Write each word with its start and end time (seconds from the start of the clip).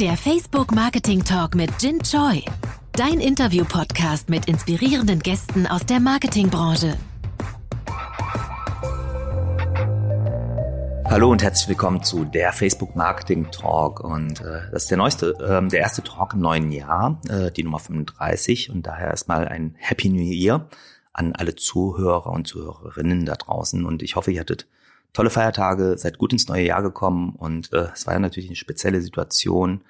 Der 0.00 0.16
Facebook 0.16 0.70
Marketing 0.70 1.24
Talk 1.24 1.56
mit 1.56 1.70
Jin 1.80 1.98
Choi. 2.00 2.44
Dein 2.92 3.18
Interview-Podcast 3.18 4.28
mit 4.28 4.46
inspirierenden 4.46 5.18
Gästen 5.18 5.66
aus 5.66 5.84
der 5.86 5.98
Marketingbranche. 5.98 6.96
Hallo 11.04 11.32
und 11.32 11.42
herzlich 11.42 11.66
willkommen 11.66 12.04
zu 12.04 12.24
der 12.24 12.52
Facebook 12.52 12.94
Marketing 12.94 13.50
Talk 13.50 13.98
und 13.98 14.40
äh, 14.40 14.70
das 14.70 14.84
ist 14.84 14.90
der 14.92 14.98
neueste, 14.98 15.34
äh, 15.40 15.68
der 15.68 15.80
erste 15.80 16.04
Talk 16.04 16.34
im 16.34 16.42
neuen 16.42 16.70
Jahr, 16.70 17.20
äh, 17.28 17.50
die 17.50 17.64
Nummer 17.64 17.80
35 17.80 18.70
und 18.70 18.86
daher 18.86 19.08
erstmal 19.08 19.48
ein 19.48 19.74
Happy 19.78 20.10
New 20.10 20.20
Year 20.20 20.68
an 21.12 21.32
alle 21.34 21.56
Zuhörer 21.56 22.26
und 22.26 22.46
Zuhörerinnen 22.46 23.26
da 23.26 23.34
draußen 23.34 23.84
und 23.84 24.04
ich 24.04 24.14
hoffe, 24.14 24.30
ihr 24.30 24.42
hattet 24.42 24.68
tolle 25.12 25.30
Feiertage, 25.30 25.96
seid 25.98 26.18
gut 26.18 26.32
ins 26.32 26.48
neue 26.48 26.64
Jahr 26.64 26.82
gekommen 26.82 27.34
und 27.36 27.72
äh, 27.72 27.88
es 27.92 28.06
war 28.06 28.14
ja 28.14 28.20
natürlich 28.20 28.48
eine 28.48 28.56
spezielle 28.56 29.00
Situation 29.00 29.82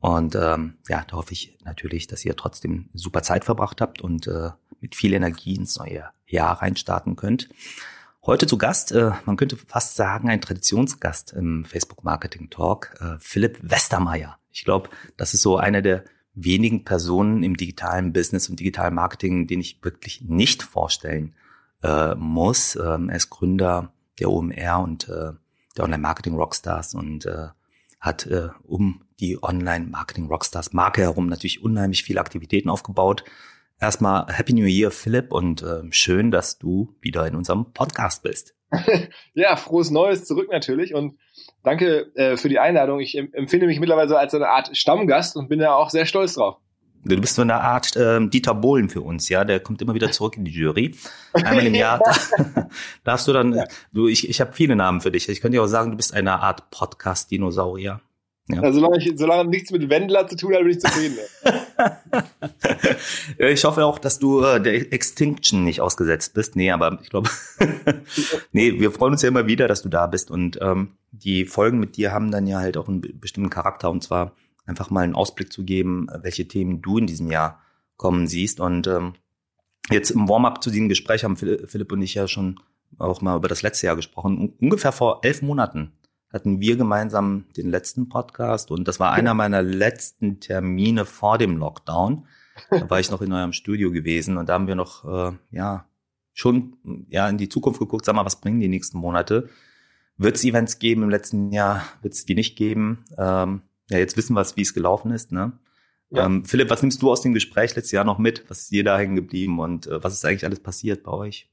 und 0.00 0.34
ähm, 0.34 0.74
ja, 0.88 1.04
da 1.08 1.16
hoffe 1.16 1.32
ich 1.32 1.56
natürlich, 1.64 2.06
dass 2.06 2.24
ihr 2.24 2.36
trotzdem 2.36 2.88
super 2.94 3.22
Zeit 3.22 3.44
verbracht 3.44 3.80
habt 3.80 4.00
und 4.00 4.26
äh, 4.26 4.50
mit 4.80 4.94
viel 4.94 5.14
Energie 5.14 5.56
ins 5.56 5.78
neue 5.78 6.04
Jahr 6.26 6.62
reinstarten 6.62 7.16
könnt. 7.16 7.48
Heute 8.24 8.46
zu 8.46 8.58
Gast, 8.58 8.92
äh, 8.92 9.12
man 9.24 9.36
könnte 9.36 9.56
fast 9.56 9.96
sagen, 9.96 10.28
ein 10.28 10.40
Traditionsgast 10.40 11.32
im 11.32 11.64
Facebook 11.64 12.04
Marketing 12.04 12.50
Talk, 12.50 12.94
äh, 13.00 13.16
Philipp 13.18 13.58
Westermeier. 13.62 14.38
Ich 14.52 14.64
glaube, 14.64 14.90
das 15.16 15.32
ist 15.32 15.42
so 15.42 15.56
eine 15.56 15.82
der 15.82 16.04
wenigen 16.34 16.84
Personen 16.84 17.42
im 17.42 17.56
digitalen 17.56 18.12
Business 18.12 18.48
und 18.48 18.60
digitalen 18.60 18.94
Marketing, 18.94 19.46
den 19.46 19.60
ich 19.60 19.82
wirklich 19.82 20.22
nicht 20.22 20.62
vorstellen 20.62 21.34
äh, 21.82 22.14
muss. 22.14 22.76
Ähm, 22.76 23.08
er 23.08 23.16
ist 23.16 23.30
Gründer 23.30 23.92
der 24.18 24.30
OMR 24.30 24.80
und 24.82 25.08
äh, 25.08 25.32
der 25.76 25.84
Online 25.84 26.02
Marketing 26.02 26.34
Rockstars 26.34 26.94
und 26.94 27.26
äh, 27.26 27.48
hat 28.00 28.26
äh, 28.26 28.48
um 28.62 29.02
die 29.20 29.42
Online 29.42 29.86
Marketing 29.86 30.26
Rockstars 30.26 30.72
Marke 30.72 31.02
herum 31.02 31.28
natürlich 31.28 31.62
unheimlich 31.62 32.04
viele 32.04 32.20
Aktivitäten 32.20 32.68
aufgebaut. 32.68 33.24
Erstmal 33.80 34.26
Happy 34.32 34.54
New 34.54 34.66
Year, 34.66 34.90
Philipp, 34.90 35.32
und 35.32 35.62
äh, 35.62 35.82
schön, 35.90 36.30
dass 36.30 36.58
du 36.58 36.94
wieder 37.00 37.26
in 37.26 37.34
unserem 37.34 37.72
Podcast 37.72 38.22
bist. 38.22 38.54
ja, 39.34 39.56
frohes 39.56 39.90
Neues 39.90 40.24
zurück 40.24 40.48
natürlich 40.50 40.94
und 40.94 41.18
danke 41.62 42.10
äh, 42.14 42.36
für 42.36 42.48
die 42.48 42.58
Einladung. 42.58 43.00
Ich 43.00 43.16
empfinde 43.16 43.66
mich 43.66 43.78
mittlerweile 43.78 44.18
als 44.18 44.34
eine 44.34 44.48
Art 44.48 44.76
Stammgast 44.76 45.36
und 45.36 45.48
bin 45.48 45.58
da 45.58 45.74
auch 45.74 45.90
sehr 45.90 46.06
stolz 46.06 46.34
drauf. 46.34 46.58
Du 47.08 47.20
bist 47.20 47.36
so 47.36 47.42
eine 47.42 47.60
Art 47.60 47.94
äh, 47.94 48.26
Dieter 48.26 48.54
Bohlen 48.54 48.88
für 48.88 49.00
uns, 49.00 49.28
ja. 49.28 49.44
Der 49.44 49.60
kommt 49.60 49.80
immer 49.80 49.94
wieder 49.94 50.10
zurück 50.10 50.36
in 50.36 50.44
die 50.44 50.50
Jury. 50.50 50.94
Einmal 51.32 51.66
im 51.66 51.74
Jahr 51.74 52.00
ja. 52.56 52.68
darfst 53.04 53.28
du 53.28 53.32
dann, 53.32 53.54
ja. 53.54 53.64
du, 53.92 54.08
ich, 54.08 54.28
ich 54.28 54.40
habe 54.40 54.52
viele 54.52 54.74
Namen 54.74 55.00
für 55.00 55.12
dich. 55.12 55.28
Ich 55.28 55.40
könnte 55.40 55.56
dir 55.56 55.62
auch 55.62 55.68
sagen, 55.68 55.92
du 55.92 55.96
bist 55.96 56.14
eine 56.14 56.40
Art 56.40 56.70
Podcast-Dinosaurier. 56.70 58.00
Ja. 58.48 58.60
Also, 58.60 58.80
solange, 58.80 58.98
ich, 58.98 59.12
solange 59.16 59.50
nichts 59.50 59.72
mit 59.72 59.88
Wendler 59.88 60.26
zu 60.28 60.36
tun 60.36 60.54
hat, 60.54 60.60
bin 60.60 60.70
ich 60.70 60.80
zufrieden. 60.80 61.16
ich 63.38 63.64
hoffe 63.64 63.84
auch, 63.84 63.98
dass 63.98 64.20
du 64.20 64.42
äh, 64.42 64.60
der 64.60 64.92
Extinction 64.92 65.64
nicht 65.64 65.80
ausgesetzt 65.80 66.34
bist. 66.34 66.54
Nee, 66.54 66.70
aber 66.70 66.98
ich 67.02 67.10
glaube, 67.10 67.28
nee, 68.52 68.78
wir 68.78 68.92
freuen 68.92 69.12
uns 69.12 69.22
ja 69.22 69.28
immer 69.28 69.48
wieder, 69.48 69.66
dass 69.66 69.82
du 69.82 69.88
da 69.88 70.06
bist. 70.06 70.30
Und 70.30 70.60
ähm, 70.62 70.92
die 71.10 71.44
Folgen 71.44 71.80
mit 71.80 71.96
dir 71.96 72.12
haben 72.12 72.30
dann 72.30 72.46
ja 72.46 72.60
halt 72.60 72.76
auch 72.76 72.88
einen 72.88 73.02
bestimmten 73.20 73.50
Charakter. 73.50 73.90
Und 73.90 74.04
zwar 74.04 74.32
einfach 74.66 74.90
mal 74.90 75.02
einen 75.02 75.14
Ausblick 75.14 75.52
zu 75.52 75.64
geben, 75.64 76.08
welche 76.22 76.48
Themen 76.48 76.82
du 76.82 76.98
in 76.98 77.06
diesem 77.06 77.30
Jahr 77.30 77.62
kommen 77.96 78.26
siehst. 78.26 78.60
Und 78.60 78.86
ähm, 78.86 79.14
jetzt 79.90 80.10
im 80.10 80.28
Warm-up 80.28 80.62
zu 80.62 80.70
diesem 80.70 80.88
Gespräch 80.88 81.24
haben 81.24 81.36
Philipp 81.36 81.92
und 81.92 82.02
ich 82.02 82.14
ja 82.14 82.28
schon 82.28 82.60
auch 82.98 83.20
mal 83.20 83.36
über 83.36 83.48
das 83.48 83.62
letzte 83.62 83.86
Jahr 83.86 83.96
gesprochen. 83.96 84.54
Ungefähr 84.60 84.92
vor 84.92 85.20
elf 85.22 85.42
Monaten 85.42 85.92
hatten 86.32 86.60
wir 86.60 86.76
gemeinsam 86.76 87.46
den 87.56 87.70
letzten 87.70 88.08
Podcast 88.08 88.70
und 88.70 88.86
das 88.88 89.00
war 89.00 89.12
einer 89.12 89.34
meiner 89.34 89.62
letzten 89.62 90.40
Termine 90.40 91.04
vor 91.04 91.38
dem 91.38 91.56
Lockdown. 91.56 92.26
Da 92.70 92.90
war 92.90 93.00
ich 93.00 93.10
noch 93.10 93.22
in 93.22 93.32
eurem 93.32 93.52
Studio 93.52 93.90
gewesen 93.90 94.36
und 94.36 94.48
da 94.48 94.54
haben 94.54 94.66
wir 94.66 94.74
noch, 94.74 95.04
äh, 95.04 95.36
ja, 95.50 95.86
schon 96.32 97.06
ja 97.08 97.28
in 97.28 97.38
die 97.38 97.48
Zukunft 97.48 97.80
geguckt, 97.80 98.04
sag 98.04 98.14
mal, 98.14 98.24
was 98.24 98.40
bringen 98.40 98.60
die 98.60 98.68
nächsten 98.68 98.98
Monate? 98.98 99.48
Wird 100.18 100.36
es 100.36 100.44
Events 100.44 100.78
geben 100.78 101.02
im 101.02 101.10
letzten 101.10 101.52
Jahr? 101.52 101.82
Wird 102.02 102.14
es 102.14 102.24
die 102.24 102.34
nicht 102.34 102.56
geben? 102.56 103.04
Ähm, 103.18 103.62
ja, 103.88 103.98
jetzt 103.98 104.16
wissen 104.16 104.34
wir, 104.34 104.44
wie 104.56 104.62
es 104.62 104.74
gelaufen 104.74 105.10
ist. 105.10 105.32
Ne? 105.32 105.52
Ja. 106.10 106.26
Ähm, 106.26 106.44
Philipp, 106.44 106.70
was 106.70 106.82
nimmst 106.82 107.02
du 107.02 107.10
aus 107.10 107.22
dem 107.22 107.34
Gespräch 107.34 107.74
letztes 107.74 107.92
Jahr 107.92 108.04
noch 108.04 108.18
mit? 108.18 108.48
Was 108.48 108.62
ist 108.62 108.70
dir 108.70 108.84
da 108.84 108.98
hängen 108.98 109.16
geblieben 109.16 109.58
und 109.58 109.86
äh, 109.86 110.02
was 110.02 110.12
ist 110.12 110.24
eigentlich 110.24 110.44
alles 110.44 110.60
passiert 110.60 111.02
bei 111.02 111.12
euch? 111.12 111.50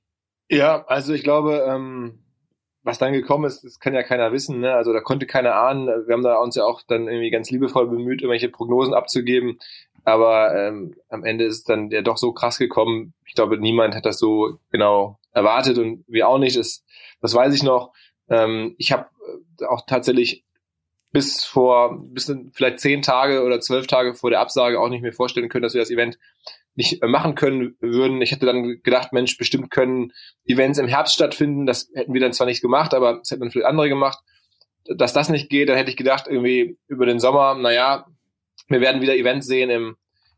Ja, 0.49 0.85
also 0.85 1.13
ich 1.13 1.23
glaube, 1.23 1.65
ähm, 1.67 2.19
was 2.83 2.97
dann 2.97 3.13
gekommen 3.13 3.45
ist, 3.45 3.63
das 3.63 3.79
kann 3.79 3.93
ja 3.93 4.03
keiner 4.03 4.31
wissen. 4.31 4.59
Ne? 4.59 4.73
Also 4.73 4.93
da 4.93 4.99
konnte 4.99 5.25
keiner 5.25 5.55
ahnen. 5.55 5.87
Wir 5.87 6.13
haben 6.13 6.23
da 6.23 6.37
uns 6.37 6.55
ja 6.55 6.65
auch 6.65 6.81
dann 6.81 7.07
irgendwie 7.07 7.31
ganz 7.31 7.49
liebevoll 7.49 7.87
bemüht, 7.87 8.21
irgendwelche 8.21 8.49
Prognosen 8.49 8.93
abzugeben. 8.93 9.57
Aber 10.03 10.53
ähm, 10.53 10.95
am 11.09 11.23
Ende 11.23 11.45
ist 11.45 11.55
es 11.55 11.63
dann 11.63 11.89
ja 11.89 12.01
doch 12.01 12.17
so 12.17 12.33
krass 12.33 12.57
gekommen. 12.57 13.13
Ich 13.25 13.35
glaube, 13.35 13.57
niemand 13.57 13.95
hat 13.95 14.05
das 14.05 14.19
so 14.19 14.59
genau 14.69 15.17
erwartet 15.31 15.77
und 15.77 16.03
wir 16.07 16.27
auch 16.27 16.39
nicht. 16.39 16.57
Das, 16.57 16.83
das 17.21 17.33
weiß 17.33 17.53
ich 17.55 17.63
noch. 17.63 17.93
Ähm, 18.29 18.75
ich 18.77 18.91
habe 18.91 19.07
auch 19.67 19.85
tatsächlich 19.87 20.43
bis 21.13 21.45
vor, 21.45 22.01
bis 22.09 22.33
vielleicht 22.53 22.79
zehn 22.79 23.03
Tage 23.03 23.43
oder 23.43 23.61
zwölf 23.61 23.85
Tage 23.85 24.15
vor 24.15 24.31
der 24.31 24.39
Absage 24.39 24.79
auch 24.79 24.89
nicht 24.89 25.03
mehr 25.03 25.13
vorstellen 25.13 25.47
können, 25.47 25.61
dass 25.61 25.75
wir 25.75 25.81
das 25.81 25.91
Event 25.91 26.17
nicht 26.75 27.03
äh, 27.03 27.07
machen 27.07 27.35
können 27.35 27.77
würden. 27.79 28.19
Ich 28.21 28.31
hätte 28.31 28.47
dann 28.47 28.81
gedacht, 28.81 29.13
Mensch, 29.13 29.37
bestimmt 29.37 29.69
können 29.69 30.11
Events 30.43 30.79
im 30.79 30.87
Herbst 30.87 31.13
stattfinden. 31.13 31.67
Das 31.67 31.87
hätten 31.93 32.15
wir 32.15 32.19
dann 32.19 32.33
zwar 32.33 32.47
nicht 32.47 32.61
gemacht, 32.61 32.95
aber 32.95 33.19
das 33.19 33.29
hätten 33.29 33.41
dann 33.41 33.51
vielleicht 33.51 33.67
andere 33.67 33.89
gemacht. 33.89 34.19
Dass 34.85 35.13
das 35.13 35.29
nicht 35.29 35.49
geht, 35.49 35.69
dann 35.69 35.77
hätte 35.77 35.91
ich 35.91 35.97
gedacht, 35.97 36.25
irgendwie 36.27 36.77
über 36.87 37.05
den 37.05 37.19
Sommer, 37.19 37.53
naja, 37.55 38.07
wir 38.67 38.81
werden 38.81 39.01
wieder 39.01 39.15
Events 39.15 39.45
sehen 39.45 39.69
im, 39.69 39.95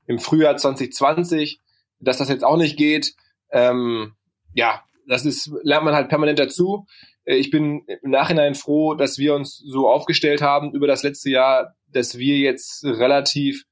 im 0.08 0.20
Frühjahr 0.20 0.58
2020. 0.58 1.62
Dass 2.02 2.18
das 2.18 2.28
jetzt 2.28 2.44
auch 2.44 2.58
nicht 2.58 2.76
geht, 2.76 3.14
ähm, 3.52 4.14
ja, 4.54 4.84
das 5.08 5.26
ist, 5.26 5.50
lernt 5.64 5.86
man 5.86 5.96
halt 5.96 6.10
permanent 6.10 6.38
dazu. 6.38 6.86
Äh, 7.26 7.36
ich 7.36 7.52
bin 7.52 7.86
im 8.02 8.12
Nachhinein 8.12 8.56
froh, 8.56 8.96
dass 8.96 9.18
wir 9.18 9.36
uns 9.36 9.58
so 9.58 9.90
aufgestellt 9.90 10.42
haben 10.42 10.74
über 10.74 10.88
das 10.88 11.04
letzte 11.04 11.30
Jahr, 11.30 11.76
dass 11.92 12.18
wir 12.18 12.38
jetzt 12.38 12.84
relativ 12.84 13.64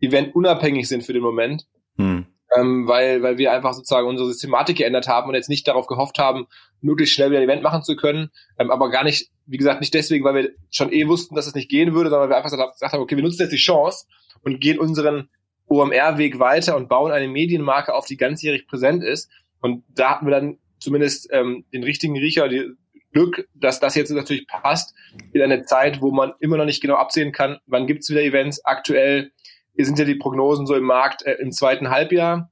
eventunabhängig 0.00 0.88
sind 0.88 1.02
für 1.02 1.12
den 1.12 1.22
Moment 1.22 1.66
hm. 2.00 2.26
Ähm, 2.56 2.88
weil, 2.88 3.22
weil 3.22 3.38
wir 3.38 3.52
einfach 3.52 3.74
sozusagen 3.74 4.08
unsere 4.08 4.28
Systematik 4.28 4.78
geändert 4.78 5.06
haben 5.06 5.28
und 5.28 5.36
jetzt 5.36 5.48
nicht 5.48 5.68
darauf 5.68 5.86
gehofft 5.86 6.18
haben, 6.18 6.46
möglichst 6.80 7.14
schnell 7.14 7.30
wieder 7.30 7.38
ein 7.38 7.44
Event 7.44 7.62
machen 7.62 7.84
zu 7.84 7.94
können, 7.94 8.30
ähm, 8.58 8.72
aber 8.72 8.90
gar 8.90 9.04
nicht, 9.04 9.30
wie 9.46 9.56
gesagt, 9.56 9.80
nicht 9.80 9.94
deswegen, 9.94 10.24
weil 10.24 10.34
wir 10.34 10.50
schon 10.68 10.92
eh 10.92 11.06
wussten, 11.06 11.36
dass 11.36 11.46
es 11.46 11.54
nicht 11.54 11.70
gehen 11.70 11.94
würde, 11.94 12.10
sondern 12.10 12.28
weil 12.28 12.34
wir 12.34 12.36
einfach 12.38 12.50
gesagt 12.50 12.92
haben, 12.92 13.02
okay, 13.02 13.14
wir 13.14 13.22
nutzen 13.22 13.42
jetzt 13.42 13.52
die 13.52 13.56
Chance 13.56 14.06
und 14.42 14.60
gehen 14.60 14.80
unseren 14.80 15.28
OMR-Weg 15.68 16.40
weiter 16.40 16.76
und 16.76 16.88
bauen 16.88 17.12
eine 17.12 17.28
Medienmarke 17.28 17.94
auf, 17.94 18.06
die 18.06 18.16
ganzjährig 18.16 18.66
präsent 18.66 19.04
ist. 19.04 19.30
Und 19.60 19.84
da 19.88 20.10
hatten 20.10 20.26
wir 20.26 20.32
dann 20.32 20.58
zumindest 20.80 21.28
ähm, 21.30 21.64
den 21.72 21.84
richtigen 21.84 22.18
Riecher, 22.18 22.48
die 22.48 22.72
Glück, 23.12 23.48
dass 23.54 23.80
das 23.80 23.94
jetzt 23.94 24.10
natürlich 24.10 24.46
passt 24.46 24.94
in 25.32 25.42
einer 25.42 25.64
Zeit, 25.64 26.00
wo 26.00 26.10
man 26.10 26.32
immer 26.40 26.56
noch 26.56 26.64
nicht 26.64 26.80
genau 26.80 26.94
absehen 26.94 27.32
kann, 27.32 27.58
wann 27.66 27.86
gibt's 27.86 28.10
wieder 28.10 28.22
Events. 28.22 28.64
Aktuell 28.64 29.32
sind 29.76 29.98
ja 29.98 30.04
die 30.04 30.14
Prognosen 30.14 30.66
so 30.66 30.74
im 30.74 30.84
Markt 30.84 31.22
äh, 31.26 31.34
im 31.34 31.52
zweiten 31.52 31.90
Halbjahr. 31.90 32.50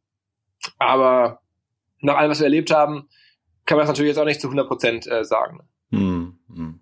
Aber 0.78 1.40
nach 2.00 2.16
allem, 2.16 2.30
was 2.30 2.40
wir 2.40 2.46
erlebt 2.46 2.70
haben, 2.70 3.08
kann 3.66 3.76
man 3.76 3.86
das 3.86 3.88
natürlich 3.88 4.10
jetzt 4.10 4.18
auch 4.18 4.24
nicht 4.24 4.40
zu 4.40 4.48
100 4.48 4.66
Prozent 4.66 5.06
äh, 5.06 5.24
sagen. 5.24 5.60
Hm, 5.90 6.38
hm. 6.48 6.80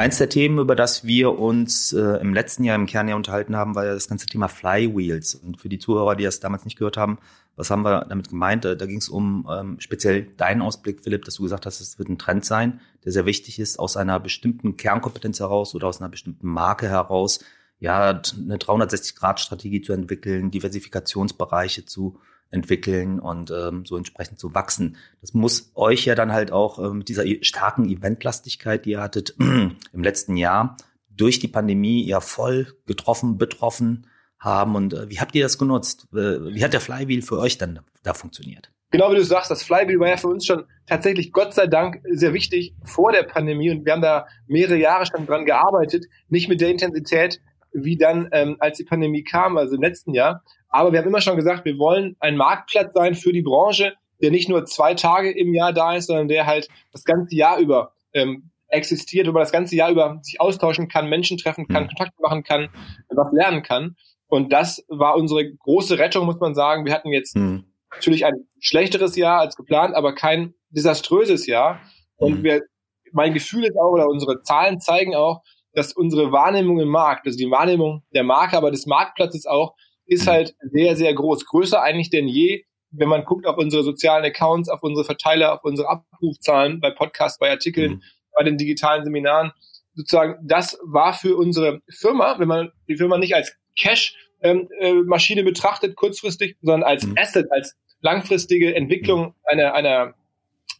Eins 0.00 0.16
der 0.16 0.30
Themen, 0.30 0.58
über 0.58 0.74
das 0.74 1.04
wir 1.04 1.38
uns 1.38 1.92
äh, 1.92 2.00
im 2.22 2.32
letzten 2.32 2.64
Jahr 2.64 2.74
im 2.74 2.86
Kern 2.86 3.06
ja 3.06 3.16
unterhalten 3.16 3.54
haben, 3.54 3.74
war 3.74 3.84
ja 3.84 3.92
das 3.92 4.08
ganze 4.08 4.24
Thema 4.24 4.48
Flywheels. 4.48 5.34
Und 5.34 5.60
für 5.60 5.68
die 5.68 5.78
Zuhörer, 5.78 6.16
die 6.16 6.24
das 6.24 6.40
damals 6.40 6.64
nicht 6.64 6.78
gehört 6.78 6.96
haben, 6.96 7.18
was 7.54 7.70
haben 7.70 7.82
wir 7.82 8.06
damit 8.08 8.30
gemeint? 8.30 8.64
Da, 8.64 8.74
da 8.74 8.86
ging 8.86 8.96
es 8.96 9.10
um 9.10 9.46
ähm, 9.54 9.78
speziell 9.78 10.22
deinen 10.38 10.62
Ausblick, 10.62 11.02
Philipp, 11.02 11.26
dass 11.26 11.34
du 11.34 11.42
gesagt 11.42 11.66
hast, 11.66 11.82
es 11.82 11.98
wird 11.98 12.08
ein 12.08 12.16
Trend 12.16 12.46
sein, 12.46 12.80
der 13.04 13.12
sehr 13.12 13.26
wichtig 13.26 13.58
ist, 13.58 13.78
aus 13.78 13.98
einer 13.98 14.18
bestimmten 14.20 14.78
Kernkompetenz 14.78 15.38
heraus 15.38 15.74
oder 15.74 15.88
aus 15.88 16.00
einer 16.00 16.08
bestimmten 16.08 16.48
Marke 16.48 16.88
heraus 16.88 17.40
ja, 17.78 18.08
eine 18.08 18.56
360-Grad-Strategie 18.56 19.82
zu 19.82 19.92
entwickeln, 19.92 20.50
Diversifikationsbereiche 20.50 21.84
zu 21.84 22.18
entwickeln 22.50 23.20
und 23.20 23.50
ähm, 23.50 23.84
so 23.86 23.96
entsprechend 23.96 24.38
zu 24.38 24.54
wachsen. 24.54 24.96
Das 25.20 25.34
muss 25.34 25.70
euch 25.74 26.04
ja 26.04 26.14
dann 26.14 26.32
halt 26.32 26.52
auch 26.52 26.78
äh, 26.78 26.92
mit 26.92 27.08
dieser 27.08 27.24
e-, 27.24 27.42
starken 27.42 27.88
Eventlastigkeit, 27.88 28.84
die 28.84 28.90
ihr 28.90 29.00
hattet 29.00 29.36
im 29.38 30.02
letzten 30.02 30.36
Jahr, 30.36 30.76
durch 31.08 31.38
die 31.38 31.48
Pandemie 31.48 32.04
ja 32.04 32.20
voll 32.20 32.74
getroffen, 32.86 33.38
betroffen 33.38 34.06
haben. 34.38 34.74
Und 34.74 34.94
äh, 34.94 35.08
wie 35.08 35.20
habt 35.20 35.34
ihr 35.34 35.42
das 35.42 35.58
genutzt? 35.58 36.08
Äh, 36.12 36.54
wie 36.54 36.64
hat 36.64 36.72
der 36.72 36.80
Flywheel 36.80 37.22
für 37.22 37.38
euch 37.38 37.58
dann 37.58 37.80
da 38.02 38.14
funktioniert? 38.14 38.70
Genau 38.90 39.12
wie 39.12 39.16
du 39.16 39.24
sagst, 39.24 39.52
das 39.52 39.62
Flywheel 39.62 40.00
war 40.00 40.08
ja 40.08 40.16
für 40.16 40.26
uns 40.26 40.44
schon 40.44 40.64
tatsächlich 40.86 41.32
Gott 41.32 41.54
sei 41.54 41.68
Dank 41.68 42.02
sehr 42.10 42.32
wichtig 42.32 42.74
vor 42.82 43.12
der 43.12 43.22
Pandemie 43.22 43.70
und 43.70 43.84
wir 43.84 43.92
haben 43.92 44.02
da 44.02 44.26
mehrere 44.48 44.76
Jahre 44.76 45.06
schon 45.06 45.26
dran 45.26 45.44
gearbeitet, 45.44 46.06
nicht 46.28 46.48
mit 46.48 46.60
der 46.60 46.70
Intensität, 46.70 47.40
wie 47.72 47.96
dann, 47.96 48.28
ähm, 48.32 48.56
als 48.58 48.78
die 48.78 48.84
Pandemie 48.84 49.22
kam, 49.22 49.56
also 49.58 49.76
im 49.76 49.82
letzten 49.82 50.12
Jahr. 50.12 50.42
Aber 50.70 50.92
wir 50.92 51.00
haben 51.00 51.08
immer 51.08 51.20
schon 51.20 51.36
gesagt, 51.36 51.64
wir 51.64 51.78
wollen 51.78 52.16
ein 52.20 52.36
Marktplatz 52.36 52.94
sein 52.94 53.14
für 53.14 53.32
die 53.32 53.42
Branche, 53.42 53.94
der 54.22 54.30
nicht 54.30 54.48
nur 54.48 54.64
zwei 54.64 54.94
Tage 54.94 55.30
im 55.30 55.54
Jahr 55.54 55.72
da 55.72 55.94
ist, 55.94 56.06
sondern 56.06 56.28
der 56.28 56.46
halt 56.46 56.68
das 56.92 57.04
ganze 57.04 57.34
Jahr 57.34 57.58
über 57.58 57.92
ähm, 58.12 58.50
existiert, 58.68 59.26
wo 59.26 59.32
man 59.32 59.42
das 59.42 59.52
ganze 59.52 59.76
Jahr 59.76 59.90
über 59.90 60.18
sich 60.22 60.40
austauschen 60.40 60.88
kann, 60.88 61.08
Menschen 61.08 61.38
treffen 61.38 61.66
kann, 61.66 61.84
mhm. 61.84 61.88
Kontakte 61.88 62.22
machen 62.22 62.44
kann, 62.44 62.68
was 63.08 63.32
lernen 63.32 63.62
kann. 63.62 63.96
Und 64.28 64.52
das 64.52 64.84
war 64.88 65.16
unsere 65.16 65.52
große 65.52 65.98
Rettung, 65.98 66.24
muss 66.26 66.38
man 66.38 66.54
sagen. 66.54 66.84
Wir 66.84 66.94
hatten 66.94 67.10
jetzt 67.10 67.36
mhm. 67.36 67.64
natürlich 67.92 68.24
ein 68.24 68.46
schlechteres 68.60 69.16
Jahr 69.16 69.40
als 69.40 69.56
geplant, 69.56 69.94
aber 69.94 70.14
kein 70.14 70.54
desaströses 70.70 71.46
Jahr. 71.46 71.80
Und 72.16 72.38
mhm. 72.38 72.44
wir, 72.44 72.62
mein 73.12 73.34
Gefühl 73.34 73.64
ist 73.64 73.76
auch, 73.76 73.90
oder 73.90 74.06
unsere 74.06 74.42
Zahlen 74.42 74.80
zeigen 74.80 75.16
auch, 75.16 75.42
dass 75.72 75.92
unsere 75.92 76.32
Wahrnehmung 76.32 76.80
im 76.80 76.88
Markt, 76.88 77.26
also 77.26 77.38
die 77.38 77.50
Wahrnehmung 77.50 78.02
der 78.14 78.24
Marke, 78.24 78.56
aber 78.56 78.70
des 78.70 78.86
Marktplatzes 78.86 79.46
auch, 79.46 79.74
ist 80.10 80.26
mhm. 80.26 80.30
halt 80.30 80.54
sehr, 80.60 80.96
sehr 80.96 81.14
groß. 81.14 81.46
Größer 81.46 81.80
eigentlich 81.80 82.10
denn 82.10 82.28
je, 82.28 82.64
wenn 82.90 83.08
man 83.08 83.24
guckt 83.24 83.46
auf 83.46 83.56
unsere 83.56 83.84
sozialen 83.84 84.24
Accounts, 84.24 84.68
auf 84.68 84.82
unsere 84.82 85.04
Verteiler, 85.04 85.54
auf 85.54 85.64
unsere 85.64 85.88
Abrufzahlen 85.88 86.80
bei 86.80 86.90
Podcasts, 86.90 87.38
bei 87.38 87.50
Artikeln, 87.50 87.92
mhm. 87.92 88.02
bei 88.36 88.44
den 88.44 88.58
digitalen 88.58 89.04
Seminaren. 89.04 89.52
Sozusagen, 89.94 90.36
das 90.42 90.78
war 90.82 91.12
für 91.12 91.36
unsere 91.36 91.80
Firma, 91.88 92.38
wenn 92.38 92.48
man 92.48 92.72
die 92.88 92.96
Firma 92.96 93.18
nicht 93.18 93.34
als 93.34 93.56
Cash-Maschine 93.76 95.40
ähm, 95.40 95.46
äh, 95.46 95.50
betrachtet, 95.50 95.94
kurzfristig, 95.94 96.56
sondern 96.60 96.82
als 96.82 97.06
mhm. 97.06 97.14
Asset, 97.16 97.46
als 97.52 97.76
langfristige 98.00 98.74
Entwicklung 98.74 99.26
mhm. 99.26 99.34
einer, 99.44 99.74
einer, 99.74 100.14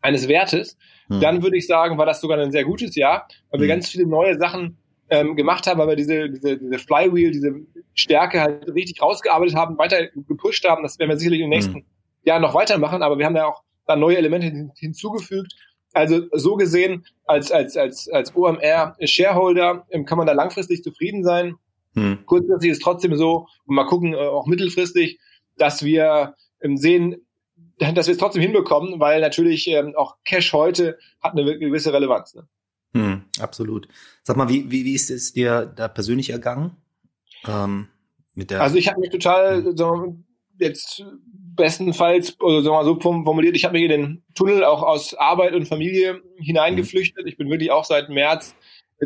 eines 0.02 0.26
Wertes, 0.26 0.76
mhm. 1.08 1.20
dann 1.20 1.42
würde 1.42 1.56
ich 1.56 1.66
sagen, 1.66 1.98
war 1.98 2.06
das 2.06 2.20
sogar 2.20 2.38
ein 2.38 2.52
sehr 2.52 2.64
gutes 2.64 2.96
Jahr, 2.96 3.28
weil 3.50 3.60
wir 3.60 3.66
mhm. 3.66 3.70
ganz 3.70 3.88
viele 3.88 4.06
neue 4.06 4.36
Sachen 4.38 4.78
ähm, 5.10 5.36
gemacht 5.36 5.66
haben, 5.66 5.78
weil 5.78 5.88
wir 5.88 5.96
diese, 5.96 6.30
diese, 6.30 6.56
diese 6.56 6.78
Flywheel, 6.78 7.32
diese 7.32 7.54
Stärke 7.94 8.40
halt 8.40 8.68
richtig 8.72 9.02
rausgearbeitet 9.02 9.56
haben, 9.56 9.76
weiter 9.76 10.06
gepusht 10.06 10.66
haben. 10.66 10.82
Das 10.82 10.98
werden 10.98 11.10
wir 11.10 11.18
sicherlich 11.18 11.40
in 11.40 11.46
den 11.46 11.50
nächsten 11.50 11.74
mhm. 11.74 11.84
Jahren 12.22 12.42
noch 12.42 12.54
weitermachen, 12.54 13.02
aber 13.02 13.18
wir 13.18 13.26
haben 13.26 13.36
ja 13.36 13.46
auch 13.46 13.62
da 13.86 13.96
neue 13.96 14.16
Elemente 14.16 14.70
hinzugefügt. 14.76 15.54
Also 15.92 16.22
so 16.32 16.54
gesehen, 16.54 17.04
als, 17.24 17.50
als, 17.50 17.76
als, 17.76 18.08
als 18.08 18.34
OMR-Shareholder 18.36 19.86
ähm, 19.90 20.04
kann 20.04 20.18
man 20.18 20.28
da 20.28 20.32
langfristig 20.32 20.84
zufrieden 20.84 21.24
sein. 21.24 21.56
Mhm. 21.94 22.24
Kurzfristig 22.26 22.70
ist 22.70 22.82
trotzdem 22.82 23.16
so, 23.16 23.48
und 23.66 23.74
mal 23.74 23.86
gucken, 23.86 24.14
äh, 24.14 24.18
auch 24.18 24.46
mittelfristig, 24.46 25.18
dass 25.56 25.84
wir 25.84 26.36
ähm, 26.60 26.76
sehen, 26.76 27.16
dass 27.78 28.06
wir 28.06 28.12
es 28.12 28.18
trotzdem 28.18 28.42
hinbekommen, 28.42 29.00
weil 29.00 29.20
natürlich 29.20 29.66
ähm, 29.66 29.94
auch 29.96 30.16
Cash 30.24 30.52
heute 30.52 30.98
hat 31.20 31.32
eine 31.32 31.58
gewisse 31.58 31.92
Relevanz. 31.92 32.34
Ne? 32.34 32.46
Hm, 32.92 33.22
absolut. 33.38 33.88
Sag 34.22 34.36
mal, 34.36 34.48
wie, 34.48 34.70
wie, 34.70 34.84
wie 34.84 34.94
ist 34.94 35.10
es 35.10 35.32
dir 35.32 35.72
da 35.76 35.88
persönlich 35.88 36.30
ergangen? 36.30 36.76
Ähm, 37.46 37.88
mit 38.34 38.50
der 38.50 38.60
also 38.60 38.76
ich 38.76 38.88
habe 38.88 39.00
mich 39.00 39.10
total 39.10 39.64
hm. 39.64 39.76
wir, 39.76 40.16
jetzt 40.58 41.04
bestenfalls, 41.24 42.38
oder 42.40 42.62
sagen 42.62 42.74
wir 42.74 42.82
mal 42.82 42.84
so 42.84 43.00
formuliert, 43.00 43.56
ich 43.56 43.64
habe 43.64 43.74
mich 43.74 43.84
in 43.84 43.90
den 43.90 44.22
Tunnel 44.34 44.64
auch 44.64 44.82
aus 44.82 45.14
Arbeit 45.14 45.54
und 45.54 45.66
Familie 45.66 46.20
hineingeflüchtet. 46.36 47.22
Hm. 47.22 47.28
Ich 47.28 47.36
bin 47.36 47.50
wirklich 47.50 47.70
auch 47.70 47.84
seit 47.84 48.08
März 48.08 48.54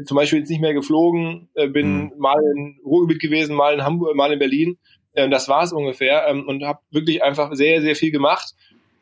zum 0.06 0.16
Beispiel 0.16 0.40
jetzt 0.40 0.50
nicht 0.50 0.60
mehr 0.60 0.74
geflogen, 0.74 1.48
äh, 1.54 1.68
bin 1.68 2.10
hm. 2.10 2.18
mal 2.18 2.42
in 2.56 2.80
Ruhrgebiet 2.84 3.20
gewesen, 3.20 3.54
mal 3.54 3.74
in 3.74 3.84
Hamburg, 3.84 4.16
mal 4.16 4.32
in 4.32 4.38
Berlin. 4.38 4.78
Ähm, 5.14 5.30
das 5.30 5.48
war 5.48 5.62
es 5.62 5.72
ungefähr 5.72 6.26
ähm, 6.26 6.46
und 6.48 6.64
habe 6.64 6.80
wirklich 6.90 7.22
einfach 7.22 7.54
sehr, 7.54 7.80
sehr 7.80 7.94
viel 7.94 8.10
gemacht 8.10 8.54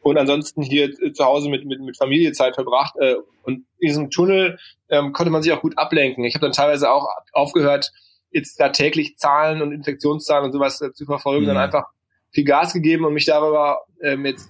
und 0.03 0.19
ansonsten 0.19 0.63
hier 0.63 0.91
äh, 1.01 1.13
zu 1.13 1.25
Hause 1.25 1.49
mit, 1.49 1.65
mit, 1.65 1.81
mit 1.81 1.97
Familie 1.97 2.33
Zeit 2.33 2.55
verbracht. 2.55 2.95
Äh, 2.99 3.17
und 3.45 3.65
in 3.79 3.89
diesem 3.89 4.11
Tunnel 4.11 4.59
ähm, 4.89 5.13
konnte 5.13 5.31
man 5.31 5.43
sich 5.43 5.53
auch 5.53 5.63
gut 5.63 5.79
ablenken. 5.79 6.25
Ich 6.25 6.35
habe 6.35 6.47
dann 6.47 6.53
teilweise 6.53 6.91
auch 6.91 7.09
aufgehört, 7.33 7.93
jetzt 8.31 8.59
da 8.61 8.71
täglich 8.71 9.17
Zahlen 9.19 9.63
und 9.63 9.73
Infektionszahlen 9.73 10.47
und 10.47 10.53
sowas 10.53 10.81
äh, 10.81 10.93
zu 10.93 11.05
verfolgen, 11.05 11.45
mhm. 11.45 11.49
dann 11.49 11.57
einfach 11.57 11.87
viel 12.31 12.45
Gas 12.45 12.73
gegeben 12.73 13.05
und 13.05 13.15
mich 13.15 13.27
darüber 13.27 13.81
ähm, 14.01 14.27
jetzt 14.27 14.49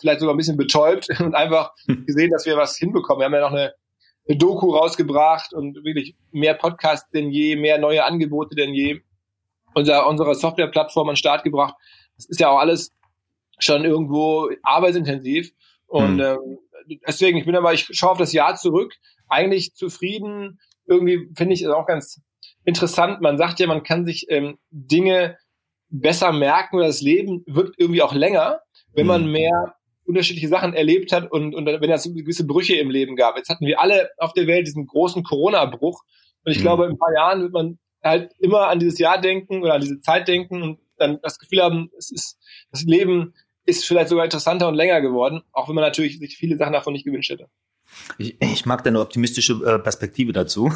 vielleicht 0.00 0.20
sogar 0.20 0.34
ein 0.34 0.38
bisschen 0.38 0.56
betäubt 0.56 1.08
und 1.20 1.34
einfach 1.34 1.72
gesehen, 1.86 2.30
dass 2.30 2.46
wir 2.46 2.56
was 2.56 2.76
hinbekommen. 2.76 3.20
Wir 3.20 3.26
haben 3.26 3.34
ja 3.34 3.40
noch 3.40 3.52
eine, 3.52 3.74
eine 4.28 4.38
Doku 4.38 4.74
rausgebracht 4.74 5.52
und 5.52 5.84
wirklich 5.84 6.16
mehr 6.32 6.54
Podcasts 6.54 7.08
denn 7.10 7.30
je, 7.30 7.54
mehr 7.56 7.78
neue 7.78 8.04
Angebote 8.04 8.56
denn 8.56 8.74
je. 8.74 9.00
Unser, 9.74 10.06
unsere 10.06 10.34
Softwareplattform 10.34 11.08
an 11.08 11.12
den 11.14 11.18
Start 11.18 11.44
gebracht. 11.44 11.74
Das 12.16 12.26
ist 12.26 12.40
ja 12.40 12.50
auch 12.50 12.58
alles 12.58 12.92
schon 13.62 13.84
irgendwo 13.84 14.50
arbeitsintensiv. 14.62 15.52
Und 15.86 16.16
mhm. 16.16 16.20
ähm, 16.20 16.98
deswegen, 17.06 17.38
ich 17.38 17.44
bin 17.44 17.56
aber, 17.56 17.72
ich 17.72 17.86
schaue 17.90 18.12
auf 18.12 18.18
das 18.18 18.32
Jahr 18.32 18.56
zurück, 18.56 18.94
eigentlich 19.28 19.74
zufrieden. 19.74 20.60
Irgendwie 20.86 21.28
finde 21.34 21.54
ich 21.54 21.62
es 21.62 21.68
auch 21.68 21.86
ganz 21.86 22.20
interessant. 22.64 23.20
Man 23.20 23.38
sagt 23.38 23.60
ja, 23.60 23.66
man 23.66 23.82
kann 23.82 24.04
sich 24.04 24.26
ähm, 24.28 24.58
Dinge 24.70 25.36
besser 25.88 26.32
merken 26.32 26.76
oder 26.76 26.86
das 26.86 27.02
Leben 27.02 27.44
wirkt 27.46 27.78
irgendwie 27.78 28.02
auch 28.02 28.14
länger, 28.14 28.60
wenn 28.94 29.06
man 29.06 29.26
mhm. 29.26 29.32
mehr 29.32 29.74
unterschiedliche 30.04 30.48
Sachen 30.48 30.74
erlebt 30.74 31.12
hat 31.12 31.30
und, 31.30 31.54
und 31.54 31.66
wenn 31.66 31.90
es 31.90 32.04
gewisse 32.04 32.46
Brüche 32.46 32.74
im 32.74 32.90
Leben 32.90 33.14
gab. 33.14 33.36
Jetzt 33.36 33.48
hatten 33.48 33.66
wir 33.66 33.80
alle 33.80 34.10
auf 34.18 34.32
der 34.32 34.46
Welt 34.46 34.66
diesen 34.66 34.86
großen 34.86 35.22
Corona-Bruch. 35.22 36.02
Und 36.44 36.52
ich 36.52 36.58
mhm. 36.58 36.62
glaube, 36.62 36.84
in 36.86 36.92
ein 36.92 36.98
paar 36.98 37.14
Jahren 37.14 37.42
wird 37.42 37.52
man 37.52 37.78
halt 38.02 38.32
immer 38.38 38.68
an 38.68 38.80
dieses 38.80 38.98
Jahr 38.98 39.20
denken 39.20 39.62
oder 39.62 39.74
an 39.74 39.80
diese 39.80 40.00
Zeit 40.00 40.26
denken 40.26 40.62
und 40.62 40.80
dann 40.96 41.20
das 41.22 41.38
Gefühl 41.38 41.62
haben, 41.62 41.90
es 41.96 42.10
ist 42.10 42.38
das 42.70 42.82
Leben 42.82 43.34
ist 43.64 43.84
vielleicht 43.84 44.08
sogar 44.08 44.24
interessanter 44.24 44.68
und 44.68 44.74
länger 44.74 45.00
geworden, 45.00 45.42
auch 45.52 45.68
wenn 45.68 45.74
man 45.74 45.84
natürlich 45.84 46.18
sich 46.18 46.36
viele 46.36 46.56
Sachen 46.56 46.72
davon 46.72 46.92
nicht 46.92 47.04
gewünscht 47.04 47.30
hätte. 47.30 47.48
Ich, 48.18 48.40
ich 48.40 48.64
mag 48.64 48.82
deine 48.84 49.00
optimistische 49.00 49.52
äh, 49.64 49.78
Perspektive 49.78 50.32
dazu. 50.32 50.72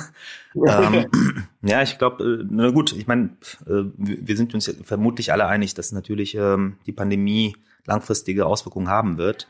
ähm, 0.55 1.06
ja, 1.62 1.83
ich 1.83 1.99
glaube, 1.99 2.43
äh, 2.43 2.47
na 2.50 2.71
gut, 2.71 2.93
ich 2.93 3.06
meine, 3.06 3.37
äh, 3.67 3.85
wir 3.97 4.37
sind 4.37 4.55
uns 4.55 4.73
vermutlich 4.83 5.33
alle 5.33 5.47
einig, 5.47 5.75
dass 5.75 5.93
natürlich 5.93 6.35
ähm, 6.35 6.79
die 6.87 6.93
Pandemie 6.93 7.56
langfristige 7.87 8.47
Auswirkungen 8.47 8.89
haben 8.89 9.17
wird 9.17 9.49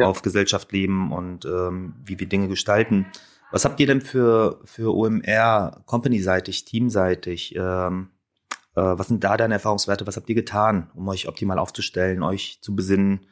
ja. 0.00 0.06
auf 0.06 0.22
Gesellschaft, 0.22 0.72
Leben 0.72 1.12
und 1.12 1.44
ähm, 1.44 1.94
wie 2.04 2.18
wir 2.18 2.28
Dinge 2.28 2.48
gestalten. 2.48 3.06
Was 3.52 3.64
habt 3.64 3.80
ihr 3.80 3.86
denn 3.86 4.00
für, 4.00 4.60
für 4.64 4.94
OMR 4.94 5.82
company-seitig, 5.86 6.64
teamseitig 6.64 7.54
ähm, 7.56 8.10
äh, 8.14 8.19
was 8.74 9.08
sind 9.08 9.24
da 9.24 9.36
deine 9.36 9.54
Erfahrungswerte? 9.54 10.06
Was 10.06 10.16
habt 10.16 10.28
ihr 10.28 10.34
getan, 10.34 10.90
um 10.94 11.08
euch 11.08 11.28
optimal 11.28 11.58
aufzustellen, 11.58 12.22
euch 12.22 12.58
zu 12.60 12.74
besinnen, 12.74 13.26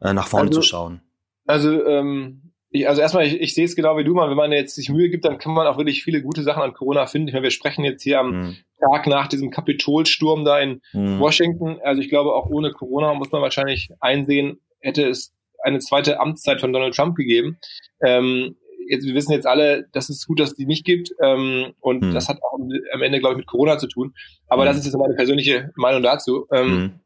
äh, 0.00 0.12
nach 0.12 0.28
vorne 0.28 0.48
also, 0.48 0.60
zu 0.60 0.66
schauen? 0.66 1.02
Also, 1.46 1.84
ähm, 1.84 2.52
ich, 2.70 2.88
also 2.88 3.00
erstmal, 3.00 3.26
ich, 3.26 3.40
ich 3.40 3.54
sehe 3.54 3.64
es 3.64 3.76
genau 3.76 3.96
wie 3.96 4.04
du 4.04 4.14
mal, 4.14 4.28
wenn 4.28 4.36
man 4.36 4.52
jetzt 4.52 4.74
sich 4.74 4.90
Mühe 4.90 5.08
gibt, 5.08 5.24
dann 5.24 5.38
kann 5.38 5.54
man 5.54 5.66
auch 5.66 5.78
wirklich 5.78 6.04
viele 6.04 6.22
gute 6.22 6.42
Sachen 6.42 6.62
an 6.62 6.74
Corona 6.74 7.06
finden. 7.06 7.28
Ich 7.28 7.34
meine, 7.34 7.44
wir 7.44 7.50
sprechen 7.50 7.84
jetzt 7.84 8.02
hier 8.02 8.20
am 8.20 8.30
mhm. 8.30 8.56
Tag 8.80 9.06
nach 9.06 9.26
diesem 9.26 9.50
Kapitolsturm 9.50 10.44
da 10.44 10.58
in 10.60 10.82
mhm. 10.92 11.18
Washington. 11.18 11.78
Also 11.82 12.02
ich 12.02 12.08
glaube, 12.08 12.34
auch 12.34 12.46
ohne 12.46 12.72
Corona 12.72 13.14
muss 13.14 13.32
man 13.32 13.42
wahrscheinlich 13.42 13.90
einsehen, 14.00 14.60
hätte 14.80 15.08
es 15.08 15.34
eine 15.62 15.78
zweite 15.80 16.20
Amtszeit 16.20 16.60
von 16.60 16.72
Donald 16.72 16.94
Trump 16.94 17.16
gegeben. 17.16 17.58
Ähm, 18.02 18.56
jetzt, 18.88 19.06
wir 19.06 19.14
wissen 19.14 19.32
jetzt 19.32 19.46
alle, 19.46 19.86
dass 19.92 20.08
es 20.08 20.26
gut, 20.26 20.40
dass 20.40 20.50
es 20.50 20.56
die 20.56 20.66
nicht 20.66 20.84
gibt. 20.84 21.12
Ähm, 21.22 21.72
und 21.80 22.02
hm. 22.02 22.14
das 22.14 22.28
hat 22.28 22.42
auch 22.42 22.54
am 22.54 23.02
Ende, 23.02 23.20
glaube 23.20 23.34
ich, 23.34 23.38
mit 23.38 23.46
Corona 23.46 23.78
zu 23.78 23.86
tun. 23.86 24.14
Aber 24.48 24.62
hm. 24.62 24.68
das 24.68 24.78
ist 24.78 24.86
jetzt 24.86 24.96
meine 24.96 25.14
persönliche 25.14 25.70
Meinung 25.76 26.02
dazu. 26.02 26.46
Ähm, 26.52 26.66
hm. 26.66 27.00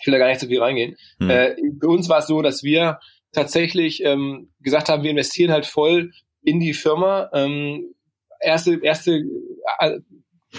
Ich 0.00 0.06
will 0.06 0.12
da 0.12 0.18
gar 0.18 0.28
nicht 0.28 0.40
so 0.40 0.46
viel 0.46 0.60
reingehen. 0.60 0.96
Hm. 1.18 1.30
Äh, 1.30 1.56
für 1.80 1.88
uns 1.88 2.08
war 2.08 2.18
es 2.18 2.26
so, 2.26 2.42
dass 2.42 2.62
wir 2.62 2.98
tatsächlich 3.32 4.02
ähm, 4.04 4.50
gesagt 4.60 4.88
haben, 4.88 5.02
wir 5.02 5.10
investieren 5.10 5.52
halt 5.52 5.66
voll 5.66 6.12
in 6.42 6.60
die 6.60 6.74
Firma. 6.74 7.30
Ähm, 7.32 7.94
erste, 8.40 8.78
erste 8.82 9.22
äh, 9.80 9.98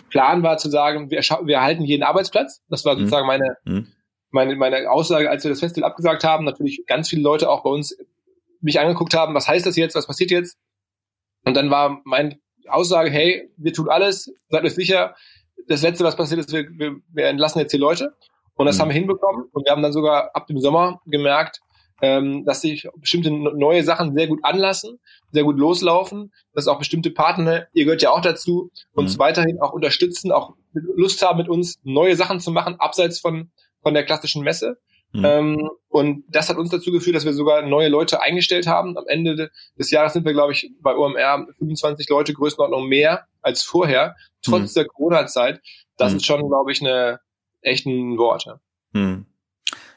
Plan 0.10 0.44
war 0.44 0.58
zu 0.58 0.70
sagen, 0.70 1.10
wir, 1.10 1.20
wir 1.20 1.56
erhalten 1.56 1.84
jeden 1.84 2.04
Arbeitsplatz. 2.04 2.62
Das 2.70 2.86
war 2.86 2.94
hm. 2.94 3.00
sozusagen 3.00 3.28
meine, 3.28 3.58
hm. 3.66 3.88
meine, 4.32 4.56
meine 4.56 4.90
Aussage, 4.92 5.30
als 5.30 5.44
wir 5.44 5.50
das 5.50 5.60
Festival 5.60 5.90
abgesagt 5.90 6.24
haben. 6.24 6.46
Natürlich 6.46 6.84
ganz 6.86 7.10
viele 7.10 7.22
Leute 7.22 7.50
auch 7.50 7.64
bei 7.64 7.70
uns 7.70 7.98
mich 8.62 8.80
angeguckt 8.80 9.14
haben, 9.14 9.34
was 9.34 9.48
heißt 9.48 9.66
das 9.66 9.78
jetzt, 9.78 9.96
was 9.96 10.08
passiert 10.08 10.32
jetzt? 10.32 10.58
Und 11.50 11.56
dann 11.56 11.72
war 11.72 12.00
meine 12.06 12.38
Aussage, 12.68 13.10
hey, 13.10 13.50
wir 13.58 13.74
tun 13.74 13.90
alles, 13.90 14.32
seid 14.50 14.64
euch 14.64 14.76
sicher, 14.76 15.16
das 15.68 15.82
Letzte, 15.82 16.04
was 16.04 16.16
passiert 16.16 16.42
ist, 16.42 16.54
wir, 16.54 16.70
wir, 16.70 16.98
wir 17.12 17.26
entlassen 17.26 17.58
jetzt 17.58 17.74
die 17.74 17.78
Leute. 17.78 18.14
Und 18.54 18.68
das 18.68 18.78
mhm. 18.78 18.82
haben 18.82 18.90
wir 18.90 18.94
hinbekommen. 18.94 19.46
Und 19.52 19.66
wir 19.66 19.72
haben 19.72 19.82
dann 19.82 19.92
sogar 19.92 20.30
ab 20.36 20.46
dem 20.46 20.60
Sommer 20.60 21.02
gemerkt, 21.08 21.60
ähm, 22.04 22.46
dass 22.46 22.62
sich 22.62 22.88
bestimmte 22.98 23.32
neue 23.32 23.82
Sachen 23.82 24.14
sehr 24.14 24.28
gut 24.28 24.42
anlassen, 24.44 25.00
sehr 25.32 25.44
gut 25.44 25.58
loslaufen, 25.58 26.32
dass 26.54 26.68
auch 26.68 26.78
bestimmte 26.78 27.10
Partner, 27.10 27.66
ihr 27.74 27.86
gehört 27.86 28.04
ja 28.04 28.12
auch 28.12 28.22
dazu, 28.22 28.70
uns 28.94 29.16
mhm. 29.16 29.20
weiterhin 29.20 29.60
auch 29.60 29.74
unterstützen, 29.74 30.32
auch 30.32 30.54
Lust 30.74 31.20
haben, 31.24 31.40
mit 31.40 31.50
uns 31.50 31.80
neue 31.82 32.16
Sachen 32.16 32.40
zu 32.40 32.52
machen, 32.52 32.76
abseits 32.80 33.20
von, 33.20 33.50
von 33.82 33.96
der 33.96 34.06
klassischen 34.06 34.44
Messe. 34.44 34.78
Mhm. 35.12 35.26
Ähm, 35.26 35.70
und 35.88 36.24
das 36.30 36.50
hat 36.50 36.58
uns 36.58 36.70
dazu 36.70 36.92
geführt, 36.92 37.16
dass 37.16 37.26
wir 37.26 37.34
sogar 37.34 37.64
neue 37.64 37.90
Leute 37.90 38.22
eingestellt 38.22 38.68
haben. 38.68 38.98
Am 38.98 39.08
Ende 39.08 39.50
des 39.78 39.92
Jahres 39.92 40.14
sind 40.14 40.26
wir, 40.26 40.34
glaube 40.34 40.54
ich, 40.54 40.72
bei 40.82 40.96
OMR 40.96 41.48
25 41.58 42.08
Leute 42.10 42.34
Größenordnung 42.34 42.88
mehr 42.88 43.26
als 43.42 43.64
vorher, 43.64 44.16
trotz 44.44 44.72
mhm. 44.72 44.80
der 44.80 44.86
Corona-Zeit. 44.86 45.62
Das 45.98 46.12
mhm. 46.12 46.18
ist 46.18 46.26
schon, 46.26 46.48
glaube 46.48 46.72
ich, 46.72 46.82
eine 46.82 47.20
echten 47.62 48.18
Worte. 48.18 48.60
Mhm. 48.94 49.26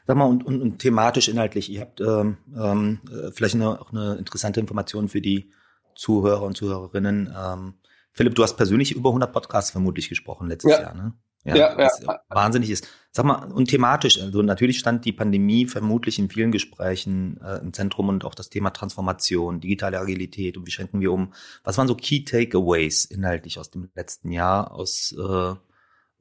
Sag 0.05 0.17
mal, 0.17 0.25
und, 0.25 0.45
und, 0.45 0.61
und 0.61 0.79
thematisch, 0.79 1.29
inhaltlich, 1.29 1.69
ihr 1.69 1.81
habt 1.81 2.01
ähm, 2.01 2.37
ähm, 2.57 2.99
äh, 3.09 3.31
vielleicht 3.31 3.55
eine, 3.55 3.79
auch 3.79 3.91
eine 3.91 4.15
interessante 4.15 4.59
Information 4.59 5.07
für 5.07 5.21
die 5.21 5.51
Zuhörer 5.95 6.43
und 6.43 6.57
Zuhörerinnen. 6.57 7.33
Ähm, 7.37 7.75
Philipp, 8.11 8.35
du 8.35 8.43
hast 8.43 8.55
persönlich 8.55 8.91
über 8.93 9.09
100 9.09 9.31
Podcasts 9.31 9.71
vermutlich 9.71 10.09
gesprochen 10.09 10.47
letztes 10.47 10.71
ja. 10.71 10.81
Jahr, 10.81 10.93
ne? 10.93 11.13
Ja, 11.45 11.55
ja, 11.55 11.77
was 11.77 12.01
ja. 12.01 12.21
wahnsinnig 12.29 12.69
ist. 12.69 12.87
Sag 13.11 13.25
mal, 13.25 13.51
und 13.51 13.69
thematisch, 13.69 14.19
also 14.19 14.41
natürlich 14.41 14.79
stand 14.79 15.05
die 15.05 15.11
Pandemie 15.11 15.67
vermutlich 15.67 16.17
in 16.17 16.29
vielen 16.29 16.51
Gesprächen 16.51 17.39
äh, 17.43 17.59
im 17.59 17.73
Zentrum 17.73 18.09
und 18.09 18.25
auch 18.25 18.33
das 18.33 18.49
Thema 18.49 18.71
Transformation, 18.71 19.59
digitale 19.59 19.99
Agilität 19.99 20.57
und 20.57 20.65
wie 20.65 20.71
schränken 20.71 21.01
wir 21.01 21.11
um. 21.11 21.33
Was 21.63 21.77
waren 21.77 21.87
so 21.87 21.95
Key 21.95 22.23
Takeaways 22.23 23.05
inhaltlich 23.05 23.59
aus 23.59 23.69
dem 23.69 23.89
letzten 23.93 24.31
Jahr, 24.31 24.71
aus 24.71 25.13
äh, 25.17 25.53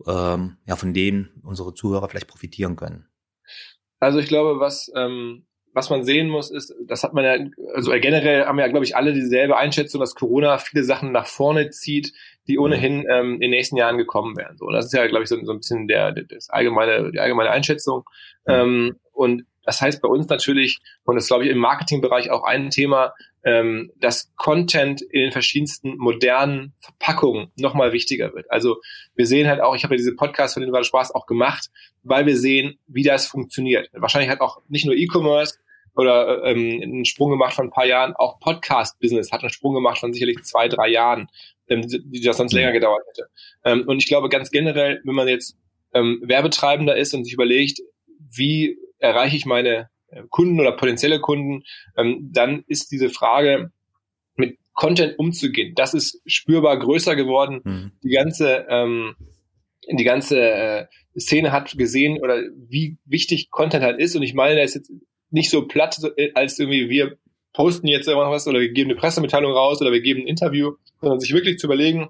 ähm, 0.06 0.56
ja, 0.66 0.76
von 0.76 0.92
denen 0.92 1.30
unsere 1.42 1.72
Zuhörer 1.72 2.08
vielleicht 2.08 2.28
profitieren 2.28 2.76
können? 2.76 3.06
Also 4.00 4.18
ich 4.18 4.26
glaube, 4.26 4.58
was 4.58 4.90
ähm, 4.96 5.46
was 5.72 5.90
man 5.90 6.04
sehen 6.04 6.28
muss, 6.28 6.50
ist, 6.50 6.74
das 6.86 7.02
hat 7.02 7.14
man 7.14 7.24
ja, 7.24 7.36
also 7.74 7.92
generell 7.92 8.44
haben 8.44 8.58
ja, 8.58 8.68
glaube 8.68 8.84
ich, 8.84 8.96
alle 8.96 9.12
dieselbe 9.12 9.56
Einschätzung, 9.56 10.00
dass 10.00 10.14
Corona 10.14 10.58
viele 10.58 10.84
Sachen 10.84 11.12
nach 11.12 11.26
vorne 11.26 11.70
zieht, 11.70 12.12
die 12.46 12.58
ohnehin 12.58 13.06
ähm, 13.10 13.34
in 13.34 13.40
den 13.40 13.50
nächsten 13.50 13.76
Jahren 13.76 13.98
gekommen 13.98 14.36
wären. 14.36 14.56
So, 14.58 14.68
das 14.70 14.86
ist 14.86 14.92
ja, 14.92 15.06
glaube 15.06 15.22
ich, 15.22 15.28
so, 15.28 15.42
so 15.44 15.52
ein 15.52 15.58
bisschen 15.58 15.88
der, 15.88 16.12
das 16.12 16.50
allgemeine, 16.50 17.10
die 17.12 17.20
allgemeine 17.20 17.50
Einschätzung. 17.50 18.04
Mhm. 18.46 18.52
Ähm, 18.52 18.96
und 19.12 19.44
das 19.64 19.80
heißt 19.80 20.02
bei 20.02 20.08
uns 20.08 20.28
natürlich, 20.28 20.80
und 21.04 21.14
das 21.14 21.28
glaube 21.28 21.44
ich 21.44 21.50
im 21.50 21.58
Marketingbereich 21.58 22.30
auch 22.30 22.42
ein 22.42 22.70
Thema, 22.70 23.14
ähm, 23.44 23.92
dass 23.96 24.32
Content 24.36 25.02
in 25.02 25.20
den 25.20 25.32
verschiedensten 25.32 25.96
modernen 25.98 26.74
Verpackungen 26.80 27.50
nochmal 27.56 27.92
wichtiger 27.92 28.34
wird. 28.34 28.50
Also 28.50 28.80
wir 29.14 29.26
sehen 29.26 29.48
halt 29.48 29.60
auch, 29.60 29.74
ich 29.74 29.84
habe 29.84 29.94
ja 29.94 29.98
diese 29.98 30.14
Podcast 30.14 30.54
von 30.54 30.62
den 30.62 30.72
du 30.72 30.84
Spaß 30.84 31.14
auch 31.14 31.26
gemacht, 31.26 31.70
weil 32.02 32.26
wir 32.26 32.36
sehen, 32.36 32.78
wie 32.86 33.02
das 33.02 33.26
funktioniert. 33.26 33.88
Wahrscheinlich 33.92 34.30
hat 34.30 34.40
auch 34.40 34.62
nicht 34.68 34.84
nur 34.84 34.96
E-Commerce 34.96 35.58
oder 35.94 36.44
ähm, 36.44 36.80
einen 36.82 37.04
Sprung 37.04 37.30
gemacht 37.30 37.54
von 37.54 37.66
ein 37.66 37.70
paar 37.70 37.86
Jahren, 37.86 38.14
auch 38.14 38.40
Podcast-Business 38.40 39.32
hat 39.32 39.42
einen 39.42 39.50
Sprung 39.50 39.74
gemacht 39.74 39.98
von 39.98 40.12
sicherlich 40.12 40.42
zwei, 40.42 40.68
drei 40.68 40.88
Jahren, 40.88 41.28
ähm, 41.68 41.86
die 41.86 42.20
das 42.20 42.36
sonst 42.36 42.52
länger 42.52 42.72
gedauert 42.72 43.02
hätte. 43.08 43.28
Ähm, 43.64 43.84
und 43.86 43.98
ich 43.98 44.06
glaube 44.06 44.28
ganz 44.28 44.50
generell, 44.50 45.00
wenn 45.04 45.14
man 45.14 45.28
jetzt 45.28 45.56
ähm, 45.92 46.20
Werbetreibender 46.24 46.96
ist 46.96 47.14
und 47.14 47.24
sich 47.24 47.34
überlegt, 47.34 47.80
wie 48.18 48.78
erreiche 48.98 49.36
ich 49.36 49.46
meine 49.46 49.90
äh, 50.08 50.22
Kunden 50.30 50.60
oder 50.60 50.72
potenzielle 50.72 51.20
Kunden, 51.20 51.64
ähm, 51.96 52.30
dann 52.32 52.64
ist 52.66 52.90
diese 52.90 53.10
Frage, 53.10 53.70
mit 54.36 54.58
Content 54.72 55.18
umzugehen, 55.18 55.74
das 55.74 55.92
ist 55.94 56.22
spürbar 56.24 56.78
größer 56.78 57.16
geworden. 57.16 57.60
Mhm. 57.64 57.92
Die 58.02 58.10
ganze, 58.10 58.66
ähm, 58.68 59.14
die 59.90 60.04
ganze 60.04 60.40
äh, 60.40 60.86
Szene 61.18 61.52
hat 61.52 61.76
gesehen 61.76 62.18
oder 62.22 62.40
wie 62.56 62.96
wichtig 63.04 63.50
Content 63.50 63.84
halt 63.84 64.00
ist. 64.00 64.16
Und 64.16 64.22
ich 64.22 64.32
meine, 64.32 64.60
das 64.60 64.70
ist 64.70 64.74
jetzt 64.74 64.92
nicht 65.32 65.50
so 65.50 65.66
platt, 65.66 65.98
äh, 66.16 66.30
als 66.34 66.58
irgendwie 66.58 66.88
wir 66.88 67.16
posten 67.52 67.86
jetzt 67.86 68.08
irgendwas 68.08 68.46
oder 68.46 68.60
wir 68.60 68.70
geben 68.70 68.90
eine 68.90 68.98
Pressemitteilung 68.98 69.52
raus 69.52 69.80
oder 69.80 69.92
wir 69.92 70.00
geben 70.00 70.22
ein 70.22 70.26
Interview, 70.26 70.72
sondern 71.00 71.20
sich 71.20 71.32
wirklich 71.34 71.58
zu 71.58 71.66
überlegen, 71.66 72.08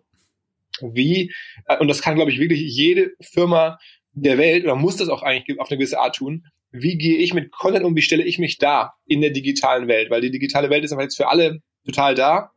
wie, 0.81 1.33
äh, 1.67 1.79
und 1.79 1.89
das 1.89 2.03
kann, 2.03 2.15
glaube 2.15 2.31
ich, 2.31 2.39
wirklich 2.39 2.61
jede 2.61 3.13
Firma 3.21 3.79
der 4.13 4.39
Welt 4.39 4.65
oder 4.65 4.77
muss 4.77 4.97
das 4.97 5.09
auch 5.09 5.23
eigentlich 5.23 5.59
auf 5.61 5.71
eine 5.71 5.79
gewisse 5.79 5.99
Art 5.99 6.17
tun, 6.17 6.47
wie 6.71 6.97
gehe 6.97 7.19
ich 7.19 7.35
mit 7.35 7.51
Content 7.53 7.85
um, 7.85 7.97
wie 7.97 8.03
stelle 8.03 8.25
ich 8.25 8.39
mich 8.39 8.59
da 8.59 8.95
in 9.07 9.21
der 9.21 9.31
digitalen 9.31 9.89
Welt, 9.89 10.11
weil 10.11 10.21
die 10.21 10.31
digitale 10.31 10.71
Welt 10.71 10.85
ist 10.85 10.93
aber 10.93 11.03
jetzt 11.03 11.17
für 11.17 11.29
alle 11.29 11.61
total 11.85 12.15
da. 12.15 12.51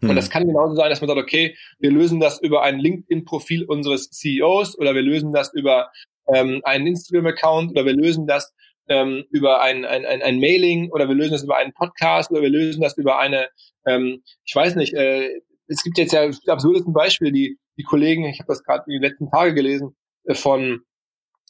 Und 0.00 0.10
hm. 0.10 0.16
das 0.16 0.30
kann 0.30 0.46
genauso 0.46 0.76
sein, 0.76 0.90
dass 0.90 1.00
man 1.00 1.08
sagt, 1.08 1.20
okay, 1.20 1.56
wir 1.80 1.90
lösen 1.90 2.20
das 2.20 2.40
über 2.40 2.62
ein 2.62 2.78
LinkedIn-Profil 2.78 3.64
unseres 3.64 4.10
CEOs 4.10 4.78
oder 4.78 4.94
wir 4.94 5.02
lösen 5.02 5.32
das 5.32 5.52
über 5.52 5.90
ähm, 6.32 6.60
einen 6.62 6.86
Instagram-Account 6.86 7.72
oder 7.72 7.84
wir 7.84 7.94
lösen 7.94 8.26
das 8.28 8.54
ähm, 8.88 9.24
über 9.30 9.60
ein, 9.60 9.84
ein, 9.84 10.04
ein, 10.04 10.22
ein 10.22 10.40
Mailing 10.40 10.90
oder 10.90 11.08
wir 11.08 11.14
lösen 11.14 11.32
das 11.32 11.44
über 11.44 11.56
einen 11.56 11.72
Podcast 11.72 12.30
oder 12.30 12.42
wir 12.42 12.50
lösen 12.50 12.80
das 12.80 12.96
über 12.96 13.18
eine, 13.18 13.48
ähm, 13.86 14.22
ich 14.44 14.54
weiß 14.54 14.76
nicht, 14.76 14.94
äh, 14.94 15.28
es 15.66 15.82
gibt 15.82 15.98
jetzt 15.98 16.12
ja 16.12 16.30
absurdesten 16.46 16.92
Beispiele, 16.92 17.32
die, 17.32 17.58
die 17.76 17.82
Kollegen, 17.82 18.24
ich 18.24 18.38
habe 18.38 18.48
das 18.48 18.64
gerade 18.64 18.84
die 18.88 18.98
letzten 18.98 19.30
Tage 19.30 19.54
gelesen, 19.54 19.94
äh, 20.24 20.34
von 20.34 20.82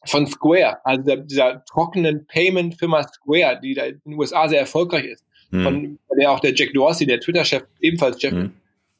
von 0.04 0.26
Square, 0.26 0.78
also 0.84 1.02
der, 1.04 1.16
dieser 1.18 1.64
trockenen 1.64 2.26
Payment-Firma 2.26 3.02
Square, 3.08 3.60
die 3.60 3.74
da 3.74 3.84
in 3.84 4.00
den 4.04 4.14
USA 4.14 4.48
sehr 4.48 4.60
erfolgreich 4.60 5.04
ist, 5.04 5.24
mhm. 5.50 5.62
von 5.64 5.98
der 6.16 6.30
auch 6.30 6.40
der 6.40 6.54
Jack 6.54 6.72
Dorsey, 6.72 7.06
der 7.06 7.20
Twitter-Chef, 7.20 7.64
ebenfalls 7.80 8.20
Chef, 8.20 8.32
mhm. 8.32 8.52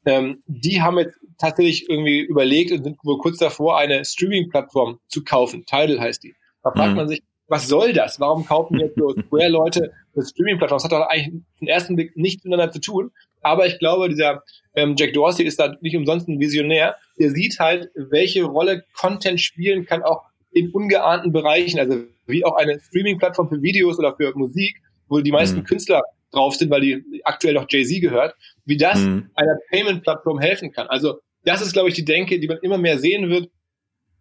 ähm, 0.07 0.43
die 0.47 0.83
haben 0.83 0.99
jetzt 0.99 1.15
tatsächlich 1.39 1.89
irgendwie 1.89 2.21
überlegt 2.21 2.73
und 2.73 2.83
sind 2.83 2.99
wohl 3.05 3.19
kurz 3.19 3.39
davor, 3.39 3.79
eine 3.79 4.05
Streaming-Plattform 4.05 4.99
zu 5.07 5.23
kaufen. 5.23 5.65
Tidal 5.67 6.01
heißt 6.01 6.25
die. 6.25 6.35
Da 6.63 6.73
fragt 6.73 6.91
mhm. 6.91 6.97
man 6.97 7.09
sich, 7.09 7.23
was 7.49 7.67
soll 7.67 7.93
das? 7.93 8.21
Warum 8.21 8.45
kaufen 8.45 8.79
jetzt 8.79 8.97
so 8.97 9.11
Square-Leute 9.27 9.93
eine 10.15 10.25
Streaming-Plattform? 10.25 10.77
Das 10.77 10.85
hat 10.85 10.93
doch 10.93 11.09
eigentlich 11.09 11.43
im 11.61 11.67
ersten 11.67 11.97
Blick 11.97 12.17
nichts 12.17 12.45
miteinander 12.45 12.73
zu 12.73 12.81
tun. 12.81 13.11
Aber 13.41 13.67
ich 13.67 13.79
glaube, 13.79 14.09
dieser 14.09 14.43
ähm, 14.75 14.95
Jack 14.97 15.13
Dorsey 15.15 15.45
ist 15.45 15.59
da 15.59 15.75
nicht 15.81 15.97
umsonst 15.97 16.29
ein 16.29 16.41
Visionär. 16.41 16.97
Der 17.19 17.31
sieht 17.31 17.59
halt, 17.59 17.91
welche 17.95 18.45
Rolle 18.45 18.85
Content 18.95 19.41
spielen 19.41 19.87
kann, 19.87 20.03
auch 20.03 20.23
in 20.51 20.71
ungeahnten 20.71 21.33
Bereichen, 21.33 21.79
also 21.79 22.05
wie 22.27 22.45
auch 22.45 22.57
eine 22.57 22.81
Streaming-Plattform 22.81 23.49
für 23.49 23.63
Videos 23.63 23.99
oder 23.99 24.15
für 24.17 24.33
Musik, 24.37 24.81
wo 25.09 25.21
die 25.21 25.33
meisten 25.33 25.59
mhm. 25.59 25.65
Künstler 25.65 26.03
drauf 26.33 26.55
sind, 26.57 26.71
weil 26.71 26.81
die 26.81 27.23
aktuell 27.25 27.55
noch 27.55 27.67
Jay-Z 27.69 28.01
gehört, 28.01 28.35
wie 28.65 28.77
das 28.77 28.99
mhm. 28.99 29.31
einer 29.35 29.57
Payment-Plattform 29.71 30.39
helfen 30.39 30.73
kann. 30.73 30.87
Also 30.89 31.21
das 31.45 31.63
ist, 31.63 31.73
glaube 31.73 31.89
ich, 31.89 31.95
die 31.95 32.05
Denke, 32.05 32.39
die 32.39 32.49
man 32.49 32.59
immer 32.59 32.79
mehr 32.79 32.99
sehen 32.99 33.31
wird, 33.31 33.51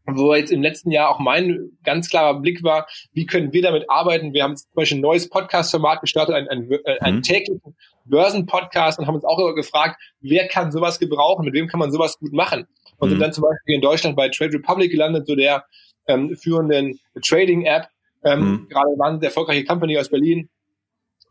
wo 0.07 0.33
jetzt 0.33 0.51
im 0.51 0.61
letzten 0.61 0.91
Jahr 0.91 1.09
auch 1.09 1.19
mein 1.19 1.71
ganz 1.83 2.09
klarer 2.09 2.39
Blick 2.39 2.63
war, 2.63 2.87
wie 3.11 3.25
können 3.25 3.51
wir 3.51 3.61
damit 3.61 3.89
arbeiten? 3.89 4.33
Wir 4.33 4.43
haben 4.43 4.55
zum 4.55 4.69
Beispiel 4.73 4.97
ein 4.97 5.01
neues 5.01 5.29
Podcast-Format 5.29 6.01
gestartet, 6.01 6.35
ein, 6.35 6.47
ein, 6.47 6.71
äh, 6.71 7.11
mhm. 7.11 7.21
täglichen 7.21 7.75
Börsen-Podcast 8.05 8.99
und 8.99 9.07
haben 9.07 9.15
uns 9.15 9.25
auch 9.25 9.53
gefragt, 9.53 10.01
wer 10.21 10.47
kann 10.47 10.71
sowas 10.71 10.99
gebrauchen, 10.99 11.43
mit 11.43 11.53
wem 11.53 11.67
kann 11.67 11.79
man 11.79 11.91
sowas 11.91 12.17
gut 12.19 12.31
machen? 12.31 12.67
Und 12.97 13.09
mhm. 13.09 13.11
sind 13.11 13.21
dann 13.21 13.33
zum 13.33 13.43
Beispiel 13.43 13.75
in 13.75 13.81
Deutschland 13.81 14.15
bei 14.15 14.29
Trade 14.29 14.53
Republic 14.53 14.91
gelandet, 14.91 15.27
so 15.27 15.35
der 15.35 15.65
ähm, 16.07 16.35
führenden 16.37 16.99
Trading-App. 17.21 17.87
Ähm, 18.23 18.39
mhm. 18.39 18.67
Gerade 18.69 18.97
waren 18.97 19.19
sehr 19.19 19.27
erfolgreiche 19.27 19.65
Company 19.65 19.97
aus 19.97 20.09
Berlin, 20.09 20.49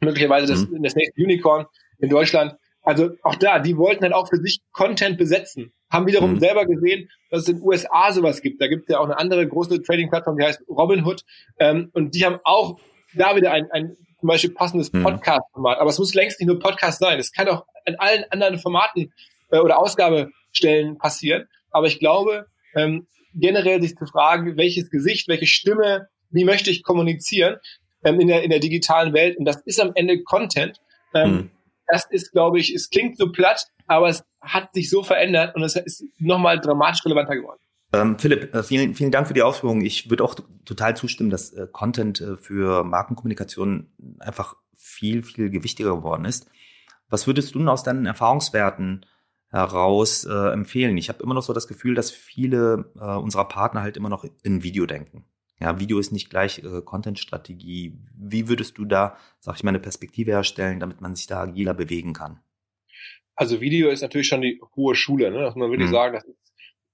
möglicherweise 0.00 0.46
das, 0.46 0.68
mhm. 0.68 0.82
das 0.82 0.94
nächste 0.94 1.22
Unicorn 1.22 1.66
in 1.98 2.10
Deutschland. 2.10 2.54
Also 2.82 3.10
auch 3.22 3.34
da, 3.36 3.58
die 3.58 3.76
wollten 3.76 4.04
halt 4.04 4.12
auch 4.12 4.28
für 4.28 4.36
sich 4.36 4.60
Content 4.72 5.16
besetzen. 5.18 5.72
Haben 5.90 6.06
wiederum 6.06 6.34
mhm. 6.34 6.40
selber 6.40 6.66
gesehen, 6.66 7.08
dass 7.30 7.42
es 7.42 7.48
in 7.48 7.56
den 7.56 7.64
USA 7.64 8.12
sowas 8.12 8.42
gibt. 8.42 8.60
Da 8.60 8.66
gibt 8.66 8.82
es 8.82 8.92
ja 8.92 8.98
auch 8.98 9.04
eine 9.04 9.18
andere 9.18 9.46
große 9.46 9.82
Trading-Plattform, 9.82 10.36
die 10.36 10.44
heißt 10.44 10.62
Robinhood. 10.68 11.22
Ähm, 11.58 11.90
und 11.92 12.14
die 12.14 12.24
haben 12.24 12.38
auch 12.44 12.78
da 13.14 13.36
wieder 13.36 13.52
ein, 13.52 13.70
ein 13.70 13.96
zum 14.20 14.28
Beispiel 14.28 14.50
passendes 14.50 14.92
mhm. 14.92 15.02
Podcast-Format. 15.02 15.78
Aber 15.78 15.90
es 15.90 15.98
muss 15.98 16.14
längst 16.14 16.40
nicht 16.40 16.48
nur 16.48 16.58
Podcast 16.58 16.98
sein. 16.98 17.18
Es 17.18 17.32
kann 17.32 17.48
auch 17.48 17.66
in 17.84 17.96
allen 17.96 18.24
anderen 18.30 18.58
Formaten 18.58 19.12
äh, 19.50 19.58
oder 19.58 19.78
Ausgabestellen 19.78 20.98
passieren. 20.98 21.46
Aber 21.70 21.86
ich 21.86 21.98
glaube, 21.98 22.46
ähm, 22.74 23.06
generell 23.34 23.80
sich 23.80 23.96
zu 23.96 24.06
fragen, 24.06 24.56
welches 24.56 24.90
Gesicht, 24.90 25.28
welche 25.28 25.46
Stimme, 25.46 26.08
wie 26.30 26.44
möchte 26.44 26.70
ich 26.70 26.82
kommunizieren 26.82 27.56
ähm, 28.04 28.20
in, 28.20 28.28
der, 28.28 28.42
in 28.42 28.50
der 28.50 28.60
digitalen 28.60 29.12
Welt. 29.12 29.36
Und 29.38 29.44
das 29.44 29.62
ist 29.64 29.80
am 29.80 29.92
Ende 29.94 30.22
Content. 30.22 30.80
Ähm, 31.14 31.30
mhm. 31.30 31.50
Das 31.88 32.04
ist, 32.10 32.32
glaube 32.32 32.58
ich, 32.58 32.74
es 32.74 32.90
klingt 32.90 33.16
so 33.16 33.30
platt, 33.30 33.66
aber 33.86 34.08
es 34.08 34.24
hat 34.40 34.74
sich 34.74 34.90
so 34.90 35.02
verändert 35.02 35.54
und 35.54 35.62
es 35.62 35.76
ist 35.76 36.04
nochmal 36.18 36.60
dramatisch 36.60 37.04
relevanter 37.04 37.36
geworden. 37.36 37.60
Ähm, 37.92 38.18
Philipp, 38.18 38.54
äh, 38.54 38.62
vielen, 38.62 38.94
vielen 38.94 39.10
Dank 39.12 39.28
für 39.28 39.34
die 39.34 39.42
Ausführungen. 39.42 39.84
Ich 39.84 40.10
würde 40.10 40.24
auch 40.24 40.34
total 40.64 40.96
zustimmen, 40.96 41.30
dass 41.30 41.52
äh, 41.52 41.66
Content 41.70 42.20
äh, 42.20 42.36
für 42.36 42.82
Markenkommunikation 42.84 43.92
einfach 44.18 44.56
viel, 44.76 45.22
viel 45.22 45.50
gewichtiger 45.50 45.96
geworden 45.96 46.24
ist. 46.24 46.50
Was 47.08 47.26
würdest 47.26 47.54
du 47.54 47.60
denn 47.60 47.68
aus 47.68 47.84
deinen 47.84 48.06
Erfahrungswerten 48.06 49.06
heraus 49.50 50.24
äh, 50.24 50.52
empfehlen. 50.52 50.96
Ich 50.96 51.08
habe 51.08 51.22
immer 51.22 51.34
noch 51.34 51.42
so 51.42 51.52
das 51.52 51.68
Gefühl, 51.68 51.94
dass 51.94 52.10
viele 52.10 52.92
äh, 52.98 53.16
unserer 53.16 53.46
Partner 53.46 53.82
halt 53.82 53.96
immer 53.96 54.08
noch 54.08 54.24
in 54.42 54.62
Video 54.62 54.86
denken. 54.86 55.24
Ja, 55.60 55.80
Video 55.80 55.98
ist 55.98 56.12
nicht 56.12 56.28
gleich 56.28 56.58
äh, 56.58 56.82
Content-Strategie. 56.84 57.94
Wie 58.14 58.48
würdest 58.48 58.76
du 58.76 58.84
da, 58.84 59.16
sag 59.40 59.56
ich 59.56 59.62
mal, 59.62 59.70
eine 59.70 59.80
Perspektive 59.80 60.32
herstellen, 60.32 60.80
damit 60.80 61.00
man 61.00 61.16
sich 61.16 61.26
da 61.26 61.40
agiler 61.40 61.72
bewegen 61.72 62.12
kann? 62.12 62.40
Also 63.34 63.60
Video 63.60 63.88
ist 63.90 64.02
natürlich 64.02 64.28
schon 64.28 64.42
die 64.42 64.60
hohe 64.76 64.94
Schule, 64.94 65.30
ne? 65.30 65.42
Muss 65.42 65.56
man 65.56 65.70
wirklich 65.70 65.88
mhm. 65.88 65.94
sagen, 65.94 66.14
das 66.14 66.24
ist 66.24 66.36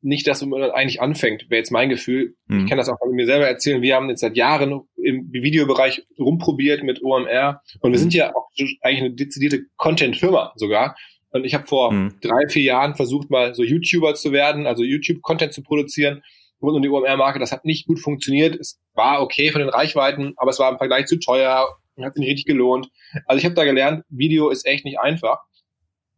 nicht 0.00 0.26
das, 0.26 0.42
wo 0.42 0.47
man 0.47 0.71
eigentlich 0.71 1.00
anfängt, 1.00 1.49
wäre 1.49 1.59
jetzt 1.59 1.71
mein 1.71 1.88
Gefühl. 1.88 2.35
Mhm. 2.47 2.64
Ich 2.64 2.69
kann 2.69 2.78
das 2.78 2.88
auch 2.88 2.99
von 2.99 3.12
mir 3.12 3.26
selber 3.26 3.47
erzählen. 3.47 3.83
Wir 3.83 3.95
haben 3.95 4.09
jetzt 4.09 4.21
seit 4.21 4.37
Jahren 4.37 4.83
im 4.97 5.33
Videobereich 5.33 6.04
rumprobiert 6.19 6.83
mit 6.83 7.02
OMR 7.02 7.62
und 7.81 7.92
wir 7.92 7.99
mhm. 7.99 8.02
sind 8.02 8.14
ja 8.14 8.35
auch 8.35 8.49
eigentlich 8.81 9.00
eine 9.00 9.12
dezidierte 9.12 9.64
Content-Firma 9.76 10.52
sogar. 10.57 10.97
Und 11.31 11.45
ich 11.45 11.54
habe 11.54 11.66
vor 11.66 11.92
mhm. 11.92 12.14
drei, 12.21 12.49
vier 12.49 12.62
Jahren 12.62 12.95
versucht, 12.95 13.31
mal 13.31 13.54
so 13.54 13.62
YouTuber 13.62 14.14
zu 14.14 14.33
werden, 14.33 14.66
also 14.66 14.83
YouTube-Content 14.83 15.52
zu 15.52 15.62
produzieren 15.62 16.23
rund 16.62 16.76
um 16.76 16.83
die 16.83 16.88
OMR-Marke. 16.88 17.38
Das 17.38 17.52
hat 17.52 17.64
nicht 17.64 17.87
gut 17.87 18.00
funktioniert. 18.00 18.59
Es 18.59 18.81
war 18.95 19.21
okay 19.21 19.50
von 19.50 19.61
den 19.61 19.71
Reichweiten, 19.71 20.35
aber 20.37 20.50
es 20.50 20.59
war 20.59 20.71
im 20.71 20.78
Vergleich 20.78 21.07
zu 21.07 21.19
teuer 21.19 21.66
und 21.97 22.04
hat 22.04 22.14
sich 22.14 22.21
nicht 22.21 22.31
richtig 22.31 22.47
gelohnt. 22.47 22.88
Also 23.26 23.38
ich 23.38 23.45
habe 23.45 23.54
da 23.54 23.64
gelernt, 23.64 24.04
Video 24.09 24.50
ist 24.50 24.66
echt 24.66 24.85
nicht 24.85 24.99
einfach. 24.99 25.40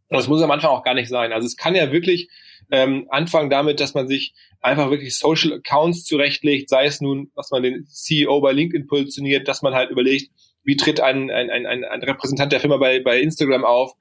Und 0.09 0.19
das 0.19 0.29
muss 0.29 0.43
am 0.43 0.51
Anfang 0.51 0.71
auch 0.71 0.85
gar 0.85 0.95
nicht 0.95 1.09
sein. 1.09 1.33
Also 1.33 1.47
es 1.47 1.57
kann 1.57 1.75
ja 1.75 1.91
wirklich 1.91 2.29
ähm, 2.71 3.07
anfangen 3.11 3.51
damit, 3.51 3.81
dass 3.81 3.95
man 3.95 4.07
sich 4.07 4.35
einfach 4.61 4.91
wirklich 4.91 5.17
Social 5.19 5.53
Accounts 5.55 6.05
zurechtlegt, 6.05 6.69
sei 6.69 6.87
es 6.87 7.01
nun, 7.01 7.31
dass 7.35 7.51
man 7.51 7.63
den 7.63 7.87
CEO 7.87 8.41
bei 8.41 8.53
LinkedIn 8.53 8.87
positioniert, 8.87 9.49
dass 9.49 9.63
man 9.63 9.75
halt 9.75 9.91
überlegt, 9.91 10.31
wie 10.63 10.77
tritt 10.77 11.01
ein, 11.01 11.31
ein, 11.31 11.51
ein, 11.51 11.85
ein 11.85 12.03
Repräsentant 12.03 12.53
der 12.53 12.61
Firma 12.61 12.79
bei, 12.79 13.01
bei 13.01 13.21
Instagram 13.21 13.65
auf, 13.65 13.95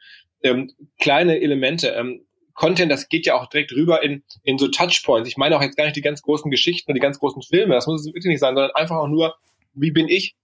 ähm, 0.43 0.71
kleine 0.99 1.41
Elemente. 1.41 1.89
Ähm, 1.89 2.25
Content, 2.53 2.91
das 2.91 3.09
geht 3.09 3.25
ja 3.25 3.35
auch 3.35 3.47
direkt 3.47 3.71
rüber 3.71 4.03
in, 4.03 4.23
in 4.43 4.57
so 4.57 4.67
Touchpoints. 4.67 5.27
Ich 5.27 5.37
meine 5.37 5.57
auch 5.57 5.61
jetzt 5.61 5.75
gar 5.75 5.85
nicht 5.85 5.95
die 5.95 6.01
ganz 6.01 6.21
großen 6.21 6.51
Geschichten 6.51 6.91
und 6.91 6.95
die 6.95 7.01
ganz 7.01 7.19
großen 7.19 7.41
Filme, 7.41 7.75
das 7.75 7.87
muss 7.87 8.01
es 8.01 8.07
wirklich 8.07 8.25
nicht 8.25 8.39
sein, 8.39 8.55
sondern 8.55 8.71
einfach 8.75 8.97
auch 8.97 9.07
nur, 9.07 9.35
wie 9.73 9.91
bin 9.91 10.07
ich 10.07 10.35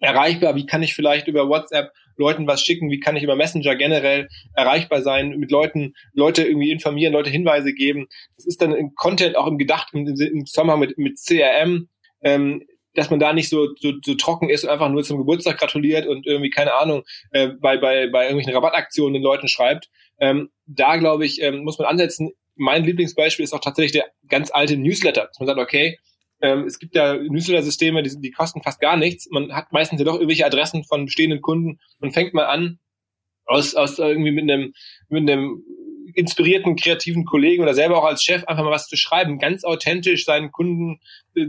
erreichbar, 0.00 0.56
wie 0.56 0.66
kann 0.66 0.82
ich 0.82 0.94
vielleicht 0.94 1.28
über 1.28 1.48
WhatsApp 1.48 1.92
Leuten 2.16 2.46
was 2.46 2.62
schicken, 2.62 2.90
wie 2.90 3.00
kann 3.00 3.16
ich 3.16 3.22
über 3.22 3.36
Messenger 3.36 3.76
generell 3.76 4.28
erreichbar 4.54 5.02
sein, 5.02 5.38
mit 5.38 5.50
Leuten, 5.50 5.94
Leute 6.12 6.44
irgendwie 6.44 6.70
informieren, 6.70 7.12
Leute 7.12 7.30
Hinweise 7.30 7.72
geben. 7.72 8.06
Das 8.36 8.46
ist 8.46 8.62
dann 8.62 8.72
im 8.72 8.94
Content 8.94 9.36
auch 9.36 9.46
im 9.46 9.58
Gedacht, 9.58 9.88
im, 9.92 10.06
im 10.06 10.46
Zusammenhang 10.46 10.80
mit, 10.80 10.98
mit 10.98 11.18
CRM, 11.18 11.88
ähm, 12.22 12.64
dass 12.94 13.10
man 13.10 13.20
da 13.20 13.32
nicht 13.34 13.50
so, 13.50 13.68
so, 13.78 13.92
so 14.02 14.14
trocken 14.14 14.48
ist 14.48 14.64
und 14.64 14.70
einfach 14.70 14.88
nur 14.88 15.04
zum 15.04 15.18
Geburtstag 15.18 15.58
gratuliert 15.58 16.06
und 16.06 16.26
irgendwie, 16.26 16.50
keine 16.50 16.74
Ahnung, 16.74 17.04
äh, 17.30 17.48
bei, 17.48 17.76
bei, 17.76 18.08
bei 18.08 18.24
irgendwelchen 18.24 18.54
Rabattaktionen 18.54 19.14
den 19.14 19.22
Leuten 19.22 19.48
schreibt. 19.48 19.90
Ähm, 20.18 20.50
da, 20.66 20.96
glaube 20.96 21.26
ich, 21.26 21.40
ähm, 21.42 21.64
muss 21.64 21.78
man 21.78 21.88
ansetzen. 21.88 22.30
Mein 22.54 22.84
Lieblingsbeispiel 22.84 23.44
ist 23.44 23.52
auch 23.52 23.60
tatsächlich 23.60 23.92
der 23.92 24.06
ganz 24.28 24.50
alte 24.50 24.76
Newsletter. 24.76 25.26
Dass 25.26 25.38
man 25.38 25.46
sagt, 25.46 25.60
okay, 25.60 25.98
ähm, 26.40 26.64
es 26.64 26.78
gibt 26.78 26.94
ja 26.94 27.14
Newsletter-Systeme, 27.14 28.02
die, 28.02 28.20
die 28.20 28.30
kosten 28.30 28.62
fast 28.62 28.80
gar 28.80 28.96
nichts. 28.96 29.28
Man 29.30 29.52
hat 29.52 29.72
meistens 29.72 29.98
ja 30.00 30.04
doch 30.04 30.14
irgendwelche 30.14 30.46
Adressen 30.46 30.84
von 30.84 31.06
bestehenden 31.06 31.40
Kunden 31.40 31.80
und 32.00 32.12
fängt 32.12 32.34
mal 32.34 32.46
an, 32.46 32.78
aus, 33.44 33.74
aus 33.74 33.98
irgendwie 33.98 34.32
mit 34.32 34.50
einem, 34.50 34.72
mit 35.08 35.28
einem 35.28 35.62
inspirierten, 36.14 36.76
kreativen 36.76 37.24
Kollegen 37.24 37.62
oder 37.62 37.74
selber 37.74 37.98
auch 37.98 38.04
als 38.04 38.22
Chef 38.22 38.44
einfach 38.44 38.64
mal 38.64 38.70
was 38.70 38.88
zu 38.88 38.96
schreiben, 38.96 39.38
ganz 39.38 39.64
authentisch 39.64 40.24
seinen 40.24 40.50
Kunden 40.50 41.00
äh, 41.34 41.48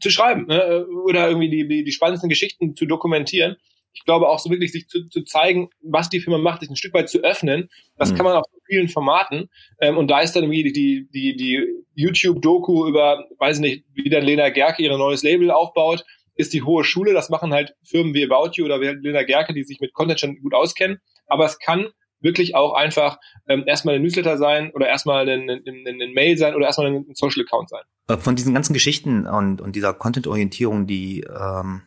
zu 0.00 0.10
schreiben 0.10 0.46
ne? 0.46 0.86
oder 1.04 1.28
irgendwie 1.28 1.50
die, 1.50 1.68
die, 1.68 1.84
die 1.84 1.92
spannendsten 1.92 2.28
Geschichten 2.28 2.74
zu 2.74 2.86
dokumentieren 2.86 3.56
ich 3.92 4.04
glaube 4.04 4.28
auch 4.28 4.38
so 4.38 4.50
wirklich 4.50 4.72
sich 4.72 4.88
zu, 4.88 5.08
zu 5.08 5.22
zeigen, 5.22 5.70
was 5.82 6.08
die 6.08 6.20
Firma 6.20 6.38
macht, 6.38 6.60
sich 6.60 6.70
ein 6.70 6.76
Stück 6.76 6.94
weit 6.94 7.08
zu 7.08 7.20
öffnen. 7.20 7.68
Das 7.96 8.12
mhm. 8.12 8.16
kann 8.16 8.24
man 8.24 8.36
auf 8.36 8.46
vielen 8.66 8.88
Formaten. 8.88 9.48
Ähm, 9.80 9.96
und 9.96 10.10
da 10.10 10.20
ist 10.20 10.34
dann 10.34 10.44
irgendwie 10.44 10.72
die, 10.72 11.08
die, 11.12 11.36
die 11.36 11.66
YouTube-Doku 11.94 12.88
über, 12.88 13.26
weiß 13.38 13.58
nicht, 13.58 13.84
wie 13.92 14.08
dann 14.08 14.24
Lena 14.24 14.48
Gerke 14.48 14.82
ihr 14.82 14.96
neues 14.96 15.22
Label 15.22 15.50
aufbaut, 15.50 16.04
ist 16.34 16.52
die 16.54 16.62
hohe 16.62 16.84
Schule. 16.84 17.12
Das 17.12 17.30
machen 17.30 17.52
halt 17.52 17.74
Firmen 17.82 18.14
wie 18.14 18.24
About 18.24 18.52
You 18.54 18.64
oder 18.64 18.78
Lena 18.78 19.22
Gerke, 19.22 19.52
die 19.52 19.64
sich 19.64 19.80
mit 19.80 19.92
Content 19.92 20.20
schon 20.20 20.40
gut 20.40 20.54
auskennen. 20.54 20.98
Aber 21.26 21.44
es 21.44 21.58
kann 21.58 21.88
wirklich 22.20 22.54
auch 22.54 22.74
einfach 22.74 23.18
ähm, 23.48 23.64
erstmal 23.66 23.96
ein 23.96 24.02
Newsletter 24.02 24.38
sein 24.38 24.70
oder 24.72 24.88
erstmal 24.88 25.28
ein, 25.28 25.50
ein, 25.50 25.62
ein, 25.66 26.00
ein 26.00 26.12
Mail 26.12 26.38
sein 26.38 26.54
oder 26.54 26.66
erstmal 26.66 26.86
ein 26.86 27.06
Social 27.14 27.42
Account 27.42 27.68
sein. 27.68 27.82
Äh, 28.08 28.16
von 28.16 28.36
diesen 28.36 28.54
ganzen 28.54 28.72
Geschichten 28.72 29.26
und, 29.26 29.60
und 29.60 29.76
dieser 29.76 29.92
Content-Orientierung, 29.92 30.86
die 30.86 31.22
ähm, 31.22 31.82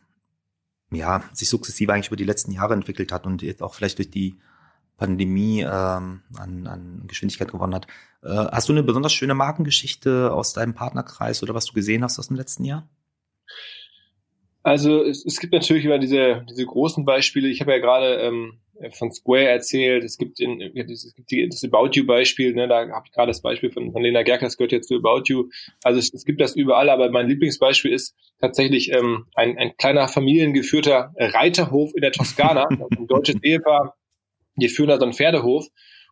ja, 0.91 1.23
sich 1.33 1.49
sukzessive 1.49 1.93
eigentlich 1.93 2.07
über 2.07 2.15
die 2.15 2.23
letzten 2.23 2.51
Jahre 2.51 2.73
entwickelt 2.73 3.11
hat 3.11 3.25
und 3.25 3.41
jetzt 3.41 3.61
auch 3.61 3.73
vielleicht 3.73 3.97
durch 3.97 4.09
die 4.09 4.35
Pandemie 4.97 5.61
ähm, 5.61 6.21
an, 6.37 6.67
an 6.67 7.03
Geschwindigkeit 7.07 7.51
gewonnen 7.51 7.75
hat. 7.75 7.87
Äh, 8.23 8.29
hast 8.29 8.69
du 8.69 8.73
eine 8.73 8.83
besonders 8.83 9.13
schöne 9.13 9.35
Markengeschichte 9.35 10.31
aus 10.31 10.53
deinem 10.53 10.73
Partnerkreis 10.73 11.43
oder 11.43 11.53
was 11.53 11.65
du 11.65 11.73
gesehen 11.73 12.03
hast 12.03 12.17
aus 12.17 12.27
dem 12.27 12.37
letzten 12.37 12.63
Jahr? 12.63 12.87
Also 14.63 15.03
es, 15.03 15.23
es 15.25 15.39
gibt 15.39 15.53
natürlich 15.53 15.85
immer 15.85 15.99
diese, 15.99 16.45
diese 16.49 16.65
großen 16.65 17.05
Beispiele. 17.05 17.47
Ich 17.49 17.61
habe 17.61 17.71
ja 17.71 17.79
gerade 17.79 18.15
ähm, 18.15 18.59
von 18.91 19.11
Square 19.11 19.47
erzählt. 19.47 20.03
Es 20.03 20.17
gibt, 20.17 20.39
in, 20.39 20.61
es 20.61 21.15
gibt 21.15 21.31
die, 21.31 21.47
das 21.47 21.63
About 21.63 21.91
You 21.93 22.05
Beispiel. 22.05 22.53
Ne, 22.53 22.67
da 22.67 22.87
habe 22.89 23.03
ich 23.05 23.11
gerade 23.11 23.29
das 23.29 23.41
Beispiel 23.41 23.71
von, 23.71 23.91
von 23.91 24.01
Lena 24.01 24.23
Gerker. 24.23 24.45
Das 24.45 24.57
gehört 24.57 24.71
jetzt 24.71 24.87
zu 24.87 24.95
About 24.95 25.23
You. 25.25 25.49
Also 25.83 25.99
es, 25.99 26.13
es 26.13 26.25
gibt 26.25 26.41
das 26.41 26.55
überall. 26.55 26.89
Aber 26.89 27.09
mein 27.11 27.27
Lieblingsbeispiel 27.27 27.91
ist 27.91 28.15
tatsächlich 28.39 28.91
ähm, 28.91 29.25
ein, 29.35 29.57
ein 29.57 29.77
kleiner 29.77 30.07
familiengeführter 30.07 31.13
Reiterhof 31.17 31.91
in 31.95 32.01
der 32.01 32.11
Toskana. 32.11 32.67
ein 32.69 33.07
deutsches 33.07 33.41
Ehepaar. 33.41 33.95
Die 34.57 34.69
führen 34.69 34.89
da 34.89 34.97
so 34.97 35.03
einen 35.03 35.13
Pferdehof. 35.13 35.67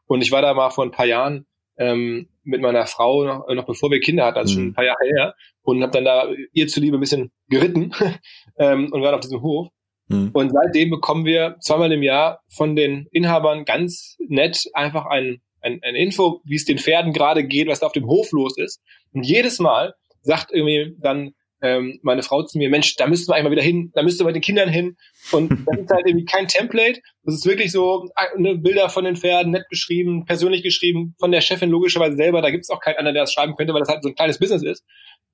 Und 0.05 0.21
ich 0.21 0.31
war 0.31 0.41
da 0.41 0.53
mal 0.53 0.69
vor 0.69 0.85
ein 0.85 0.91
paar 0.91 1.05
Jahren 1.05 1.45
ähm, 1.77 2.29
mit 2.43 2.61
meiner 2.61 2.85
Frau 2.85 3.23
noch, 3.23 3.47
noch 3.47 3.65
bevor 3.65 3.89
wir 3.91 3.99
Kinder 3.99 4.25
hatten, 4.25 4.37
also 4.37 4.53
schon 4.53 4.63
ein 4.63 4.67
mhm. 4.67 4.73
paar 4.73 4.85
Jahre 4.85 5.05
her, 5.05 5.35
und 5.63 5.81
habe 5.81 5.91
dann 5.91 6.05
da 6.05 6.27
ihr 6.51 6.67
zuliebe 6.67 6.97
ein 6.97 6.99
bisschen 6.99 7.31
geritten 7.49 7.91
ähm, 8.57 8.91
und 8.91 9.01
waren 9.01 9.15
auf 9.15 9.21
diesem 9.21 9.41
Hof. 9.41 9.69
Mhm. 10.07 10.31
Und 10.33 10.51
seitdem 10.51 10.89
bekommen 10.89 11.25
wir 11.25 11.57
zweimal 11.61 11.91
im 11.91 12.03
Jahr 12.03 12.41
von 12.49 12.75
den 12.75 13.07
Inhabern 13.11 13.65
ganz 13.65 14.17
nett 14.27 14.63
einfach 14.73 15.05
ein, 15.05 15.41
ein, 15.61 15.79
ein 15.83 15.95
Info, 15.95 16.41
wie 16.43 16.55
es 16.55 16.65
den 16.65 16.77
Pferden 16.77 17.13
gerade 17.13 17.45
geht, 17.45 17.67
was 17.67 17.79
da 17.79 17.87
auf 17.87 17.93
dem 17.93 18.07
Hof 18.07 18.31
los 18.31 18.57
ist. 18.57 18.81
Und 19.13 19.23
jedes 19.23 19.59
Mal 19.59 19.93
sagt 20.21 20.51
irgendwie 20.51 20.95
dann 20.99 21.33
ähm, 21.61 21.97
meine 22.03 22.23
Frau 22.23 22.43
zu 22.43 22.57
mir, 22.57 22.69
Mensch, 22.69 22.95
da 22.97 23.07
müssten 23.07 23.31
wir 23.31 23.35
eigentlich 23.35 23.45
mal 23.45 23.51
wieder 23.51 23.61
hin, 23.61 23.91
da 23.95 24.03
müssten 24.03 24.19
wir 24.19 24.25
mit 24.25 24.35
den 24.35 24.41
Kindern 24.41 24.67
hin. 24.67 24.97
Und 25.31 25.49
das 25.65 25.79
ist 25.79 25.89
halt 25.89 26.05
irgendwie 26.05 26.25
kein 26.25 26.47
Template. 26.47 26.99
Das 27.23 27.35
ist 27.35 27.45
wirklich 27.45 27.71
so 27.71 28.09
ne, 28.35 28.55
Bilder 28.55 28.89
von 28.89 29.05
den 29.05 29.15
Pferden, 29.15 29.53
nett 29.53 29.65
beschrieben, 29.69 30.25
persönlich 30.25 30.61
geschrieben, 30.61 31.15
von 31.19 31.31
der 31.31 31.39
Chefin 31.39 31.69
logischerweise 31.69 32.17
selber. 32.17 32.41
Da 32.41 32.51
gibt 32.51 32.63
es 32.63 32.69
auch 32.69 32.81
keinen 32.81 32.97
anderen, 32.97 33.15
der 33.15 33.23
das 33.23 33.33
schreiben 33.33 33.55
könnte, 33.55 33.73
weil 33.73 33.79
das 33.79 33.89
halt 33.89 34.03
so 34.03 34.09
ein 34.09 34.15
kleines 34.15 34.39
Business 34.39 34.61
ist. 34.61 34.83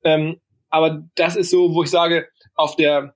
Ähm, 0.03 0.39
aber 0.69 1.03
das 1.15 1.35
ist 1.35 1.49
so, 1.49 1.73
wo 1.73 1.81
ich 1.81 1.89
sage, 1.89 2.27
auf 2.53 2.75
der 2.75 3.15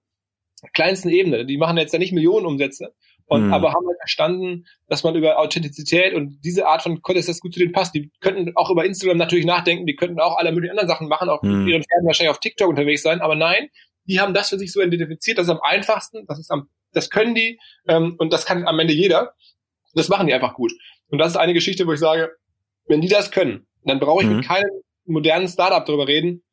kleinsten 0.74 1.10
Ebene, 1.10 1.46
die 1.46 1.58
machen 1.58 1.78
jetzt 1.78 1.94
ja 1.94 2.00
nicht 2.00 2.14
Millionen 2.14 2.46
Umsätze, 2.46 2.94
und 3.26 3.48
mhm. 3.48 3.54
aber 3.54 3.74
haben 3.74 3.88
halt 3.88 3.98
verstanden, 4.00 4.66
dass 4.88 5.04
man 5.04 5.16
über 5.16 5.40
Authentizität 5.40 6.14
und 6.14 6.40
diese 6.44 6.68
Art 6.68 6.82
von 6.82 7.02
Content, 7.02 7.28
das 7.28 7.40
gut 7.40 7.54
zu 7.54 7.60
denen 7.60 7.72
passt. 7.72 7.96
Die 7.96 8.12
könnten 8.20 8.52
auch 8.56 8.70
über 8.70 8.86
Instagram 8.86 9.18
natürlich 9.18 9.46
nachdenken, 9.46 9.86
die 9.86 9.96
könnten 9.96 10.20
auch 10.20 10.38
alle 10.38 10.52
möglichen 10.52 10.72
anderen 10.72 10.90
Sachen 10.90 11.08
machen, 11.08 11.30
auch 11.30 11.42
mhm. 11.42 11.68
ihren 11.68 11.84
Pferden 11.84 12.06
wahrscheinlich 12.06 12.32
auf 12.32 12.40
TikTok 12.40 12.70
unterwegs 12.70 13.02
sein, 13.02 13.22
aber 13.22 13.36
nein, 13.36 13.70
die 14.06 14.20
haben 14.20 14.34
das 14.34 14.50
für 14.50 14.58
sich 14.58 14.72
so 14.72 14.82
identifiziert, 14.82 15.38
das 15.38 15.48
ist 15.48 15.52
am 15.52 15.62
einfachsten, 15.62 16.26
das 16.28 16.40
ist 16.40 16.52
am, 16.52 16.68
das 16.92 17.10
können 17.10 17.34
die 17.34 17.60
ähm, 17.88 18.16
und 18.18 18.34
das 18.34 18.46
kann 18.46 18.68
am 18.68 18.80
Ende 18.80 18.94
jeder. 18.94 19.34
Das 19.96 20.10
machen 20.10 20.28
die 20.28 20.34
einfach 20.34 20.56
gut. 20.56 20.74
Und 21.10 21.20
das 21.20 21.30
ist 21.30 21.38
eine 21.38 21.54
Geschichte, 21.54 21.86
wo 21.86 21.94
ich 21.94 22.00
sage, 22.00 22.32
wenn 22.88 23.00
die 23.00 23.08
das 23.08 23.32
können, 23.32 23.68
dann 23.86 24.00
brauche 24.00 24.24
ich 24.24 24.30
mhm. 24.30 24.38
mit 24.38 24.46
keinem 24.46 24.70
modernen 25.06 25.48
Startup 25.48 25.86
darüber 25.86 26.08
reden, 26.08 26.44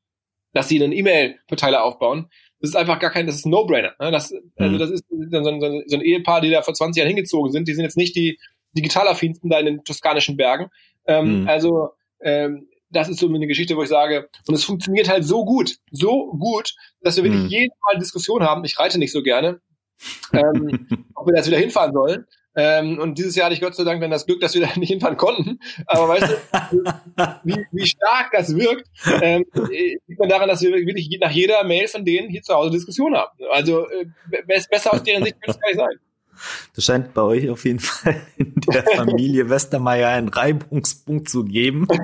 dass 0.53 0.69
sie 0.69 0.83
einen 0.83 0.93
E-Mail-Verteiler 0.93 1.83
aufbauen, 1.83 2.31
das 2.61 2.71
ist 2.71 2.77
einfach 2.77 2.99
gar 2.99 3.11
kein, 3.11 3.27
das 3.27 3.37
ist 3.37 3.47
ein 3.47 3.51
No-Brainer. 3.51 3.95
Ne? 3.99 4.11
Das, 4.11 4.33
also 4.57 4.75
mhm. 4.75 4.79
das 4.79 4.91
ist 4.91 5.05
so 5.09 5.17
ein, 5.17 5.85
so 5.87 5.97
ein 5.97 6.03
Ehepaar, 6.03 6.41
die 6.41 6.51
da 6.51 6.63
vor 6.63 6.75
20 6.75 6.99
Jahren 7.01 7.09
hingezogen 7.09 7.53
sind, 7.53 7.69
die 7.69 7.75
sind 7.75 7.85
jetzt 7.85 7.97
nicht 7.97 8.15
die 8.15 8.39
digitalaffinsten 8.77 9.51
da 9.51 9.59
in 9.59 9.67
den 9.67 9.85
toskanischen 9.85 10.37
Bergen. 10.37 10.71
Ähm, 11.07 11.43
mhm. 11.43 11.49
Also 11.49 11.91
ähm, 12.21 12.69
das 12.91 13.09
ist 13.09 13.21
so 13.21 13.29
eine 13.29 13.47
Geschichte, 13.47 13.77
wo 13.77 13.83
ich 13.83 13.89
sage, 13.89 14.29
und 14.47 14.55
es 14.55 14.65
funktioniert 14.65 15.09
halt 15.09 15.25
so 15.25 15.45
gut, 15.45 15.77
so 15.91 16.33
gut, 16.33 16.75
dass 17.01 17.17
wir 17.17 17.25
wirklich 17.25 17.45
mhm. 17.45 17.49
jedes 17.49 17.77
Mal 17.85 17.99
Diskussion 17.99 18.43
haben. 18.43 18.65
Ich 18.65 18.79
reite 18.79 18.99
nicht 18.99 19.13
so 19.13 19.23
gerne, 19.23 19.61
ähm, 20.33 20.89
ob 21.15 21.27
wir 21.27 21.35
das 21.35 21.47
wieder 21.47 21.59
hinfahren 21.59 21.93
sollen. 21.93 22.27
Ähm, 22.61 22.99
und 22.99 23.17
dieses 23.17 23.37
Jahr 23.37 23.47
hatte 23.47 23.55
ich 23.55 23.61
Gott 23.61 23.75
sei 23.75 23.85
Dank 23.85 24.03
dann 24.03 24.11
das 24.11 24.27
Glück, 24.27 24.41
dass 24.41 24.55
wir 24.55 24.61
da 24.61 24.69
nicht 24.77 24.91
hinfahren 24.91 25.17
konnten. 25.17 25.59
Aber 25.87 26.09
weißt 26.09 26.29
du, 26.29 26.75
wie, 27.45 27.67
wie 27.73 27.87
stark 27.87 28.31
das 28.33 28.55
wirkt, 28.55 28.87
ähm, 29.23 29.45
sieht 30.07 30.19
man 30.19 30.29
daran, 30.29 30.49
dass 30.49 30.61
wir 30.61 30.73
wirklich 30.73 31.19
nach 31.21 31.31
jeder 31.31 31.65
Mail 31.65 31.89
von 31.89 32.05
denen 32.05 32.29
hier 32.29 32.43
zu 32.43 32.55
Hause 32.55 32.71
Diskussion 32.71 33.17
haben. 33.17 33.31
Also 33.51 33.89
äh, 33.89 34.07
besser 34.47 34.93
aus 34.93 35.03
deren 35.03 35.25
Sicht 35.25 35.37
könnte 35.41 35.59
es 35.59 35.61
gar 35.61 35.69
nicht 35.69 35.79
sein. 35.79 36.01
Das 36.75 36.85
scheint 36.85 37.13
bei 37.13 37.23
euch 37.23 37.51
auf 37.51 37.65
jeden 37.65 37.81
Fall 37.81 38.21
in 38.37 38.55
der 38.73 38.83
Familie 38.85 39.51
Westermeier 39.51 40.09
einen 40.09 40.29
Reibungspunkt 40.29 41.29
zu 41.29 41.45
geben. 41.45 41.87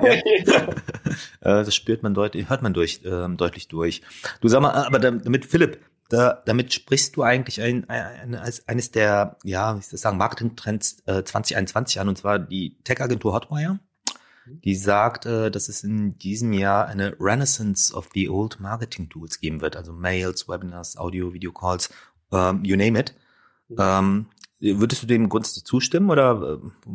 Äh, 1.41 1.63
das 1.63 1.73
spürt 1.73 2.03
man 2.03 2.13
deutlich, 2.13 2.49
hört 2.49 2.61
man 2.61 2.73
durch, 2.73 3.01
äh, 3.05 3.27
deutlich 3.29 3.67
durch. 3.69 4.01
Du 4.41 4.49
sag 4.49 4.61
mal, 4.61 4.71
aber 4.71 4.99
damit 4.99 5.45
Philipp, 5.45 5.79
da, 6.09 6.41
damit 6.45 6.73
sprichst 6.73 7.15
du 7.15 7.23
eigentlich 7.23 7.61
ein, 7.61 7.89
ein, 7.89 8.35
als 8.35 8.67
eines 8.67 8.91
der, 8.91 9.37
ja, 9.43 9.77
wie 9.77 9.81
soll 9.81 9.95
ich 9.95 10.01
sagen, 10.01 10.17
Marketing-Trends 10.17 11.03
äh, 11.05 11.23
2021 11.23 11.99
an, 11.99 12.09
und 12.09 12.17
zwar 12.17 12.39
die 12.39 12.77
Tech-Agentur 12.83 13.33
Hotwire. 13.33 13.79
Die 14.63 14.75
sagt, 14.75 15.25
äh, 15.25 15.51
dass 15.51 15.67
es 15.67 15.83
in 15.83 16.17
diesem 16.17 16.53
Jahr 16.53 16.87
eine 16.87 17.17
Renaissance 17.19 17.93
of 17.93 18.09
the 18.13 18.29
Old 18.29 18.59
Marketing 18.61 19.09
Tools 19.09 19.41
geben 19.41 19.59
wird, 19.59 19.75
also 19.75 19.91
Mails, 19.91 20.47
Webinars, 20.47 20.97
Audio, 20.97 21.33
Video 21.33 21.51
Calls, 21.51 21.89
ähm, 22.31 22.63
you 22.63 22.77
name 22.77 22.97
it. 22.97 23.13
Ähm, 23.77 24.27
würdest 24.59 25.03
du 25.03 25.07
dem 25.07 25.27
grundsätzlich 25.27 25.65
zustimmen 25.65 26.09
oder 26.09 26.61
äh, 26.63 26.89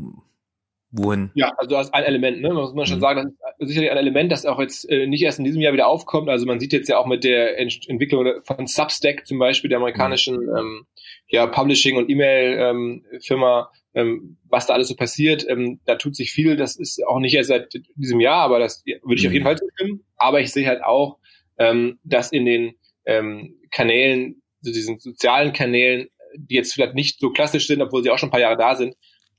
wohin? 0.92 1.30
Ja, 1.34 1.52
also 1.56 1.70
das 1.70 1.86
ist 1.86 1.94
ein 1.94 2.04
Element, 2.04 2.40
ne? 2.40 2.52
muss 2.52 2.74
man 2.74 2.86
schon 2.86 2.98
mhm. 2.98 3.02
sagen, 3.02 3.38
das 3.42 3.54
ist 3.58 3.68
sicherlich 3.68 3.90
ein 3.90 3.96
Element, 3.96 4.30
das 4.30 4.46
auch 4.46 4.60
jetzt 4.60 4.88
äh, 4.88 5.06
nicht 5.06 5.22
erst 5.22 5.38
in 5.38 5.44
diesem 5.44 5.60
Jahr 5.60 5.72
wieder 5.72 5.88
aufkommt. 5.88 6.28
Also 6.28 6.46
man 6.46 6.60
sieht 6.60 6.72
jetzt 6.72 6.88
ja 6.88 6.98
auch 6.98 7.06
mit 7.06 7.24
der 7.24 7.58
Ent 7.58 7.88
Entwicklung 7.88 8.26
von 8.44 8.66
Substack 8.66 9.26
zum 9.26 9.38
Beispiel, 9.38 9.70
der 9.70 9.78
amerikanischen 9.78 10.36
mhm. 10.36 10.56
ähm, 10.56 10.86
ja, 11.28 11.46
Publishing- 11.46 11.96
und 11.96 12.10
E-Mail-Firma, 12.10 13.70
ähm, 13.94 14.08
ähm, 14.08 14.36
was 14.48 14.66
da 14.66 14.74
alles 14.74 14.88
so 14.88 14.94
passiert. 14.94 15.46
Ähm, 15.48 15.80
da 15.86 15.96
tut 15.96 16.14
sich 16.14 16.30
viel, 16.30 16.56
das 16.56 16.76
ist 16.76 17.04
auch 17.06 17.18
nicht 17.18 17.34
erst 17.34 17.48
seit 17.48 17.72
diesem 17.94 18.20
Jahr, 18.20 18.42
aber 18.42 18.58
das 18.58 18.84
würde 18.84 19.16
ich 19.16 19.22
mhm. 19.22 19.28
auf 19.28 19.32
jeden 19.32 19.44
Fall 19.44 19.58
zustimmen. 19.58 20.04
Aber 20.16 20.40
ich 20.40 20.52
sehe 20.52 20.66
halt 20.66 20.84
auch, 20.84 21.18
ähm, 21.58 21.98
dass 22.04 22.32
in 22.32 22.44
den 22.44 22.74
ähm, 23.06 23.56
Kanälen, 23.70 24.42
so 24.60 24.72
diesen 24.72 24.98
sozialen 24.98 25.52
Kanälen, 25.52 26.08
die 26.36 26.54
jetzt 26.54 26.72
vielleicht 26.72 26.94
nicht 26.94 27.18
so 27.18 27.30
klassisch 27.30 27.66
sind, 27.66 27.82
obwohl 27.82 28.02
sie 28.02 28.10
auch 28.10 28.18
schon 28.18 28.28
ein 28.28 28.32
paar 28.32 28.40
Jahre 28.40 28.56
da 28.56 28.74
sind, 28.74 28.94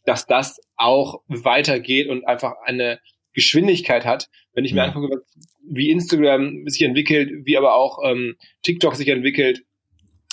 dass 0.06 0.26
das 0.26 0.60
auch 0.76 1.22
weitergeht 1.28 2.10
und 2.10 2.28
einfach 2.28 2.54
eine 2.66 3.00
Geschwindigkeit 3.34 4.06
hat. 4.06 4.30
Wenn 4.54 4.66
ich 4.66 4.74
mir 4.74 4.84
mhm. 4.84 4.89
angucke, 4.89 5.24
wie 5.66 5.92
Instagram 5.92 6.68
sich 6.68 6.82
entwickelt, 6.82 7.46
wie 7.46 7.58
aber 7.58 7.76
auch 7.76 8.00
ähm, 8.06 8.36
TikTok 8.63 8.96
sich 8.96 9.08
entwickelt, 9.08 9.63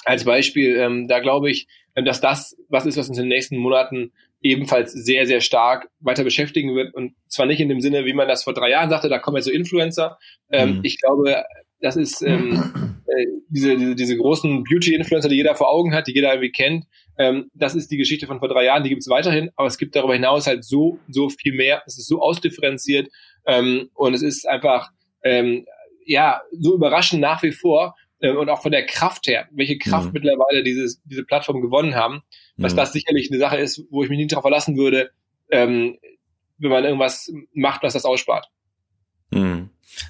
als 0.04 0.24
Beispiel, 0.24 0.76
ähm, 0.76 1.08
da 1.08 1.20
glaube 1.20 1.50
ich, 1.50 1.68
dass 1.94 2.20
das 2.20 2.56
was 2.68 2.86
ist, 2.86 2.96
was 2.96 3.08
uns 3.08 3.18
in 3.18 3.24
den 3.24 3.28
nächsten 3.28 3.56
Monaten 3.56 4.12
ebenfalls 4.42 4.92
sehr, 4.92 5.26
sehr 5.26 5.40
stark 5.40 5.88
weiter 6.00 6.24
beschäftigen 6.24 6.74
wird. 6.74 6.94
Und 6.94 7.14
zwar 7.28 7.46
nicht 7.46 7.60
in 7.60 7.68
dem 7.68 7.80
Sinne, 7.80 8.06
wie 8.06 8.14
man 8.14 8.28
das 8.28 8.44
vor 8.44 8.54
drei 8.54 8.70
Jahren 8.70 8.90
sagte, 8.90 9.08
da 9.08 9.18
kommen 9.18 9.36
jetzt 9.36 9.46
so 9.46 9.50
Influencer. 9.50 10.18
Ähm, 10.50 10.76
mhm. 10.76 10.80
Ich 10.82 11.00
glaube, 11.00 11.44
das 11.80 11.96
ist 11.96 12.22
ähm, 12.22 13.00
äh, 13.06 13.26
diese, 13.48 13.76
diese, 13.76 13.94
diese 13.94 14.16
großen 14.16 14.64
Beauty-Influencer, 14.64 15.28
die 15.28 15.36
jeder 15.36 15.54
vor 15.54 15.70
Augen 15.70 15.94
hat, 15.94 16.06
die 16.06 16.12
jeder 16.12 16.32
irgendwie 16.32 16.52
kennt. 16.52 16.86
Ähm, 17.18 17.50
das 17.54 17.74
ist 17.74 17.90
die 17.90 17.96
Geschichte 17.96 18.26
von 18.26 18.38
vor 18.38 18.48
drei 18.48 18.64
Jahren, 18.64 18.82
die 18.82 18.90
gibt 18.90 19.02
es 19.02 19.08
weiterhin, 19.08 19.50
aber 19.56 19.66
es 19.66 19.78
gibt 19.78 19.96
darüber 19.96 20.14
hinaus 20.14 20.46
halt 20.46 20.64
so, 20.64 20.98
so 21.08 21.28
viel 21.28 21.54
mehr. 21.54 21.82
Es 21.86 21.98
ist 21.98 22.08
so 22.08 22.20
ausdifferenziert 22.20 23.08
ähm, 23.46 23.90
und 23.94 24.14
es 24.14 24.22
ist 24.22 24.48
einfach 24.48 24.90
ähm, 25.22 25.66
ja 26.04 26.40
so 26.52 26.74
überraschend 26.74 27.20
nach 27.20 27.42
wie 27.42 27.52
vor 27.52 27.94
äh, 28.20 28.30
und 28.30 28.48
auch 28.48 28.62
von 28.62 28.72
der 28.72 28.86
Kraft 28.86 29.26
her, 29.26 29.48
welche 29.52 29.78
Kraft 29.78 30.06
mhm. 30.06 30.12
mittlerweile 30.14 30.62
dieses, 30.62 31.02
diese 31.04 31.24
Plattform 31.24 31.60
gewonnen 31.60 31.94
haben, 31.94 32.22
dass 32.56 32.72
mhm. 32.72 32.78
das 32.78 32.92
sicherlich 32.92 33.30
eine 33.30 33.40
Sache 33.40 33.58
ist, 33.58 33.84
wo 33.90 34.02
ich 34.02 34.08
mich 34.08 34.18
nicht 34.18 34.32
darauf 34.32 34.44
verlassen 34.44 34.76
würde, 34.76 35.10
ähm, 35.50 35.98
wenn 36.58 36.70
man 36.70 36.84
irgendwas 36.84 37.32
macht, 37.54 37.82
was 37.82 37.94
das 37.94 38.04
ausspart. 38.04 38.48
Mhm. 39.30 39.59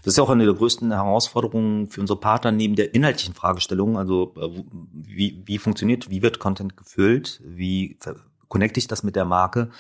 Das 0.05 0.13
ist 0.13 0.19
ja 0.19 0.25
auch 0.25 0.31
eine 0.31 0.45
der 0.45 0.55
größten 0.55 0.93
Herausforderungen 0.93 1.89
für 1.89 2.01
unsere 2.01 2.21
Partner 2.21 2.53
neben 2.53 2.77
der 2.77 2.95
inhaltlichen 2.95 3.35
Fragestellung. 3.35 3.99
Also 3.99 4.35
äh, 4.37 4.63
wie, 4.93 5.43
wie 5.45 5.59
funktioniert, 5.59 6.11
wie 6.11 6.23
wird 6.23 6.39
Content 6.39 6.77
gefüllt, 6.77 7.41
wie 7.45 7.99
connecte 8.49 8.79
ich 8.79 8.89
das 8.89 9.03
mit 9.03 9.17
der 9.17 9.25
Marke? 9.25 9.71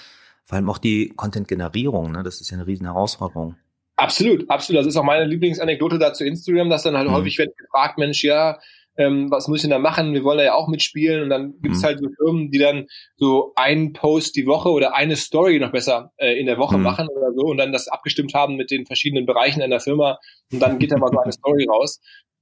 Vor 0.45 0.57
allem 0.57 0.71
auch 0.71 0.79
die 0.79 1.11
Content-Generierung, 1.11 2.13
ne? 2.13 2.23
das 2.23 2.41
ist 2.41 2.51
ja 2.51 2.57
eine 2.57 2.67
riesen 2.67 2.87
Herausforderung. 2.87 3.57
Absolut, 3.97 4.49
absolut. 4.49 4.81
Das 4.81 4.87
ist 4.87 4.97
auch 4.97 5.05
meine 5.05 5.27
Lieblingsanekdote 5.27 5.99
da 5.99 6.15
zu 6.15 6.25
Instagram, 6.25 6.71
dass 6.71 6.85
dann 6.85 6.97
halt 6.97 7.09
mhm. 7.09 7.13
häufig 7.13 7.39
wird 7.39 7.57
gefragt, 7.59 7.99
Mensch, 7.99 8.25
ja, 8.25 8.59
ähm, 8.97 9.31
was 9.31 9.49
muss 9.49 9.59
ich 9.59 9.63
denn 9.63 9.71
da 9.71 9.79
machen? 9.79 10.13
Wir 10.13 10.25
wollen 10.25 10.39
da 10.39 10.45
ja 10.45 10.55
auch 10.55 10.69
mitspielen. 10.69 11.23
Und 11.23 11.31
dann 11.31 11.55
gibt 11.61 11.75
es 11.75 11.83
mhm. 11.83 11.87
halt 11.87 11.99
so 12.01 12.09
Firmen, 12.17 12.51
die 12.51 12.59
dann 12.59 12.87
so 13.17 13.53
einen 13.57 13.93
Post 13.93 14.37
die 14.37 14.47
Woche 14.47 14.71
oder 14.71 14.95
eine 14.95 15.17
Story 15.17 15.59
noch 15.59 15.73
besser 15.73 16.13
äh, 16.17 16.39
in 16.39 16.47
der 16.47 16.59
Woche 16.59 16.77
mhm. 16.77 16.85
machen 16.85 17.09
oder 17.09 17.33
so 17.35 17.47
und 17.47 17.57
dann 17.57 17.73
das 17.73 17.89
abgestimmt 17.89 18.35
haben 18.35 18.57
mit 18.57 18.71
den 18.71 18.87
verschiedenen 18.87 19.27
Bereichen 19.27 19.63
einer 19.63 19.81
Firma 19.81 20.19
und 20.53 20.61
dann 20.61 20.79
geht 20.79 20.93
da 20.93 20.99
mal 20.99 21.11
so 21.13 21.19
eine 21.19 21.33
Story 21.33 21.67
raus. 21.69 22.01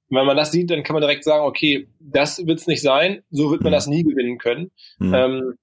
Und 0.08 0.16
wenn 0.16 0.26
man 0.26 0.36
das 0.36 0.50
sieht, 0.50 0.70
dann 0.70 0.82
kann 0.82 0.94
man 0.94 1.02
direkt 1.02 1.24
sagen, 1.24 1.44
okay, 1.44 1.88
das 2.00 2.46
wird's 2.46 2.66
nicht 2.66 2.80
sein, 2.80 3.20
so 3.30 3.50
wird 3.50 3.62
man 3.62 3.72
mhm. 3.72 3.76
das 3.76 3.86
nie 3.86 4.02
gewinnen 4.02 4.38
können. 4.38 4.70
Mhm. 4.98 5.14
Ähm, 5.14 5.54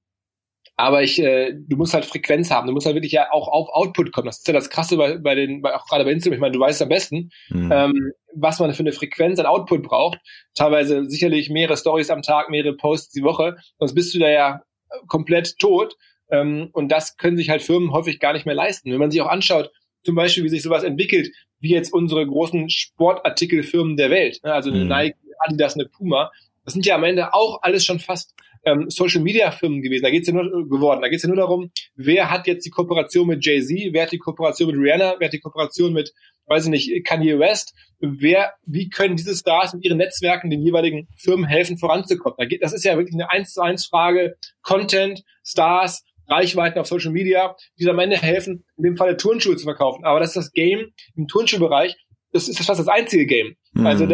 aber 0.78 1.04
ich, 1.04 1.22
äh, 1.22 1.54
du 1.54 1.78
musst 1.78 1.94
halt 1.94 2.06
Frequenz 2.06 2.52
haben. 2.52 2.68
Du 2.68 2.74
musst 2.74 2.86
halt 2.86 2.96
wirklich 2.96 3.14
ja 3.14 3.32
auch 3.32 3.48
auf 3.48 3.70
Output 3.70 4.12
kommen. 4.12 4.26
Das 4.28 4.40
ist 4.40 4.48
ja 4.48 4.54
das 4.54 4.70
Krasse 4.70 4.98
bei, 4.98 5.18
bei 5.18 5.36
den, 5.36 5.62
bei, 5.62 5.74
auch 5.74 5.88
gerade 5.88 6.04
bei 6.04 6.12
Instagram. 6.12 6.36
Ich 6.36 6.42
meine, 6.42 6.54
du 6.54 6.60
weißt 6.60 6.82
am 6.82 6.90
besten, 6.90 7.30
mhm. 7.50 7.72
ähm, 7.72 8.12
was 8.34 8.60
man 8.60 8.74
für 8.74 8.82
eine 8.82 8.92
Frequenz 8.92 9.40
an 9.40 9.46
Output 9.46 9.84
braucht. 9.84 10.20
Teilweise 10.54 11.10
sicherlich 11.10 11.50
mehrere 11.50 11.78
Stories 11.78 12.10
am 12.10 12.22
Tag, 12.22 12.50
mehrere 12.50 12.76
Posts 12.76 13.12
die 13.12 13.24
Woche. 13.24 13.56
Sonst 13.80 13.96
bist 13.96 14.14
du 14.14 14.20
da 14.20 14.30
ja 14.30 14.62
komplett 15.08 15.58
tot. 15.60 15.96
Ähm, 16.30 16.70
und 16.74 16.92
das 16.92 17.16
können 17.16 17.38
sich 17.38 17.50
halt 17.50 17.62
Firmen 17.62 17.92
häufig 17.92 18.20
gar 18.20 18.34
nicht 18.34 18.46
mehr 18.46 18.56
leisten. 18.56 18.92
Wenn 18.92 19.00
man 19.00 19.12
sich 19.12 19.22
auch 19.22 19.30
anschaut, 19.30 19.72
zum 20.04 20.16
Beispiel, 20.16 20.44
wie 20.44 20.50
sich 20.50 20.62
sowas 20.62 20.84
entwickelt, 20.84 21.30
wie 21.60 21.72
jetzt 21.72 21.94
unsere 21.94 22.26
großen 22.28 22.70
Sportartikelfirmen 22.70 23.96
der 23.96 24.10
Welt, 24.10 24.40
ne? 24.44 24.54
also 24.54 24.70
eine 24.70 24.84
mhm. 24.84 24.90
Nike, 24.90 25.16
Adidas, 25.40 25.76
eine 25.76 25.86
Puma, 25.86 26.32
das 26.66 26.74
sind 26.74 26.86
ja 26.86 26.96
am 26.96 27.04
Ende 27.04 27.34
auch 27.34 27.62
alles 27.62 27.86
schon 27.86 28.00
fast 28.00 28.34
ähm, 28.66 28.90
Social 28.90 29.22
Media 29.22 29.52
Firmen 29.52 29.82
gewesen. 29.82 30.04
Da 30.04 30.10
geht's 30.10 30.28
ja 30.28 30.34
nur 30.34 30.68
geworden. 30.68 31.02
Da 31.02 31.08
geht's 31.08 31.24
ja 31.24 31.28
nur 31.28 31.38
darum, 31.38 31.72
wer 31.96 32.32
hat 32.32 32.48
jetzt 32.48 32.66
die 32.66 32.72
Kooperation 32.72 33.28
mit 33.28 33.46
Jay-Z, 33.46 33.94
wer 33.94 34.04
hat 34.04 34.12
die 34.12 34.18
Kooperation 34.18 34.72
mit 34.72 34.78
Rihanna, 34.78 35.16
wer 35.20 35.28
hat 35.28 35.34
die 35.34 35.40
Kooperation 35.40 35.94
mit, 35.94 36.14
weiß 36.48 36.66
ich 36.66 36.70
nicht, 36.72 37.06
Kanye 37.06 37.40
West, 37.40 37.74
wer, 38.00 38.54
wie 38.66 38.90
können 38.90 39.16
diese 39.16 39.36
Stars 39.36 39.74
mit 39.74 39.86
ihren 39.86 39.98
Netzwerken 39.98 40.50
den 40.50 40.62
jeweiligen 40.62 41.08
Firmen 41.18 41.46
helfen, 41.46 41.78
voranzukommen. 41.78 42.36
Da 42.38 42.46
geht, 42.46 42.64
das 42.64 42.74
ist 42.74 42.84
ja 42.84 42.98
wirklich 42.98 43.14
eine 43.14 43.32
eins 43.32 43.54
zu 43.54 43.62
eins 43.62 43.86
Frage. 43.86 44.36
Content, 44.64 45.24
Stars, 45.44 46.04
Reichweiten 46.28 46.80
auf 46.80 46.88
Social 46.88 47.12
Media, 47.12 47.56
die 47.80 47.88
am 47.88 48.00
Ende 48.00 48.18
helfen, 48.18 48.66
in 48.78 48.84
dem 48.84 48.98
Falle 48.98 49.16
Turnschuhe 49.16 49.56
zu 49.56 49.64
verkaufen. 49.64 50.04
Aber 50.06 50.20
das 50.20 50.30
ist 50.30 50.38
das 50.38 50.52
Game 50.52 50.92
im 51.16 51.28
Turnschuhbereich. 51.28 51.96
Das 52.32 52.50
ist 52.50 52.58
fast 52.58 52.80
das 52.80 52.88
einzige 52.88 53.28
Game. 53.28 53.56
Mhm. 53.74 53.86
Also 53.86 54.08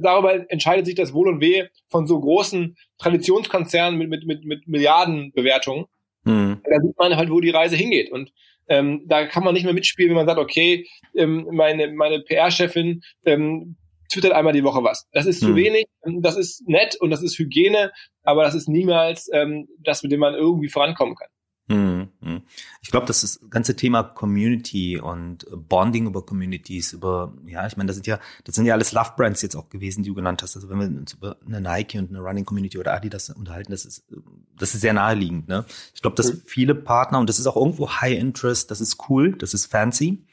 darüber 0.00 0.50
entscheidet 0.50 0.86
sich 0.86 0.94
das 0.94 1.12
Wohl 1.12 1.28
und 1.28 1.40
Weh 1.40 1.64
von 1.88 2.06
so 2.06 2.20
großen 2.20 2.76
Traditionskonzernen 2.98 3.98
mit, 3.98 4.08
mit, 4.08 4.26
mit, 4.26 4.44
mit 4.44 4.68
Milliardenbewertungen. 4.68 5.86
Mhm. 6.24 6.60
Da 6.64 6.80
sieht 6.80 6.98
man 6.98 7.16
halt, 7.16 7.30
wo 7.30 7.40
die 7.40 7.50
Reise 7.50 7.76
hingeht. 7.76 8.10
Und 8.10 8.32
ähm, 8.68 9.02
da 9.06 9.26
kann 9.26 9.44
man 9.44 9.54
nicht 9.54 9.64
mehr 9.64 9.74
mitspielen, 9.74 10.10
wenn 10.10 10.16
man 10.16 10.26
sagt, 10.26 10.40
okay, 10.40 10.86
ähm, 11.14 11.46
meine, 11.52 11.92
meine 11.92 12.20
PR-Chefin 12.20 13.02
ähm, 13.24 13.76
twittert 14.12 14.32
einmal 14.32 14.52
die 14.52 14.64
Woche 14.64 14.82
was. 14.82 15.08
Das 15.12 15.26
ist 15.26 15.40
zu 15.40 15.50
mhm. 15.50 15.56
wenig, 15.56 15.86
das 16.20 16.36
ist 16.36 16.66
nett 16.68 16.96
und 17.00 17.10
das 17.10 17.22
ist 17.22 17.38
Hygiene, 17.38 17.92
aber 18.22 18.44
das 18.44 18.54
ist 18.54 18.68
niemals 18.68 19.28
ähm, 19.32 19.68
das, 19.78 20.02
mit 20.02 20.12
dem 20.12 20.20
man 20.20 20.34
irgendwie 20.34 20.68
vorankommen 20.68 21.14
kann. 21.14 21.28
Hm, 21.68 22.10
hm. 22.22 22.42
Ich 22.80 22.92
glaube, 22.92 23.06
das 23.06 23.22
das 23.22 23.40
ganze 23.50 23.74
Thema 23.74 24.04
Community 24.04 25.00
und 25.00 25.46
Bonding 25.50 26.06
über 26.06 26.24
Communities, 26.24 26.92
über, 26.92 27.34
ja, 27.44 27.66
ich 27.66 27.76
meine, 27.76 27.88
das 27.88 27.96
sind 27.96 28.06
ja, 28.06 28.20
das 28.44 28.54
sind 28.54 28.66
ja 28.66 28.74
alles 28.74 28.92
Love-Brands 28.92 29.42
jetzt 29.42 29.56
auch 29.56 29.68
gewesen, 29.68 30.04
die 30.04 30.10
du 30.10 30.14
genannt 30.14 30.42
hast. 30.42 30.54
Also 30.54 30.68
wenn 30.68 30.78
wir 30.78 30.86
uns 30.86 31.14
über 31.14 31.38
eine 31.44 31.60
Nike 31.60 31.98
und 31.98 32.10
eine 32.10 32.20
Running 32.20 32.44
Community 32.44 32.78
oder 32.78 32.94
Adidas 32.94 33.30
unterhalten, 33.30 33.72
das 33.72 33.84
ist, 33.84 34.04
das 34.56 34.74
ist 34.74 34.80
sehr 34.80 34.92
naheliegend, 34.92 35.48
ne? 35.48 35.64
Ich 35.92 36.02
glaube, 36.02 36.14
dass 36.14 36.40
viele 36.44 36.76
Partner, 36.76 37.18
und 37.18 37.28
das 37.28 37.40
ist 37.40 37.48
auch 37.48 37.56
irgendwo 37.56 37.90
High 37.90 38.16
Interest, 38.16 38.70
das 38.70 38.80
ist 38.80 39.08
cool, 39.08 39.32
das 39.32 39.52
ist 39.52 39.66
fancy. 39.66 40.24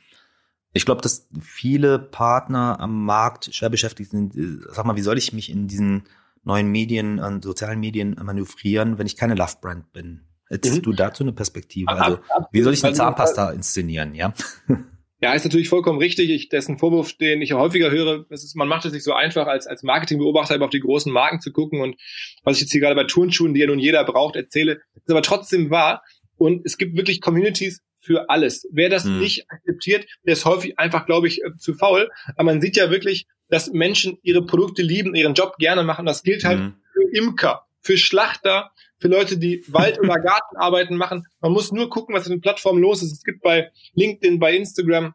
Ich 0.72 0.86
glaube, 0.86 1.02
dass 1.02 1.28
viele 1.42 1.98
Partner 1.98 2.80
am 2.80 3.06
Markt 3.06 3.54
schwer 3.56 3.70
beschäftigt 3.70 4.12
sind. 4.12 4.34
Sag 4.70 4.86
mal, 4.86 4.96
wie 4.96 5.02
soll 5.02 5.18
ich 5.18 5.34
mich 5.34 5.50
in 5.50 5.68
diesen 5.68 6.04
neuen 6.44 6.68
Medien, 6.72 7.20
an 7.20 7.42
sozialen 7.42 7.80
Medien 7.80 8.16
manövrieren, 8.22 9.00
wenn 9.00 9.08
ich 9.08 9.16
keine 9.16 9.36
Love-Brand 9.36 9.94
bin? 9.94 10.22
Hättest 10.54 10.78
mhm. 10.78 10.82
du 10.84 10.94
dazu 10.94 11.24
eine 11.24 11.34
Perspektive? 11.34 11.90
Also, 11.90 12.20
wie 12.52 12.62
soll 12.62 12.74
ich 12.74 12.84
eine 12.84 12.92
also, 12.92 13.04
Zahnpasta 13.04 13.52
inszenieren, 13.52 14.14
ja? 14.14 14.34
Ja, 15.20 15.32
ist 15.32 15.46
natürlich 15.46 15.70
vollkommen 15.70 16.00
richtig. 16.00 16.30
Ich, 16.30 16.50
das 16.50 16.66
ist 16.66 16.70
ein 16.70 16.80
Vorwurf, 16.80 17.14
den 17.14 17.42
ich 17.42 17.54
häufiger 17.54 17.90
höre. 17.90 18.26
Ist, 18.30 18.58
man 18.58 18.68
macht 18.68 18.84
es 18.84 18.92
nicht 18.92 19.06
so 19.06 19.14
einfach, 19.14 19.48
als, 19.48 19.68
als 19.68 19.82
Marketingbeobachter 19.82 20.62
auf 20.62 20.70
die 20.70 20.82
großen 20.82 21.14
Marken 21.14 21.40
zu 21.40 21.54
gucken. 21.54 21.80
Und 21.80 21.96
was 22.44 22.58
ich 22.58 22.64
jetzt 22.64 22.74
hier 22.74 22.82
gerade 22.82 22.96
bei 22.96 23.06
Turnschuhen, 23.06 23.54
die 23.54 23.62
ja 23.62 23.68
nun 23.68 23.80
jeder 23.80 24.04
braucht, 24.04 24.36
erzähle, 24.36 24.82
ist 24.96 25.10
aber 25.10 25.22
trotzdem 25.22 25.70
wahr. 25.70 26.04
Und 26.36 26.66
es 26.66 26.78
gibt 26.78 26.98
wirklich 26.98 27.22
Communities 27.22 27.82
für 28.02 28.30
alles. 28.30 28.68
Wer 28.74 28.90
das 28.90 29.06
hm. 29.06 29.20
nicht 29.20 29.50
akzeptiert, 29.50 30.08
der 30.26 30.34
ist 30.34 30.44
häufig 30.44 30.78
einfach, 30.78 31.06
glaube 31.06 31.30
ich, 31.30 31.42
äh, 31.42 31.56
zu 31.58 31.74
faul. 31.74 32.10
Aber 32.36 32.44
man 32.44 32.60
sieht 32.60 32.76
ja 32.76 32.92
wirklich, 32.92 33.26
dass 33.48 33.72
Menschen 33.72 34.18
ihre 34.24 34.46
Produkte 34.46 34.82
lieben, 34.82 35.16
ihren 35.16 35.36
Job 35.36 35.56
gerne 35.58 35.84
machen. 35.84 36.06
Das 36.06 36.24
gilt 36.24 36.44
halt 36.44 36.60
hm. 36.60 36.74
für 36.92 37.18
Imker, 37.18 37.66
für 37.80 37.98
Schlachter, 37.98 38.72
für 39.04 39.10
Leute, 39.10 39.38
die 39.38 39.66
Wald- 39.68 40.00
oder 40.00 40.16
Gartenarbeiten 40.24 40.96
machen. 40.96 41.28
Man 41.42 41.52
muss 41.52 41.74
nur 41.74 41.90
gucken, 41.90 42.16
was 42.16 42.22
auf 42.22 42.30
den 42.30 42.40
Plattformen 42.40 42.82
los 42.82 43.04
ist. 43.04 43.12
Es 43.12 43.24
gibt 43.26 43.42
bei 43.42 43.70
LinkedIn, 43.96 44.40
bei 44.40 44.56
Instagram 44.56 45.14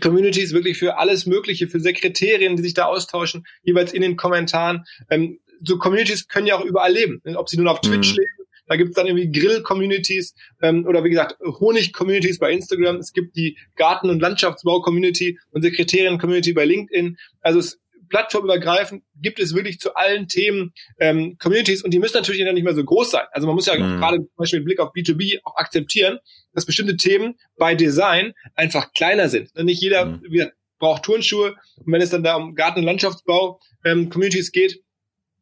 Communities 0.00 0.52
wirklich 0.52 0.78
für 0.78 0.98
alles 0.98 1.26
Mögliche, 1.26 1.66
für 1.66 1.80
Sekretärinnen, 1.80 2.56
die 2.56 2.62
sich 2.62 2.74
da 2.74 2.84
austauschen, 2.84 3.44
jeweils 3.64 3.92
in 3.92 4.02
den 4.02 4.16
Kommentaren. 4.16 4.84
Ähm, 5.10 5.40
so 5.60 5.78
Communities 5.78 6.28
können 6.28 6.46
ja 6.46 6.56
auch 6.56 6.64
überall 6.64 6.92
leben. 6.92 7.20
Ob 7.34 7.48
sie 7.48 7.56
nun 7.56 7.66
auf 7.66 7.80
Twitch 7.80 8.12
mhm. 8.12 8.18
leben, 8.18 8.48
da 8.68 8.76
gibt's 8.76 8.94
dann 8.94 9.08
irgendwie 9.08 9.32
Grill-Communities 9.32 10.36
ähm, 10.62 10.86
oder 10.86 11.02
wie 11.02 11.10
gesagt 11.10 11.40
Honig-Communities 11.40 12.38
bei 12.38 12.52
Instagram. 12.52 12.98
Es 12.98 13.12
gibt 13.12 13.34
die 13.34 13.58
Garten- 13.74 14.10
und 14.10 14.20
Landschaftsbau-Community 14.20 15.40
und 15.50 15.62
Sekretärinnen-Community 15.62 16.52
bei 16.52 16.66
LinkedIn. 16.66 17.16
Also 17.40 17.58
es 17.58 17.80
plattformübergreifend 18.08 19.02
gibt 19.20 19.38
es 19.38 19.54
wirklich 19.54 19.78
zu 19.78 19.94
allen 19.94 20.28
Themen 20.28 20.72
ähm, 20.98 21.36
Communities 21.38 21.82
und 21.82 21.92
die 21.92 21.98
müssen 21.98 22.16
natürlich 22.16 22.44
dann 22.44 22.54
nicht 22.54 22.64
mehr 22.64 22.74
so 22.74 22.84
groß 22.84 23.10
sein. 23.10 23.26
Also 23.32 23.46
man 23.46 23.56
muss 23.56 23.66
ja 23.66 23.78
mhm. 23.78 23.98
gerade 23.98 24.16
zum 24.18 24.36
Beispiel 24.36 24.60
mit 24.60 24.66
Blick 24.66 24.80
auf 24.80 24.92
B2B 24.92 25.40
auch 25.44 25.56
akzeptieren, 25.56 26.18
dass 26.52 26.66
bestimmte 26.66 26.96
Themen 26.96 27.36
bei 27.56 27.74
Design 27.74 28.32
einfach 28.54 28.92
kleiner 28.92 29.28
sind. 29.28 29.50
Und 29.56 29.66
nicht 29.66 29.82
jeder 29.82 30.06
mhm. 30.06 30.50
braucht 30.78 31.04
Turnschuhe 31.04 31.56
und 31.76 31.92
wenn 31.92 32.02
es 32.02 32.10
dann 32.10 32.22
da 32.22 32.36
um 32.36 32.54
Garten- 32.54 32.80
und 32.80 32.86
Landschaftsbau 32.86 33.60
ähm, 33.84 34.10
Communities 34.10 34.52
geht, 34.52 34.80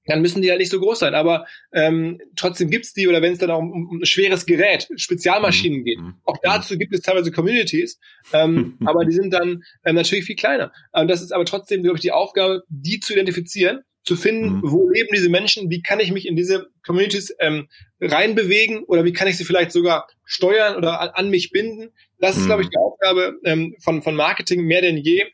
dann 0.07 0.23
müssen 0.23 0.42
die 0.42 0.51
halt 0.51 0.61
nicht 0.61 0.71
so 0.71 0.81
groß 0.81 1.01
sein. 1.01 1.14
Aber 1.14 1.47
ähm, 1.73 2.21
trotzdem 2.37 2.71
gibt's 2.71 2.92
die, 2.92 3.09
oder 3.09 3.23
wenn 3.23 3.33
es 3.33 3.38
dann 3.38 3.51
auch 3.51 3.59
um, 3.59 3.88
um 3.90 3.99
ein 4.01 4.07
schweres 4.07 4.47
Gerät, 4.47 4.88
Spezialmaschinen 4.97 5.81
mhm. 5.81 5.85
geht, 5.85 5.99
mhm. 5.99 6.14
auch 6.25 6.38
dazu 6.42 6.79
gibt 6.79 6.95
es 6.95 7.01
teilweise 7.01 7.33
Communities, 7.33 7.99
ähm, 8.33 8.79
aber 8.85 9.05
die 9.05 9.12
sind 9.12 9.33
dann 9.33 9.62
ähm, 9.85 9.95
natürlich 9.95 10.25
viel 10.25 10.37
kleiner. 10.37 10.73
Und 10.92 11.09
das 11.09 11.23
ist 11.23 11.33
aber 11.33 11.45
trotzdem, 11.45 11.83
glaube 11.83 11.97
ich, 11.97 12.03
die 12.03 12.12
Aufgabe, 12.12 12.62
die 12.69 13.01
zu 13.01 13.12
identifizieren, 13.12 13.81
zu 14.07 14.16
finden, 14.16 14.59
mhm. 14.59 14.62
wo 14.64 14.88
leben 14.88 15.09
diese 15.12 15.29
Menschen, 15.29 15.69
wie 15.69 15.83
kann 15.83 15.99
ich 15.99 16.12
mich 16.12 16.27
in 16.27 16.37
diese 16.37 16.69
Communities 16.85 17.35
ähm, 17.40 17.69
reinbewegen 18.01 18.85
oder 18.85 19.05
wie 19.05 19.12
kann 19.12 19.27
ich 19.27 19.37
sie 19.37 19.45
vielleicht 19.45 19.73
sogar 19.73 20.07
steuern 20.25 20.77
oder 20.77 21.01
an, 21.01 21.09
an 21.09 21.31
mich 21.31 21.51
binden. 21.51 21.90
Das 22.19 22.37
ist, 22.37 22.45
mhm. 22.45 22.47
glaube 22.47 22.62
ich, 22.62 22.69
die 22.69 22.79
Aufgabe 22.79 23.37
ähm, 23.45 23.75
von, 23.83 24.03
von 24.03 24.14
Marketing 24.14 24.62
mehr 24.62 24.81
denn 24.81 24.97
je, 24.97 25.25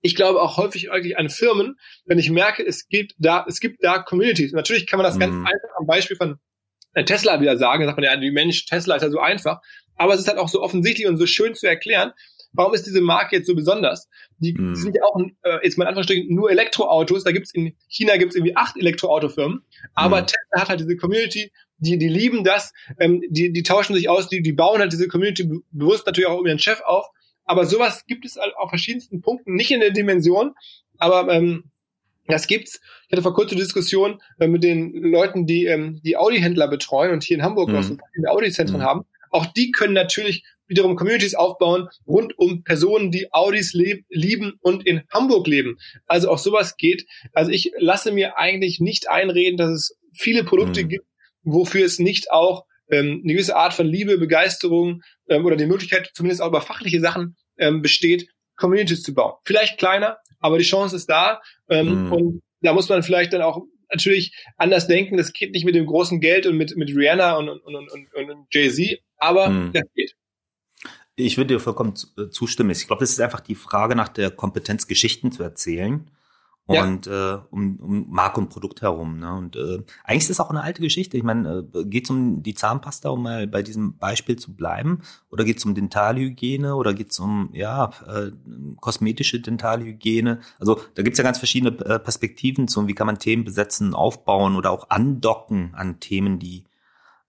ich 0.00 0.14
glaube 0.14 0.40
auch 0.40 0.56
häufig 0.56 0.90
eigentlich 0.90 1.18
an 1.18 1.30
Firmen, 1.30 1.76
wenn 2.04 2.18
ich 2.18 2.30
merke, 2.30 2.64
es 2.64 2.88
gibt 2.88 3.14
da, 3.18 3.44
es 3.48 3.60
gibt 3.60 3.82
da 3.82 3.98
Communities. 3.98 4.52
natürlich 4.52 4.86
kann 4.86 4.98
man 4.98 5.04
das 5.04 5.16
mhm. 5.16 5.20
ganz 5.20 5.34
einfach 5.34 5.76
am 5.78 5.86
Beispiel 5.86 6.16
von 6.16 6.38
äh, 6.94 7.04
Tesla 7.04 7.40
wieder 7.40 7.56
sagen, 7.56 7.82
da 7.82 7.88
sagt 7.88 7.98
man 7.98 8.04
ja, 8.04 8.20
wie 8.20 8.30
Mensch, 8.30 8.66
Tesla 8.66 8.96
ist 8.96 9.02
ja 9.02 9.10
so 9.10 9.18
einfach. 9.18 9.60
Aber 9.96 10.14
es 10.14 10.20
ist 10.20 10.28
halt 10.28 10.38
auch 10.38 10.48
so 10.48 10.62
offensichtlich 10.62 11.06
und 11.06 11.16
so 11.16 11.26
schön 11.26 11.54
zu 11.54 11.66
erklären, 11.66 12.12
warum 12.52 12.74
ist 12.74 12.86
diese 12.86 13.00
Marke 13.00 13.36
jetzt 13.36 13.46
so 13.46 13.54
besonders? 13.54 14.08
Die, 14.38 14.54
die 14.54 14.74
sind 14.74 14.94
ja 14.94 15.02
auch, 15.02 15.18
äh, 15.42 15.58
jetzt 15.62 15.78
mal 15.78 15.84
in 15.84 15.88
Anführungsstrichen, 15.88 16.34
nur 16.34 16.50
Elektroautos. 16.50 17.24
Da 17.24 17.32
gibt's 17.32 17.52
in 17.52 17.76
China 17.88 18.16
gibt's 18.16 18.34
irgendwie 18.34 18.56
acht 18.56 18.76
Elektroautofirmen. 18.76 19.62
Aber 19.94 20.22
mhm. 20.22 20.26
Tesla 20.26 20.60
hat 20.60 20.68
halt 20.68 20.80
diese 20.80 20.96
Community, 20.96 21.52
die, 21.78 21.98
die 21.98 22.08
lieben 22.08 22.44
das, 22.44 22.72
ähm, 22.98 23.22
die, 23.28 23.52
die 23.52 23.62
tauschen 23.62 23.94
sich 23.94 24.08
aus, 24.08 24.28
die, 24.28 24.42
die 24.42 24.52
bauen 24.52 24.80
halt 24.80 24.92
diese 24.92 25.08
Community 25.08 25.48
bewusst 25.70 26.06
natürlich 26.06 26.28
auch 26.28 26.38
um 26.38 26.46
ihren 26.46 26.58
Chef 26.58 26.80
auf. 26.82 27.06
Aber 27.46 27.64
sowas 27.64 28.04
gibt 28.06 28.24
es 28.24 28.36
halt 28.36 28.54
auf 28.56 28.68
verschiedensten 28.68 29.22
Punkten, 29.22 29.54
nicht 29.54 29.70
in 29.70 29.80
der 29.80 29.90
Dimension, 29.92 30.52
aber 30.98 31.32
ähm, 31.32 31.70
das 32.26 32.46
gibt's. 32.46 32.80
Ich 33.06 33.12
hatte 33.12 33.22
vor 33.22 33.34
kurzem 33.34 33.56
eine 33.56 33.64
Diskussion 33.64 34.20
äh, 34.38 34.48
mit 34.48 34.64
den 34.64 34.92
Leuten, 34.92 35.46
die 35.46 35.66
ähm, 35.66 36.00
die 36.04 36.16
Audi-Händler 36.16 36.68
betreuen 36.68 37.12
und 37.12 37.22
hier 37.22 37.36
in 37.36 37.42
Hamburg 37.42 37.68
mhm. 37.68 37.76
auch 37.76 37.82
so 37.82 37.96
viele 38.14 38.30
Audi-Zentren 38.30 38.80
mhm. 38.80 38.84
haben. 38.84 39.06
Auch 39.30 39.46
die 39.46 39.70
können 39.70 39.94
natürlich 39.94 40.44
wiederum 40.66 40.96
Communities 40.96 41.34
aufbauen 41.34 41.88
rund 42.06 42.36
um 42.38 42.64
Personen, 42.64 43.10
die 43.12 43.32
Audis 43.32 43.72
lieb, 43.72 44.04
lieben 44.08 44.54
und 44.60 44.84
in 44.84 45.02
Hamburg 45.12 45.46
leben. 45.46 45.78
Also 46.06 46.30
auch 46.30 46.38
sowas 46.38 46.76
geht. 46.76 47.06
Also 47.32 47.52
ich 47.52 47.72
lasse 47.78 48.12
mir 48.12 48.38
eigentlich 48.38 48.80
nicht 48.80 49.08
einreden, 49.08 49.56
dass 49.56 49.70
es 49.70 49.98
viele 50.12 50.42
Produkte 50.42 50.84
mhm. 50.84 50.88
gibt, 50.88 51.06
wofür 51.44 51.84
es 51.84 51.98
nicht 51.98 52.32
auch 52.32 52.64
ähm, 52.90 53.22
eine 53.24 53.32
gewisse 53.32 53.56
Art 53.56 53.74
von 53.74 53.86
Liebe, 53.86 54.18
Begeisterung 54.18 55.02
ähm, 55.28 55.44
oder 55.44 55.56
die 55.56 55.66
Möglichkeit, 55.66 56.10
zumindest 56.14 56.42
auch 56.42 56.48
über 56.48 56.60
fachliche 56.60 57.00
Sachen 57.00 57.36
ähm, 57.58 57.82
besteht, 57.82 58.28
Communities 58.56 59.02
zu 59.02 59.14
bauen. 59.14 59.34
Vielleicht 59.44 59.78
kleiner, 59.78 60.18
aber 60.40 60.58
die 60.58 60.64
Chance 60.64 60.96
ist 60.96 61.06
da. 61.06 61.40
Ähm, 61.68 62.06
mhm. 62.06 62.12
Und 62.12 62.42
da 62.60 62.72
muss 62.72 62.88
man 62.88 63.02
vielleicht 63.02 63.32
dann 63.32 63.42
auch 63.42 63.62
natürlich 63.90 64.34
anders 64.56 64.86
denken. 64.86 65.16
Das 65.16 65.32
geht 65.32 65.52
nicht 65.52 65.64
mit 65.64 65.74
dem 65.74 65.86
großen 65.86 66.20
Geld 66.20 66.46
und 66.46 66.56
mit, 66.56 66.76
mit 66.76 66.94
Rihanna 66.94 67.36
und, 67.36 67.48
und, 67.48 67.62
und, 67.62 67.92
und, 67.92 68.30
und 68.30 68.46
Jay-Z, 68.50 69.00
aber 69.16 69.48
mhm. 69.50 69.72
das 69.72 69.84
geht. 69.94 70.14
Ich 71.18 71.38
würde 71.38 71.54
dir 71.54 71.60
vollkommen 71.60 71.94
äh, 72.18 72.28
zustimmen. 72.28 72.70
Ich 72.70 72.86
glaube, 72.86 73.00
das 73.00 73.10
ist 73.10 73.20
einfach 73.20 73.40
die 73.40 73.54
Frage 73.54 73.96
nach 73.96 74.08
der 74.08 74.30
Kompetenz, 74.30 74.86
Geschichten 74.86 75.32
zu 75.32 75.42
erzählen 75.42 76.10
und 76.66 77.06
ja. 77.06 77.34
äh, 77.34 77.38
um, 77.50 77.76
um 77.76 78.10
Marke 78.10 78.40
und 78.40 78.48
Produkt 78.48 78.82
herum. 78.82 79.20
Ne? 79.20 79.32
Und 79.32 79.54
äh, 79.54 79.84
eigentlich 80.04 80.22
ist 80.22 80.30
das 80.30 80.40
auch 80.40 80.50
eine 80.50 80.62
alte 80.62 80.82
Geschichte. 80.82 81.16
Ich 81.16 81.22
meine, 81.22 81.68
äh, 81.72 81.84
geht 81.84 82.04
es 82.04 82.10
um 82.10 82.42
die 82.42 82.54
Zahnpasta, 82.54 83.08
um 83.08 83.22
mal 83.22 83.46
bei 83.46 83.62
diesem 83.62 83.98
Beispiel 83.98 84.36
zu 84.36 84.54
bleiben, 84.54 85.02
oder 85.30 85.44
geht 85.44 85.58
es 85.58 85.64
um 85.64 85.74
Dentalhygiene 85.74 86.74
oder 86.74 86.92
geht 86.92 87.12
es 87.12 87.20
um 87.20 87.50
ja 87.52 87.90
äh, 88.06 88.32
kosmetische 88.80 89.40
Dentalhygiene? 89.40 90.40
Also 90.58 90.80
da 90.94 91.02
gibt 91.02 91.14
es 91.14 91.18
ja 91.18 91.24
ganz 91.24 91.38
verschiedene 91.38 91.78
äh, 91.84 92.00
Perspektiven 92.00 92.66
zu, 92.66 92.88
wie 92.88 92.94
kann 92.94 93.06
man 93.06 93.18
Themen 93.18 93.44
besetzen, 93.44 93.94
aufbauen 93.94 94.56
oder 94.56 94.72
auch 94.72 94.90
andocken 94.90 95.72
an 95.74 96.00
Themen, 96.00 96.40
die 96.40 96.64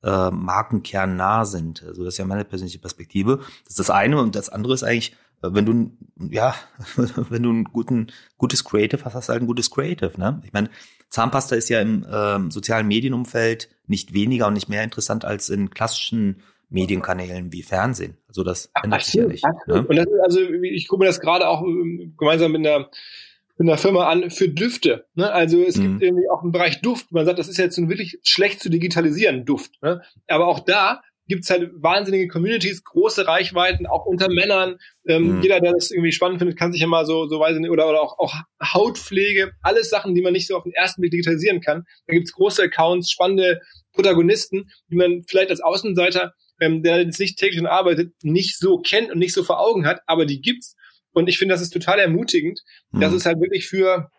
äh, 0.04 0.32
Markenkern 0.32 1.16
nah 1.16 1.46
sind. 1.46 1.84
Also 1.84 2.04
das 2.04 2.16
ist 2.16 2.18
ja 2.18 2.26
meine 2.26 2.46
persönliche 2.46 2.80
Perspektive. 2.80 3.38
Das 3.38 3.72
ist 3.72 3.80
das 3.80 3.90
eine 3.92 4.20
und 4.20 4.36
das 4.36 4.50
andere 4.50 4.74
ist 4.74 4.84
eigentlich 4.84 5.16
wenn 5.42 5.66
du, 5.66 5.92
ja, 6.32 6.56
wenn 7.30 7.44
du 7.44 7.52
ein 7.52 7.64
guten, 7.66 8.08
gutes 8.38 8.64
Creative 8.64 9.04
hast, 9.06 9.14
hast 9.14 9.30
du 9.30 9.34
halt 9.34 9.44
ein 9.44 9.48
gutes 9.48 9.70
Creative, 9.70 10.14
ne? 10.18 10.42
Ich 10.46 10.54
meine, 10.54 10.70
Zahnpasta 11.10 11.56
ist 11.56 11.70
ja 11.70 11.82
im 11.82 12.06
ähm, 12.12 12.52
sozialen 12.52 12.88
Medienumfeld 12.88 13.70
nicht 13.88 14.14
weniger 14.14 14.48
und 14.48 14.54
nicht 14.54 14.70
mehr 14.70 14.84
interessant 14.84 15.26
als 15.26 15.50
in 15.50 15.70
klassischen 15.70 16.42
Medienkanälen 16.70 17.54
wie 17.54 17.64
Fernsehen. 17.64 18.18
Also 18.28 18.44
das 18.44 18.72
ändert 18.84 19.04
sich 19.04 19.14
ja 19.14 19.26
nicht. 19.26 19.46
Ne? 19.68 19.86
Und 19.88 19.96
das 19.96 20.06
ist 20.06 20.22
also, 20.22 20.40
ich 20.42 20.88
gucke 20.88 21.00
mir 21.00 21.08
das 21.08 21.22
gerade 21.22 21.48
auch 21.48 21.64
ähm, 21.64 22.14
gemeinsam 22.18 22.52
mit 22.52 22.68
einer, 22.68 22.90
mit 23.58 23.70
einer 23.70 23.78
Firma 23.78 24.10
an 24.10 24.30
für 24.30 24.50
Düfte. 24.50 25.06
Ne? 25.16 25.32
Also 25.32 25.62
es 25.64 25.78
mhm. 25.78 25.84
gibt 25.84 26.04
irgendwie 26.04 26.30
auch 26.30 26.44
einen 26.44 26.52
Bereich 26.52 26.82
Duft. 26.82 27.12
Man 27.14 27.26
sagt, 27.26 27.40
das 27.40 27.48
ist 27.48 27.58
jetzt 27.58 27.78
wirklich 27.78 28.20
schlecht 28.24 28.60
zu 28.60 28.70
digitalisieren, 28.70 29.46
Duft. 29.46 29.82
Ne? 29.82 30.02
Aber 30.28 30.48
auch 30.48 30.60
da 30.60 31.02
gibt's 31.28 31.50
halt 31.50 31.72
wahnsinnige 31.76 32.28
Communities, 32.28 32.84
große 32.84 33.28
Reichweiten, 33.28 33.86
auch 33.86 34.06
unter 34.06 34.30
Männern. 34.30 34.78
Ähm, 35.08 35.38
mhm. 35.38 35.42
Jeder, 35.42 35.60
der 35.60 35.74
das 35.74 35.92
irgendwie 35.92 36.12
spannend 36.12 36.40
findet, 36.40 36.58
kann 36.58 36.72
sich 36.72 36.82
ja 36.82 36.88
mal 36.88 37.06
so, 37.06 37.28
so 37.28 37.46
nicht, 37.46 37.70
oder, 37.70 37.90
oder 37.90 38.02
auch, 38.02 38.18
auch 38.20 38.34
Hautpflege, 38.62 39.52
alles 39.62 39.90
Sachen, 39.90 40.16
die 40.16 40.22
man 40.22 40.34
nicht 40.34 40.48
so 40.48 40.56
auf 40.56 40.64
den 40.64 40.74
ersten 40.74 41.02
Blick 41.02 41.12
digitalisieren 41.12 41.62
kann. 41.62 41.84
Da 42.08 42.14
gibt's 42.14 42.34
große 42.34 42.64
Accounts, 42.64 43.12
spannende 43.12 43.62
Protagonisten, 43.94 44.70
die 44.90 44.96
man 44.96 45.24
vielleicht 45.28 45.50
als 45.50 45.62
Außenseiter, 45.62 46.34
ähm, 46.60 46.84
der 46.84 47.02
jetzt 47.02 47.20
nicht 47.20 47.38
täglich 47.38 47.66
arbeitet, 47.66 48.14
nicht 48.24 48.58
so 48.58 48.80
kennt 48.80 49.12
und 49.12 49.20
nicht 49.20 49.34
so 49.34 49.44
vor 49.44 49.60
Augen 49.60 49.86
hat, 49.86 50.02
aber 50.06 50.26
die 50.26 50.42
gibt's. 50.42 50.76
Und 51.14 51.30
ich 51.30 51.38
finde, 51.38 51.54
das 51.54 51.62
ist 51.62 51.74
total 51.74 52.00
ermutigend, 52.00 52.62
mhm. 52.92 53.02
dass 53.02 53.14
es 53.14 53.26
halt 53.26 53.40
wirklich 53.40 53.68
für 53.68 54.10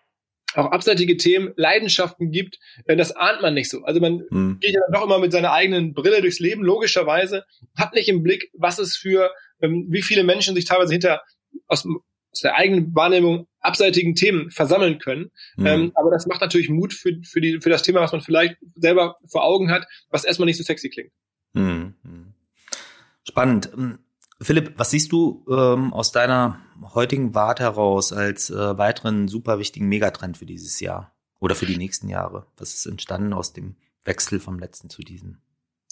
auch 0.55 0.71
abseitige 0.71 1.17
Themen, 1.17 1.53
Leidenschaften 1.57 2.31
gibt, 2.31 2.59
äh, 2.87 2.97
das 2.97 3.15
ahnt 3.15 3.43
man 3.43 3.55
nicht 3.55 3.71
so. 3.71 3.85
Also 3.85 4.01
man 4.01 4.25
mhm. 4.31 4.59
geht 4.61 4.75
ja 4.75 4.81
doch 4.93 5.05
immer 5.05 5.19
mit 5.19 5.33
seiner 5.33 5.53
eigenen 5.53 5.93
Brille 5.95 6.21
durchs 6.21 6.41
Leben, 6.41 6.63
logischerweise, 6.63 7.45
hat 7.77 7.95
nicht 7.95 8.09
im 8.09 8.23
Blick, 8.23 8.51
was 8.55 8.79
es 8.79 8.97
für, 8.97 9.31
ähm, 9.61 9.87
wie 9.91 10.03
viele 10.03 10.25
Menschen 10.25 10.55
sich 10.55 10.65
teilweise 10.65 10.93
hinter 10.93 11.23
aus, 11.67 11.87
aus 12.33 12.41
der 12.41 12.57
eigenen 12.57 12.95
Wahrnehmung 12.95 13.47
abseitigen 13.61 14.15
Themen 14.15 14.51
versammeln 14.51 14.99
können. 14.99 15.31
Mhm. 15.57 15.67
Ähm, 15.67 15.93
aber 15.95 16.11
das 16.11 16.27
macht 16.27 16.41
natürlich 16.41 16.71
Mut 16.71 16.95
für, 16.95 17.13
für, 17.25 17.41
die, 17.41 17.61
für 17.61 17.71
das 17.71 17.83
Thema, 17.83 18.01
was 18.01 18.13
man 18.13 18.21
vielleicht 18.21 18.57
selber 18.75 19.17
vor 19.27 19.45
Augen 19.45 19.71
hat, 19.71 19.87
was 20.11 20.25
erstmal 20.25 20.47
nicht 20.47 20.59
so 20.59 20.65
sexy 20.65 20.89
klingt. 20.89 21.13
Mhm. 21.53 21.95
Spannend. 23.27 23.71
Philipp, 24.41 24.73
was 24.77 24.91
siehst 24.91 25.11
du 25.13 25.45
ähm, 25.51 25.93
aus 25.93 26.13
deiner 26.13 26.61
heutigen 26.95 27.35
Warte 27.35 27.65
heraus 27.65 28.13
als 28.13 28.51
äh, 28.51 28.79
weiteren 28.79 29.29
super 29.29 29.59
wichtigen 29.59 29.89
Megatrend 29.89 30.39
für 30.39 30.47
dieses 30.47 30.79
Jahr 30.81 31.13
oder 31.41 31.55
für 31.55 31.67
die 31.67 31.77
nächsten 31.77 32.09
Jahre? 32.09 32.47
Was 32.57 32.75
ist 32.75 32.87
entstanden 32.87 33.33
aus 33.33 33.53
dem 33.53 33.77
Wechsel 34.05 34.39
vom 34.39 34.59
letzten 34.59 34.91
zu 34.91 35.03
diesem? 35.03 35.39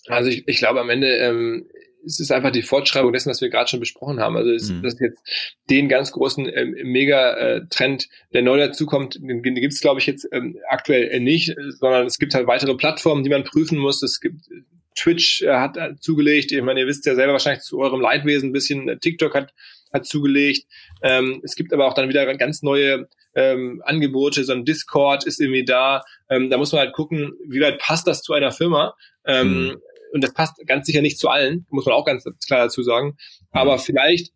Also 0.06 0.30
ich, 0.30 0.46
ich 0.46 0.58
glaube 0.58 0.80
am 0.80 0.90
Ende 0.90 1.08
ähm, 1.16 1.66
es 2.06 2.20
ist 2.20 2.30
einfach 2.30 2.52
die 2.52 2.62
Fortschreibung 2.62 3.12
dessen, 3.12 3.30
was 3.30 3.40
wir 3.40 3.50
gerade 3.50 3.68
schon 3.68 3.80
besprochen 3.80 4.20
haben. 4.20 4.36
Also 4.36 4.52
es, 4.52 4.70
mhm. 4.70 4.82
das 4.82 4.94
ist 4.94 5.00
jetzt 5.00 5.22
den 5.68 5.88
ganz 5.88 6.12
großen 6.12 6.48
ähm, 6.54 6.76
Mega-Trend, 6.84 8.08
der 8.32 8.42
neu 8.42 8.58
dazukommt, 8.58 9.16
den, 9.16 9.42
den 9.42 9.54
gibt 9.56 9.72
es, 9.72 9.80
glaube 9.80 10.00
ich, 10.00 10.06
jetzt 10.06 10.28
ähm, 10.30 10.56
aktuell 10.68 11.18
nicht, 11.20 11.54
sondern 11.80 12.06
es 12.06 12.18
gibt 12.18 12.34
halt 12.34 12.46
weitere 12.46 12.74
Plattformen, 12.76 13.24
die 13.24 13.30
man 13.30 13.42
prüfen 13.42 13.78
muss. 13.78 14.02
Es 14.02 14.20
gibt 14.20 14.48
Twitch 14.96 15.42
äh, 15.42 15.54
hat 15.54 15.76
äh, 15.76 15.96
zugelegt. 16.00 16.50
Ich 16.50 16.62
meine, 16.62 16.80
ihr 16.80 16.86
wisst 16.86 17.06
ja 17.06 17.14
selber 17.14 17.32
wahrscheinlich 17.32 17.62
zu 17.62 17.78
eurem 17.78 18.00
Leidwesen 18.00 18.50
ein 18.50 18.52
bisschen. 18.52 18.88
Äh, 18.88 18.98
TikTok 18.98 19.34
hat, 19.34 19.54
hat 19.92 20.06
zugelegt. 20.06 20.66
Ähm, 21.02 21.40
es 21.44 21.54
gibt 21.54 21.72
aber 21.72 21.86
auch 21.86 21.94
dann 21.94 22.08
wieder 22.08 22.34
ganz 22.36 22.62
neue 22.62 23.08
ähm, 23.34 23.82
Angebote. 23.84 24.42
So 24.44 24.52
ein 24.52 24.64
Discord 24.64 25.24
ist 25.24 25.40
irgendwie 25.40 25.64
da. 25.64 26.02
Ähm, 26.28 26.50
da 26.50 26.58
muss 26.58 26.72
man 26.72 26.80
halt 26.80 26.94
gucken, 26.94 27.34
wie 27.46 27.60
weit 27.60 27.78
passt 27.78 28.06
das 28.06 28.22
zu 28.22 28.32
einer 28.32 28.50
Firma. 28.50 28.94
Ähm, 29.24 29.66
mhm. 29.66 29.76
Und 30.12 30.24
das 30.24 30.32
passt 30.32 30.54
ganz 30.66 30.86
sicher 30.86 31.02
nicht 31.02 31.18
zu 31.18 31.28
allen, 31.28 31.66
muss 31.68 31.84
man 31.84 31.94
auch 31.94 32.06
ganz 32.06 32.24
klar 32.46 32.64
dazu 32.64 32.82
sagen. 32.82 33.08
Mhm. 33.08 33.14
Aber 33.50 33.78
vielleicht 33.78 34.32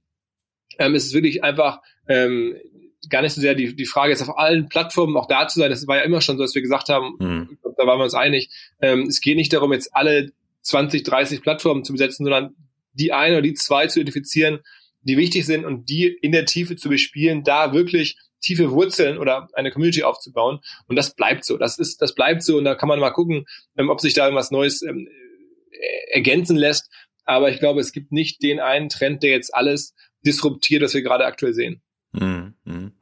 ähm, 0.78 0.94
ist 0.94 1.06
es 1.06 1.14
wirklich 1.14 1.42
einfach 1.42 1.80
ähm, 2.06 2.56
gar 3.08 3.22
nicht 3.22 3.32
so 3.32 3.40
sehr 3.40 3.54
die, 3.54 3.74
die 3.74 3.86
Frage 3.86 4.10
jetzt 4.10 4.22
auf 4.22 4.36
allen 4.36 4.68
Plattformen 4.68 5.16
auch 5.16 5.26
da 5.26 5.48
zu 5.48 5.58
sein. 5.58 5.70
Das 5.70 5.86
war 5.86 5.96
ja 5.96 6.02
immer 6.02 6.20
schon 6.20 6.36
so, 6.36 6.44
dass 6.44 6.54
wir 6.54 6.62
gesagt 6.62 6.90
haben, 6.90 7.16
mhm. 7.18 7.58
da 7.76 7.86
waren 7.86 7.98
wir 7.98 8.04
uns 8.04 8.14
einig. 8.14 8.50
Ähm, 8.80 9.06
es 9.08 9.20
geht 9.20 9.36
nicht 9.36 9.52
darum, 9.52 9.72
jetzt 9.72 9.94
alle 9.94 10.32
20, 10.62 11.02
30 11.02 11.42
Plattformen 11.42 11.84
zu 11.84 11.92
besetzen, 11.92 12.24
sondern 12.24 12.54
die 12.92 13.12
eine 13.12 13.36
oder 13.36 13.42
die 13.42 13.54
zwei 13.54 13.86
zu 13.86 14.00
identifizieren, 14.00 14.60
die 15.02 15.16
wichtig 15.16 15.46
sind 15.46 15.64
und 15.64 15.88
die 15.88 16.06
in 16.06 16.32
der 16.32 16.44
Tiefe 16.44 16.76
zu 16.76 16.88
bespielen, 16.88 17.42
da 17.44 17.72
wirklich 17.72 18.16
tiefe 18.40 18.70
Wurzeln 18.70 19.18
oder 19.18 19.48
eine 19.54 19.70
Community 19.70 20.02
aufzubauen. 20.02 20.60
Und 20.86 20.96
das 20.96 21.14
bleibt 21.14 21.44
so. 21.44 21.56
Das 21.56 21.78
ist, 21.78 22.00
das 22.02 22.14
bleibt 22.14 22.42
so. 22.42 22.58
Und 22.58 22.64
da 22.64 22.74
kann 22.74 22.88
man 22.88 23.00
mal 23.00 23.10
gucken, 23.10 23.46
ähm, 23.76 23.90
ob 23.90 24.00
sich 24.00 24.14
da 24.14 24.24
irgendwas 24.24 24.50
Neues 24.50 24.82
ähm, 24.82 25.08
äh, 25.70 26.14
ergänzen 26.14 26.56
lässt. 26.56 26.90
Aber 27.24 27.50
ich 27.50 27.58
glaube, 27.58 27.80
es 27.80 27.92
gibt 27.92 28.12
nicht 28.12 28.42
den 28.42 28.60
einen 28.60 28.88
Trend, 28.88 29.22
der 29.22 29.30
jetzt 29.30 29.54
alles 29.54 29.94
disruptiert, 30.24 30.82
was 30.82 30.94
wir 30.94 31.02
gerade 31.02 31.26
aktuell 31.26 31.54
sehen. 31.54 31.82
Mhm. 32.12 32.92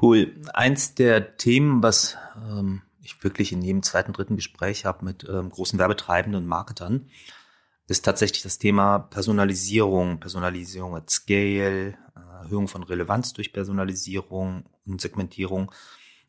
Cool. 0.00 0.34
Eins 0.52 0.94
der 0.94 1.36
Themen, 1.36 1.82
was 1.82 2.18
ähm, 2.36 2.82
ich 3.04 3.22
wirklich 3.22 3.52
in 3.52 3.62
jedem 3.62 3.82
zweiten, 3.82 4.12
dritten 4.12 4.36
Gespräch 4.36 4.84
habe 4.84 5.04
mit 5.04 5.26
ähm, 5.28 5.50
großen 5.50 5.78
Werbetreibenden 5.78 6.42
und 6.42 6.48
Marketern, 6.48 7.08
ist 7.86 8.04
tatsächlich 8.04 8.42
das 8.42 8.58
Thema 8.58 8.98
Personalisierung, 8.98 10.18
Personalisierung 10.18 10.96
at 10.96 11.10
Scale, 11.10 11.90
äh, 11.90 12.42
Erhöhung 12.42 12.68
von 12.68 12.82
Relevanz 12.82 13.32
durch 13.32 13.52
Personalisierung 13.52 14.64
und 14.86 15.00
Segmentierung. 15.00 15.70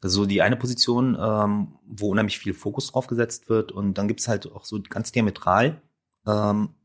Also 0.01 0.25
die 0.25 0.41
eine 0.41 0.57
Position, 0.57 1.17
ähm, 1.19 1.79
wo 1.87 2.09
unheimlich 2.09 2.37
viel 2.37 2.53
Fokus 2.53 2.91
drauf 2.91 3.07
gesetzt 3.07 3.49
wird. 3.49 3.71
Und 3.71 3.97
dann 3.97 4.07
gibt 4.07 4.19
es 4.19 4.27
halt 4.27 4.51
auch 4.51 4.65
so 4.65 4.81
ganz 4.87 5.11
diametral 5.11 5.81
ähm, 6.27 6.75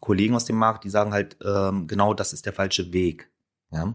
Kollegen 0.00 0.34
aus 0.34 0.44
dem 0.44 0.56
Markt, 0.56 0.84
die 0.84 0.90
sagen 0.90 1.12
halt, 1.12 1.38
ähm, 1.44 1.86
genau 1.86 2.12
das 2.12 2.32
ist 2.32 2.46
der 2.46 2.52
falsche 2.52 2.92
Weg. 2.92 3.30
Ja? 3.70 3.94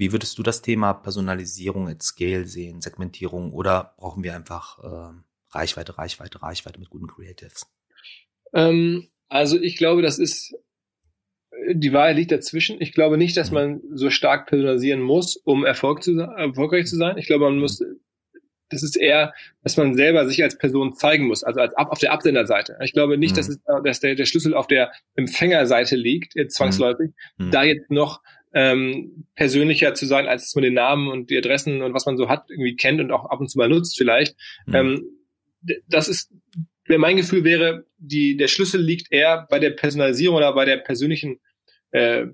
Wie 0.00 0.12
würdest 0.12 0.38
du 0.38 0.42
das 0.42 0.62
Thema 0.62 0.94
Personalisierung 0.94 1.86
at 1.86 2.02
Scale 2.02 2.46
sehen, 2.46 2.80
Segmentierung 2.80 3.52
oder 3.52 3.94
brauchen 3.98 4.24
wir 4.24 4.34
einfach 4.34 4.78
äh, 4.82 5.12
Reichweite, 5.50 5.98
Reichweite, 5.98 6.42
Reichweite 6.42 6.80
mit 6.80 6.88
guten 6.88 7.06
Creatives? 7.06 7.66
Ähm, 8.54 9.08
also 9.28 9.60
ich 9.60 9.76
glaube, 9.76 10.00
das 10.00 10.18
ist 10.18 10.54
die 11.72 11.92
Wahrheit 11.92 12.16
liegt 12.16 12.32
dazwischen. 12.32 12.80
Ich 12.80 12.94
glaube 12.94 13.18
nicht, 13.18 13.36
dass 13.36 13.50
mhm. 13.50 13.54
man 13.54 13.82
so 13.92 14.08
stark 14.08 14.46
personalisieren 14.46 15.02
muss, 15.02 15.36
um 15.36 15.66
Erfolg 15.66 16.02
zu, 16.02 16.18
erfolgreich 16.18 16.86
zu 16.86 16.96
sein. 16.96 17.18
Ich 17.18 17.26
glaube, 17.26 17.44
man 17.44 17.58
muss, 17.58 17.84
das 18.70 18.82
ist 18.82 18.96
eher, 18.96 19.34
dass 19.62 19.76
man 19.76 19.94
selber 19.96 20.26
sich 20.26 20.42
als 20.42 20.56
Person 20.56 20.94
zeigen 20.94 21.26
muss, 21.26 21.44
also 21.44 21.60
als, 21.60 21.74
auf 21.76 21.98
der 21.98 22.12
Absenderseite. 22.12 22.78
Ich 22.82 22.94
glaube 22.94 23.18
nicht, 23.18 23.32
mhm. 23.32 23.36
dass, 23.36 23.48
es, 23.48 23.60
dass 23.84 24.00
der, 24.00 24.14
der 24.14 24.24
Schlüssel 24.24 24.54
auf 24.54 24.66
der 24.66 24.92
Empfängerseite 25.14 25.96
liegt, 25.96 26.34
jetzt 26.36 26.56
zwangsläufig, 26.56 27.10
mhm. 27.36 27.50
da 27.50 27.64
jetzt 27.64 27.90
noch 27.90 28.22
ähm, 28.52 29.26
persönlicher 29.34 29.94
zu 29.94 30.06
sein, 30.06 30.26
als 30.26 30.54
man 30.54 30.64
den 30.64 30.74
Namen 30.74 31.08
und 31.08 31.30
die 31.30 31.38
Adressen 31.38 31.82
und 31.82 31.94
was 31.94 32.06
man 32.06 32.16
so 32.16 32.28
hat 32.28 32.50
irgendwie 32.50 32.76
kennt 32.76 33.00
und 33.00 33.12
auch 33.12 33.26
ab 33.26 33.40
und 33.40 33.48
zu 33.48 33.58
mal 33.58 33.68
nutzt 33.68 33.96
vielleicht. 33.96 34.36
Mhm. 34.66 34.74
Ähm, 34.74 35.04
das 35.88 36.08
ist, 36.08 36.32
mein 36.88 37.16
Gefühl 37.16 37.44
wäre, 37.44 37.84
die, 37.98 38.36
der 38.36 38.48
Schlüssel 38.48 38.80
liegt 38.80 39.12
eher 39.12 39.46
bei 39.50 39.58
der 39.58 39.70
Personalisierung 39.70 40.36
oder 40.36 40.52
bei 40.54 40.64
der 40.64 40.78
persönlichen 40.78 41.38
äh, 41.92 42.26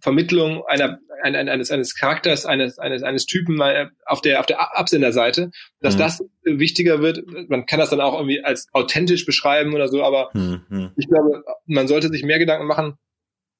Vermittlung 0.00 0.64
einer, 0.66 0.98
eines, 1.22 1.70
eines 1.70 1.94
Charakters, 1.94 2.46
eines, 2.46 2.78
eines, 2.78 3.02
eines 3.02 3.26
Typen 3.26 3.60
auf 4.06 4.22
der, 4.22 4.40
auf 4.40 4.46
der 4.46 4.78
Absenderseite, 4.78 5.50
dass 5.80 5.94
mhm. 5.94 5.98
das 5.98 6.24
wichtiger 6.44 7.02
wird. 7.02 7.22
Man 7.48 7.66
kann 7.66 7.78
das 7.78 7.90
dann 7.90 8.00
auch 8.00 8.14
irgendwie 8.14 8.42
als 8.42 8.68
authentisch 8.72 9.26
beschreiben 9.26 9.74
oder 9.74 9.88
so, 9.88 10.02
aber 10.02 10.30
mhm. 10.32 10.92
ich 10.96 11.08
glaube, 11.08 11.44
man 11.66 11.88
sollte 11.88 12.08
sich 12.08 12.22
mehr 12.22 12.38
Gedanken 12.38 12.66
machen 12.66 12.98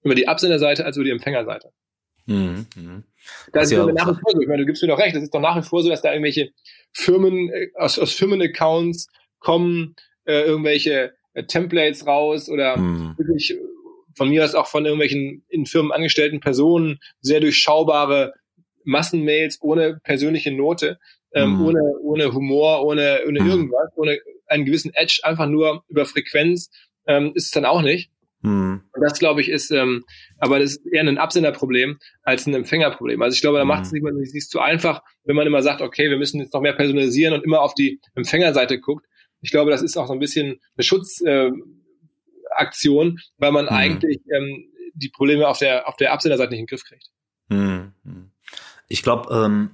über 0.02 0.14
die 0.14 0.28
Absenderseite 0.28 0.84
als 0.84 0.96
über 0.96 1.04
die 1.04 1.10
Empfängerseite. 1.10 1.72
Mhm. 2.26 2.66
mhm. 2.76 3.04
Das 3.52 3.64
ist 3.64 3.72
ja 3.72 3.84
nach 3.86 4.08
wie 4.08 4.20
vor 4.20 4.32
so. 4.32 4.40
Ich 4.40 4.48
meine, 4.48 4.62
du 4.62 4.66
gibst 4.66 4.82
mir 4.82 4.88
doch 4.88 4.98
recht. 4.98 5.14
Das 5.14 5.22
ist 5.22 5.34
doch 5.34 5.40
nach 5.40 5.56
wie 5.56 5.62
vor 5.62 5.82
so, 5.82 5.90
dass 5.90 6.02
da 6.02 6.12
irgendwelche 6.12 6.52
Firmen 6.92 7.50
äh, 7.50 7.68
aus, 7.74 7.98
aus 7.98 8.12
Firmenaccounts 8.12 9.08
kommen, 9.40 9.94
äh, 10.24 10.42
irgendwelche 10.42 11.12
äh, 11.34 11.44
Templates 11.44 12.06
raus 12.06 12.48
oder 12.48 12.76
mhm. 12.76 13.14
wirklich 13.18 13.56
von 14.16 14.28
mir 14.28 14.44
aus 14.44 14.54
auch 14.54 14.66
von 14.66 14.84
irgendwelchen 14.84 15.44
in 15.48 15.66
Firmen 15.66 15.92
angestellten 15.92 16.40
Personen 16.40 16.98
sehr 17.20 17.40
durchschaubare 17.40 18.34
Massenmails 18.84 19.58
ohne 19.60 20.00
persönliche 20.02 20.50
Note, 20.50 20.98
ähm, 21.32 21.56
mhm. 21.56 21.66
ohne, 21.66 21.80
ohne 22.02 22.32
Humor, 22.32 22.84
ohne, 22.84 23.20
ohne 23.26 23.40
mhm. 23.40 23.50
irgendwas, 23.50 23.90
ohne 23.96 24.18
einen 24.46 24.64
gewissen 24.64 24.92
Edge, 24.94 25.20
einfach 25.22 25.46
nur 25.46 25.84
über 25.88 26.06
Frequenz, 26.06 26.70
ähm, 27.06 27.32
ist 27.34 27.46
es 27.46 27.50
dann 27.50 27.64
auch 27.64 27.82
nicht. 27.82 28.10
Mhm. 28.42 28.82
Und 28.92 29.00
das, 29.02 29.18
glaube 29.18 29.40
ich, 29.40 29.48
ist, 29.48 29.70
ähm, 29.70 30.04
aber 30.38 30.58
das 30.58 30.72
ist 30.72 30.86
eher 30.86 31.02
ein 31.02 31.18
Absenderproblem 31.18 31.98
als 32.22 32.46
ein 32.46 32.54
Empfängerproblem. 32.54 33.20
Also 33.22 33.34
ich 33.34 33.40
glaube, 33.40 33.58
da 33.58 33.64
macht 33.64 33.84
es 33.84 33.92
mhm. 33.92 34.16
sich, 34.18 34.34
nicht 34.34 34.50
zu 34.50 34.60
einfach, 34.60 35.02
wenn 35.24 35.36
man 35.36 35.46
immer 35.46 35.62
sagt, 35.62 35.80
okay, 35.80 36.10
wir 36.10 36.18
müssen 36.18 36.40
jetzt 36.40 36.54
noch 36.54 36.60
mehr 36.60 36.72
personalisieren 36.72 37.34
und 37.34 37.44
immer 37.44 37.60
auf 37.60 37.74
die 37.74 38.00
Empfängerseite 38.14 38.80
guckt. 38.80 39.06
Ich 39.42 39.50
glaube, 39.50 39.70
das 39.70 39.82
ist 39.82 39.96
auch 39.96 40.06
so 40.06 40.12
ein 40.12 40.18
bisschen 40.18 40.60
eine 40.76 40.84
Schutz, 40.84 41.20
äh, 41.22 41.50
Aktion, 42.50 43.20
weil 43.38 43.52
man 43.52 43.66
mhm. 43.66 43.70
eigentlich 43.70 44.20
ähm, 44.32 44.66
die 44.94 45.08
Probleme 45.08 45.48
auf 45.48 45.58
der, 45.58 45.88
auf 45.88 45.96
der 45.96 46.12
Absenderseite 46.12 46.50
nicht 46.50 46.60
in 46.60 46.66
den 46.66 46.70
Griff 46.70 46.84
kriegt. 46.84 47.10
Mhm. 47.48 47.92
Ich 48.88 49.02
glaube, 49.02 49.32
ähm, 49.34 49.70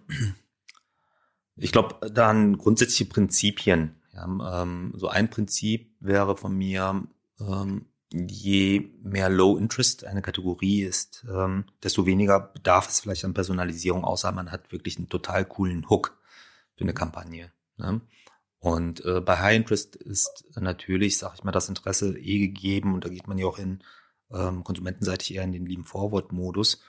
ich 1.57 1.73
glaube, 1.73 2.11
dann 2.11 2.59
grundsätzliche 2.59 3.07
Prinzipien. 3.07 3.97
Ja, 4.13 4.63
ähm, 4.63 4.93
so 4.95 5.09
ein 5.09 5.29
Prinzip 5.29 5.91
wäre 6.01 6.37
von 6.37 6.57
mir, 6.57 7.03
ähm, 7.41 7.87
je 8.29 8.91
mehr 9.03 9.29
Low 9.29 9.57
Interest 9.57 10.05
eine 10.05 10.23
Kategorie 10.23 10.83
ist, 10.83 11.25
ähm, 11.29 11.65
desto 11.83 12.07
weniger 12.07 12.41
bedarf 12.41 12.89
es 12.89 13.01
vielleicht 13.01 13.25
an 13.25 13.35
Personalisierung, 13.35 14.05
außer 14.05 14.33
man 14.33 14.51
hat 14.51 14.73
wirklich 14.73 14.97
einen 14.97 15.09
total 15.09 15.45
coolen 15.45 15.89
Hook 15.89 16.19
für 16.75 16.85
eine 16.85 16.95
Kampagne. 16.95 17.53
Ne? 17.77 18.01
Und 18.59 19.05
äh, 19.05 19.21
bei 19.21 19.39
High 19.39 19.57
Interest 19.57 19.97
ist 19.97 20.45
natürlich, 20.57 21.19
sag 21.19 21.35
ich 21.35 21.45
mal, 21.45 21.53
das 21.53 21.69
Interesse 21.69 22.19
eh 22.19 22.39
gegeben 22.39 22.95
und 22.95 23.05
da 23.05 23.09
geht 23.09 23.29
man 23.29 23.39
ja 23.39 23.47
auch 23.47 23.59
in 23.59 23.83
ähm, 24.33 24.65
konsumentenseitig 24.65 25.35
eher 25.35 25.45
in 25.45 25.53
den 25.53 25.67
lieben 25.67 25.85
Forward-Modus. 25.85 26.83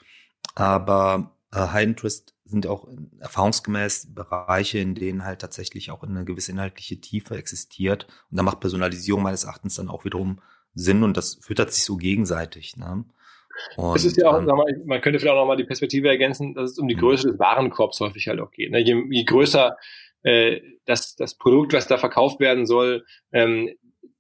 Aber 0.56 1.36
äh, 1.52 1.60
High 1.60 1.84
Interest 1.84 2.34
sind 2.46 2.66
auch 2.68 2.88
erfahrungsgemäß 3.20 4.14
Bereiche, 4.14 4.80
in 4.80 4.96
denen 4.96 5.24
halt 5.24 5.42
tatsächlich 5.42 5.92
auch 5.92 6.04
eine 6.04 6.26
gewisse 6.26 6.52
inhaltliche 6.52 7.00
Tiefe 7.00 7.38
existiert. 7.38 8.08
Und 8.32 8.38
da 8.38 8.44
macht 8.44 8.60
Personalisierung 8.60 9.22
meines 9.22 9.44
Erachtens 9.44 9.76
dann 9.76 9.90
auch 9.90 10.06
wiederum 10.06 10.42
Sinn 10.78 11.04
und 11.04 11.18
das 11.18 11.40
füttert 11.42 11.72
sich 11.72 11.84
so 11.84 11.98
gegenseitig. 11.98 12.78
Ne? 12.78 13.04
Und, 13.76 13.96
es 13.96 14.06
ist 14.06 14.18
ja 14.18 14.30
auch, 14.30 14.40
ähm, 14.40 14.46
mal, 14.46 14.66
man 14.86 15.02
könnte 15.02 15.20
vielleicht 15.20 15.36
auch 15.36 15.42
nochmal 15.42 15.58
die 15.58 15.64
Perspektive 15.64 16.08
ergänzen, 16.08 16.54
dass 16.54 16.72
es 16.72 16.80
um 16.80 16.88
die 16.88 16.96
mhm. 16.96 17.00
Größe 17.00 17.32
des 17.32 17.40
Warenkorbs 17.40 18.00
häufig 18.00 18.28
halt 18.28 18.40
auch 18.40 18.52
geht. 18.52 18.72
Ne? 18.72 18.80
Je, 18.80 19.04
je 19.10 19.24
größer 19.24 19.76
äh, 20.24 20.62
das, 20.86 21.16
das 21.16 21.36
Produkt, 21.36 21.74
was 21.74 21.88
da 21.88 21.98
verkauft 21.98 22.40
werden 22.40 22.66
soll, 22.66 23.06
ähm, 23.32 23.72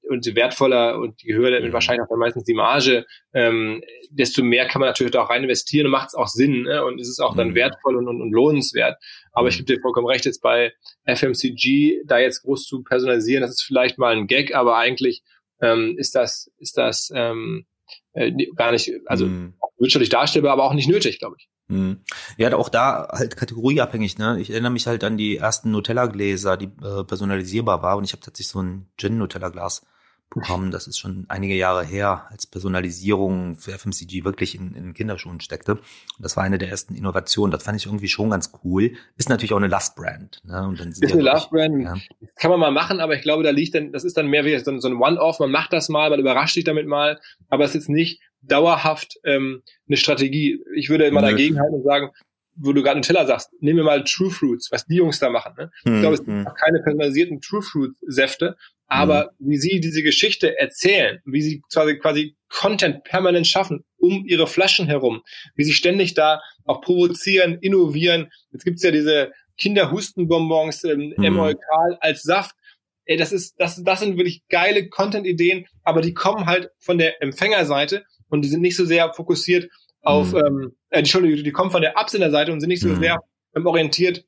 und 0.09 0.35
wertvoller 0.35 0.99
und 0.99 1.21
je 1.21 1.35
höher 1.35 1.59
mhm. 1.59 1.73
wahrscheinlich 1.73 2.03
auch 2.03 2.09
dann 2.09 2.19
meistens 2.19 2.45
die 2.45 2.53
Marge, 2.53 3.05
ähm, 3.33 3.81
desto 4.09 4.43
mehr 4.43 4.65
kann 4.65 4.79
man 4.79 4.89
natürlich 4.89 5.15
auch 5.17 5.29
rein 5.29 5.43
investieren 5.43 5.87
und 5.87 5.91
macht 5.91 6.07
es 6.07 6.15
auch 6.15 6.27
Sinn 6.27 6.63
ne? 6.63 6.85
und 6.85 6.99
es 6.99 7.09
ist 7.09 7.19
auch 7.19 7.35
dann 7.35 7.49
mhm. 7.49 7.55
wertvoll 7.55 7.97
und, 7.97 8.07
und, 8.07 8.21
und 8.21 8.31
lohnenswert. 8.31 8.97
Aber 9.33 9.49
ich 9.49 9.57
gebe 9.57 9.73
dir 9.73 9.81
vollkommen 9.81 10.07
recht, 10.07 10.25
jetzt 10.25 10.41
bei 10.41 10.73
FMCG 11.05 12.03
da 12.05 12.19
jetzt 12.19 12.43
groß 12.43 12.65
zu 12.65 12.83
personalisieren, 12.83 13.41
das 13.41 13.51
ist 13.51 13.63
vielleicht 13.63 13.97
mal 13.97 14.15
ein 14.15 14.27
Gag, 14.27 14.55
aber 14.55 14.77
eigentlich 14.77 15.23
ähm, 15.61 15.95
ist 15.97 16.15
das, 16.15 16.51
ist 16.57 16.77
das 16.77 17.11
ähm, 17.13 17.65
äh, 18.13 18.31
gar 18.55 18.71
nicht, 18.71 18.91
also 19.05 19.25
mhm. 19.25 19.53
wirtschaftlich 19.77 20.09
darstellbar, 20.09 20.53
aber 20.53 20.63
auch 20.63 20.73
nicht 20.73 20.89
nötig, 20.89 21.19
glaube 21.19 21.35
ich. 21.39 21.49
Hm. 21.69 22.01
Ja, 22.37 22.55
auch 22.55 22.69
da 22.69 23.09
halt 23.11 23.35
kategorieabhängig, 23.35 24.17
ne? 24.17 24.39
Ich 24.39 24.49
erinnere 24.49 24.71
mich 24.71 24.87
halt 24.87 25.03
an 25.03 25.17
die 25.17 25.35
ersten 25.37 25.71
Nutella-Gläser, 25.71 26.55
die 26.55 26.65
äh, 26.65 27.03
personalisierbar 27.03 27.81
war 27.83 27.97
und 27.97 28.05
ich 28.05 28.13
habe 28.13 28.21
tatsächlich 28.21 28.51
so 28.51 28.61
ein 28.61 28.87
Gin-Nutella-Glas 28.97 29.85
bekommen. 30.29 30.71
Das 30.71 30.87
ist 30.87 30.97
schon 30.97 31.25
einige 31.29 31.55
Jahre 31.55 31.83
her, 31.83 32.27
als 32.29 32.45
Personalisierung 32.45 33.57
für 33.57 33.71
FMCG 33.71 34.23
wirklich 34.23 34.55
in, 34.55 34.73
in 34.73 34.93
Kinderschuhen 34.93 35.39
steckte. 35.39 35.73
Und 35.73 35.81
das 36.19 36.35
war 36.35 36.43
eine 36.43 36.57
der 36.57 36.69
ersten 36.69 36.95
Innovationen. 36.95 37.51
Das 37.51 37.63
fand 37.63 37.79
ich 37.79 37.85
irgendwie 37.85 38.07
schon 38.07 38.29
ganz 38.29 38.51
cool. 38.63 38.93
Ist 39.17 39.29
natürlich 39.29 39.53
auch 39.53 39.57
eine 39.57 39.67
Love-Brand. 39.67 40.41
Ne? 40.43 40.67
Und 40.67 40.79
dann 40.79 40.89
ist 40.89 41.03
eine 41.03 41.21
Love-Brand. 41.21 41.83
Ja. 41.83 41.95
Kann 42.35 42.51
man 42.51 42.59
mal 42.59 42.71
machen, 42.71 42.99
aber 42.99 43.15
ich 43.15 43.21
glaube, 43.21 43.43
da 43.43 43.51
liegt 43.51 43.75
dann, 43.75 43.91
das 43.91 44.03
ist 44.03 44.17
dann 44.17 44.27
mehr 44.27 44.45
wie 44.45 44.57
so 44.57 44.71
ein 44.71 44.95
One-Off. 44.95 45.39
Man 45.39 45.51
macht 45.51 45.73
das 45.73 45.89
mal, 45.89 46.09
man 46.09 46.19
überrascht 46.19 46.55
sich 46.55 46.63
damit 46.63 46.87
mal, 46.87 47.19
aber 47.49 47.63
es 47.63 47.71
ist 47.71 47.75
jetzt 47.75 47.89
nicht 47.89 48.21
dauerhaft 48.41 49.19
ähm, 49.23 49.63
eine 49.87 49.97
Strategie. 49.97 50.63
Ich 50.75 50.89
würde 50.89 51.05
immer 51.05 51.21
dagegen 51.21 51.59
halten 51.59 51.75
und 51.75 51.83
sagen, 51.83 52.11
wo 52.57 52.73
du 52.73 52.81
gerade 52.81 52.99
Nutella 52.99 53.25
sagst, 53.25 53.51
nehmen 53.59 53.77
wir 53.77 53.83
mal 53.83 54.03
True 54.03 54.31
Fruits, 54.31 54.71
was 54.71 54.85
die 54.85 54.95
Jungs 54.95 55.19
da 55.19 55.29
machen. 55.29 55.53
Ne? 55.57 55.71
Ich 55.85 56.01
glaube, 56.01 56.15
es 56.15 56.25
gibt 56.25 56.31
hm. 56.31 56.47
keine 56.55 56.79
personalisierten 56.79 57.39
True 57.39 57.61
Fruit 57.61 57.95
Säfte, 58.01 58.57
aber 58.87 59.31
mhm. 59.37 59.49
wie 59.49 59.57
sie 59.57 59.79
diese 59.79 60.01
Geschichte 60.01 60.57
erzählen, 60.57 61.19
wie 61.25 61.41
sie 61.41 61.61
quasi, 61.71 61.97
quasi 61.97 62.35
Content 62.49 63.03
permanent 63.03 63.47
schaffen 63.47 63.83
um 63.97 64.25
ihre 64.25 64.47
Flaschen 64.47 64.87
herum, 64.87 65.21
wie 65.55 65.63
sie 65.63 65.73
ständig 65.73 66.13
da 66.13 66.41
auch 66.65 66.81
provozieren, 66.81 67.57
innovieren. 67.59 68.29
Jetzt 68.51 68.63
gibt's 68.63 68.83
ja 68.83 68.91
diese 68.91 69.31
Kinderhustenbonbons, 69.57 70.83
ähm, 70.85 71.13
mhm. 71.17 71.23
Emolkal 71.23 71.97
als 71.99 72.23
Saft. 72.23 72.55
Ey, 73.05 73.17
das 73.17 73.31
ist, 73.31 73.55
das, 73.57 73.81
das 73.83 73.99
sind 73.99 74.17
wirklich 74.17 74.43
geile 74.49 74.89
Content-Ideen, 74.89 75.65
aber 75.83 76.01
die 76.01 76.13
kommen 76.13 76.45
halt 76.45 76.71
von 76.79 76.97
der 76.97 77.21
Empfängerseite 77.21 78.05
und 78.29 78.43
die 78.43 78.49
sind 78.49 78.61
nicht 78.61 78.75
so 78.75 78.85
sehr 78.85 79.13
fokussiert 79.13 79.69
auf, 80.01 80.33
mhm. 80.33 80.39
ähm, 80.45 80.71
äh, 80.89 80.99
Entschuldigung, 80.99 81.43
die 81.43 81.51
kommen 81.51 81.71
von 81.71 81.81
der 81.81 81.97
Absenderseite 81.97 82.51
und 82.51 82.59
sind 82.59 82.69
nicht 82.69 82.81
so 82.81 82.89
mhm. 82.89 82.99
sehr 82.99 83.19
ähm, 83.55 83.65
orientiert 83.65 84.25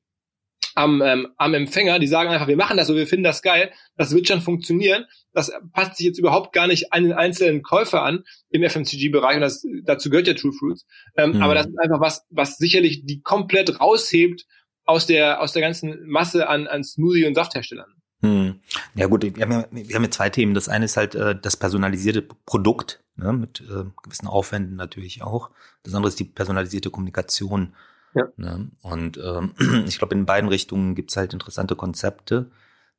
am, 0.79 1.01
ähm, 1.01 1.27
am 1.35 1.53
Empfänger, 1.53 1.99
die 1.99 2.07
sagen 2.07 2.29
einfach, 2.29 2.47
wir 2.47 2.55
machen 2.55 2.77
das 2.77 2.87
so, 2.87 2.95
wir 2.95 3.05
finden 3.05 3.25
das 3.25 3.41
geil, 3.41 3.69
das 3.97 4.13
wird 4.13 4.29
schon 4.29 4.39
funktionieren. 4.39 5.05
Das 5.33 5.51
passt 5.73 5.97
sich 5.97 6.05
jetzt 6.05 6.19
überhaupt 6.19 6.53
gar 6.53 6.67
nicht 6.67 6.93
an 6.93 7.03
den 7.03 7.11
einzelnen 7.11 7.63
Käufer 7.63 8.01
an 8.01 8.23
im 8.49 8.63
FMCG-Bereich 8.63 9.35
und 9.35 9.41
das, 9.41 9.65
dazu 9.83 10.09
gehört 10.09 10.27
ja 10.27 10.35
True 10.35 10.53
Fruits. 10.53 10.85
Ähm, 11.17 11.33
mhm. 11.33 11.41
Aber 11.41 11.53
das 11.53 11.67
ist 11.67 11.77
einfach 11.77 11.99
was, 11.99 12.25
was 12.29 12.57
sicherlich 12.57 13.05
die 13.05 13.21
komplett 13.21 13.81
raushebt 13.81 14.45
aus 14.85 15.05
der, 15.05 15.41
aus 15.41 15.51
der 15.51 15.61
ganzen 15.61 16.07
Masse 16.07 16.47
an, 16.47 16.67
an 16.67 16.85
Smoothie- 16.85 17.27
und 17.27 17.35
Saftherstellern. 17.35 17.93
Hm. 18.21 18.59
Ja 18.95 19.07
gut, 19.07 19.23
wir 19.23 19.43
haben 19.43 19.51
ja, 19.51 19.65
wir 19.71 19.95
haben 19.95 20.03
ja 20.03 20.11
zwei 20.11 20.29
Themen. 20.29 20.53
Das 20.53 20.69
eine 20.69 20.85
ist 20.85 20.95
halt 20.95 21.13
äh, 21.15 21.35
das 21.39 21.57
personalisierte 21.57 22.21
Produkt, 22.21 23.03
ne, 23.17 23.33
mit 23.33 23.61
äh, 23.61 23.83
gewissen 24.01 24.27
Aufwänden 24.27 24.77
natürlich 24.77 25.23
auch. 25.23 25.51
Das 25.83 25.93
andere 25.93 26.09
ist 26.09 26.19
die 26.19 26.25
personalisierte 26.25 26.89
Kommunikation. 26.89 27.73
Ja. 28.13 28.27
Ne? 28.37 28.71
Und 28.81 29.17
ähm, 29.17 29.53
ich 29.87 29.97
glaube, 29.97 30.15
in 30.15 30.25
beiden 30.25 30.49
Richtungen 30.49 30.95
gibt's 30.95 31.17
halt 31.17 31.33
interessante 31.33 31.75
Konzepte. 31.75 32.51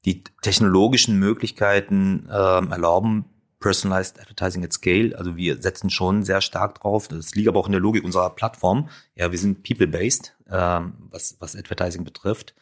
Die 0.04 0.24
technologischen 0.42 1.18
Möglichkeiten 1.18 2.28
ähm, 2.30 2.72
erlauben 2.72 3.26
Personalized 3.60 4.18
Advertising 4.18 4.64
at 4.64 4.72
Scale. 4.72 5.16
Also 5.16 5.36
wir 5.36 5.60
setzen 5.60 5.90
schon 5.90 6.22
sehr 6.22 6.40
stark 6.40 6.80
drauf. 6.80 7.08
Das 7.08 7.34
liegt 7.34 7.48
aber 7.48 7.60
auch 7.60 7.66
in 7.66 7.72
der 7.72 7.80
Logik 7.80 8.04
unserer 8.04 8.30
Plattform. 8.30 8.88
Ja, 9.14 9.30
wir 9.30 9.38
sind 9.38 9.62
people-based, 9.62 10.34
ähm, 10.50 10.94
was, 11.10 11.36
was 11.40 11.54
Advertising 11.54 12.04
betrifft. 12.04 12.54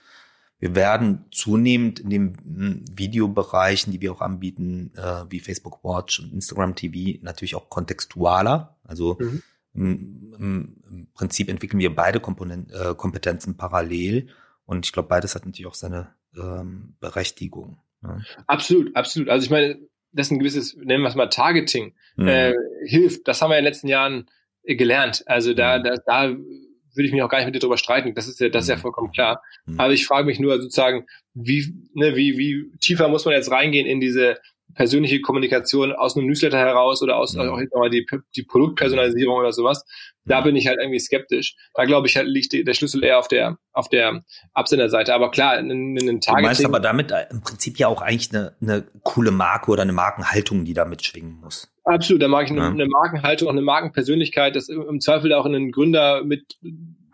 Wir 0.59 0.75
werden 0.75 1.27
zunehmend 1.31 2.01
in 2.01 2.11
den 2.11 2.37
hm, 2.37 2.85
Videobereichen, 2.91 3.93
die 3.93 4.01
wir 4.01 4.11
auch 4.11 4.21
anbieten, 4.21 4.93
äh, 4.97 5.25
wie 5.31 5.39
Facebook 5.39 5.85
Watch 5.85 6.19
und 6.19 6.33
Instagram 6.33 6.75
TV, 6.75 7.21
natürlich 7.23 7.55
auch 7.55 7.71
kontextualer. 7.71 8.77
Also 8.83 9.17
mhm. 9.21 9.43
Im, 9.75 10.35
im, 10.39 11.09
Prinzip 11.15 11.49
entwickeln 11.49 11.81
wir 11.81 11.95
beide 11.95 12.21
Komponenten, 12.21 12.75
äh, 12.75 12.95
Kompetenzen 12.95 13.57
parallel. 13.57 14.29
Und 14.65 14.87
ich 14.87 14.93
glaube, 14.93 15.09
beides 15.09 15.35
hat 15.35 15.47
natürlich 15.47 15.67
auch 15.67 15.75
seine 15.75 16.15
ähm, 16.37 16.95
Berechtigung. 17.01 17.79
Ne? 18.03 18.25
Absolut, 18.47 18.95
absolut. 18.95 19.29
Also 19.29 19.45
ich 19.45 19.51
meine, 19.51 19.79
dass 20.13 20.31
ein 20.31 20.39
gewisses, 20.39 20.77
nennen 20.77 21.03
wir 21.03 21.09
es 21.09 21.15
mal 21.15 21.29
Targeting, 21.29 21.95
mhm. 22.17 22.29
äh, 22.29 22.55
hilft. 22.85 23.29
Das 23.29 23.43
haben 23.43 23.51
wir 23.51 23.59
in 23.59 23.65
den 23.65 23.71
letzten 23.71 23.89
Jahren 23.89 24.29
äh, 24.63 24.77
gelernt. 24.77 25.23
Also 25.27 25.55
da, 25.55 25.79
mhm. 25.79 25.85
da, 25.85 25.95
da 26.07 26.29
würde 26.29 27.07
ich 27.07 27.13
mich 27.13 27.23
auch 27.23 27.29
gar 27.29 27.39
nicht 27.39 27.47
mit 27.47 27.55
dir 27.55 27.61
drüber 27.61 27.79
streiten. 27.79 28.15
Das 28.15 28.29
ist 28.29 28.41
ja, 28.41 28.49
das 28.49 28.65
ist 28.65 28.71
ja 28.71 28.77
mhm. 28.77 28.81
vollkommen 28.81 29.13
klar. 29.13 29.43
Mhm. 29.67 29.81
Aber 29.81 29.93
ich 29.93 30.07
frage 30.07 30.27
mich 30.27 30.41
nur 30.41 30.61
sozusagen, 30.61 31.07
wie, 31.35 31.75
ne, 31.95 32.17
wie, 32.17 32.39
wie 32.39 32.71
tiefer 32.79 33.09
muss 33.09 33.25
man 33.25 33.35
jetzt 33.35 33.51
reingehen 33.51 33.87
in 33.87 34.01
diese, 34.01 34.39
persönliche 34.79 35.21
Kommunikation 35.21 35.91
aus 35.93 36.17
einem 36.17 36.29
Newsletter 36.29 36.57
heraus 36.57 37.03
oder 37.03 37.17
aus 37.17 37.37
auch 37.37 37.59
jetzt 37.59 37.75
nochmal 37.75 37.91
die, 37.91 38.07
die 38.37 38.45
Produktpersonalisierung 38.45 39.37
oder 39.37 39.53
sowas. 39.53 39.85
Da 40.25 40.41
bin 40.41 40.55
ich 40.55 40.69
halt 40.69 40.79
irgendwie 40.81 41.01
skeptisch. 41.01 41.57
Da 41.75 41.85
glaube 41.85 42.07
ich 42.07 42.17
halt 42.17 42.29
liegt 42.29 42.53
der 42.53 42.75
Schlüssel 42.75 43.03
eher 43.03 43.19
auf 43.19 43.27
der 43.27 43.59
auf 43.73 43.89
der 43.89 44.23
Absenderseite. 44.55 45.13
Aber 45.13 45.33
klar, 45.33 45.59
in, 45.59 45.69
in 45.69 45.99
einem 45.99 46.21
Targeting. 46.21 46.37
Du 46.37 46.47
meinst 46.47 46.65
aber 46.65 46.79
damit 46.79 47.11
äh, 47.11 47.27
im 47.29 47.41
Prinzip 47.41 47.77
ja 47.81 47.89
auch 47.89 48.03
eigentlich 48.03 48.33
eine, 48.33 48.55
eine 48.63 48.85
coole 49.03 49.33
Marke 49.33 49.73
oder 49.73 49.83
eine 49.83 49.93
Markenhaltung, 49.93 50.65
die 50.65 50.75
da 50.75 50.85
mitschwingen 50.85 51.41
muss. 51.41 51.69
Absolut, 51.83 52.23
da 52.23 52.29
mag 52.29 52.45
ich 52.45 52.53
eine, 52.53 52.61
ja. 52.61 52.69
eine 52.69 52.87
Markenhaltung, 52.87 53.49
auch 53.49 53.53
eine 53.53 53.63
Markenpersönlichkeit, 53.63 54.55
dass 54.55 54.69
im 54.69 55.01
Zweifel 55.01 55.33
auch 55.33 55.45
einen 55.45 55.73
Gründer 55.73 56.23
mit 56.23 56.57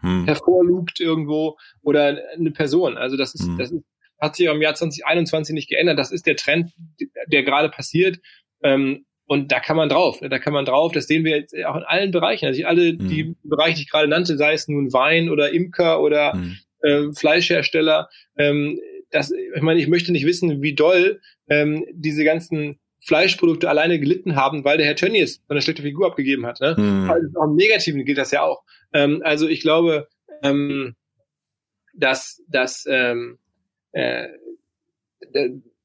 hm. 0.00 0.26
hervorlugt 0.26 1.00
irgendwo 1.00 1.56
oder 1.80 2.18
eine 2.34 2.50
Person. 2.50 2.98
Also 2.98 3.16
das 3.16 3.34
ist, 3.34 3.46
hm. 3.46 3.56
das 3.56 3.70
ist 3.70 3.84
hat 4.24 4.36
sich 4.36 4.46
im 4.46 4.62
Jahr 4.62 4.74
2021 4.74 5.54
nicht 5.54 5.68
geändert. 5.68 5.98
Das 5.98 6.10
ist 6.10 6.26
der 6.26 6.36
Trend, 6.36 6.72
der 7.26 7.42
gerade 7.42 7.68
passiert. 7.68 8.18
Ähm, 8.62 9.04
und 9.26 9.52
da 9.52 9.60
kann 9.60 9.76
man 9.76 9.88
drauf, 9.88 10.20
da 10.20 10.38
kann 10.38 10.52
man 10.52 10.66
drauf. 10.66 10.92
Das 10.92 11.06
sehen 11.06 11.24
wir 11.24 11.36
jetzt 11.36 11.54
auch 11.64 11.76
in 11.76 11.82
allen 11.82 12.10
Bereichen. 12.10 12.46
Also 12.46 12.64
alle 12.64 12.92
mhm. 12.92 13.08
die 13.08 13.36
Bereiche, 13.42 13.76
die 13.76 13.82
ich 13.82 13.90
gerade 13.90 14.08
nannte, 14.08 14.36
sei 14.36 14.52
es 14.52 14.68
nun 14.68 14.92
Wein 14.92 15.30
oder 15.30 15.52
Imker 15.52 16.02
oder 16.02 16.34
mhm. 16.34 16.58
äh, 16.80 17.12
Fleischhersteller. 17.14 18.08
Ähm, 18.36 18.78
das, 19.10 19.30
ich 19.32 19.62
meine, 19.62 19.80
ich 19.80 19.88
möchte 19.88 20.12
nicht 20.12 20.26
wissen, 20.26 20.60
wie 20.60 20.74
doll 20.74 21.20
ähm, 21.48 21.86
diese 21.92 22.24
ganzen 22.24 22.80
Fleischprodukte 23.00 23.68
alleine 23.68 23.98
gelitten 23.98 24.34
haben, 24.36 24.64
weil 24.64 24.78
der 24.78 24.86
Herr 24.86 24.96
Tönnies 24.96 25.42
eine 25.48 25.62
schlechte 25.62 25.82
Figur 25.82 26.06
abgegeben 26.06 26.46
hat. 26.46 26.60
Ne? 26.60 26.74
Mhm. 26.76 27.10
Also 27.10 27.28
auch 27.38 27.44
im 27.44 27.56
Negativen 27.56 28.04
gilt 28.04 28.18
das 28.18 28.30
ja 28.30 28.42
auch. 28.42 28.62
Ähm, 28.92 29.22
also 29.24 29.46
ich 29.46 29.60
glaube, 29.60 30.08
ähm, 30.42 30.94
dass, 31.94 32.42
dass 32.48 32.86
ähm, 32.88 33.38
äh, 33.94 34.28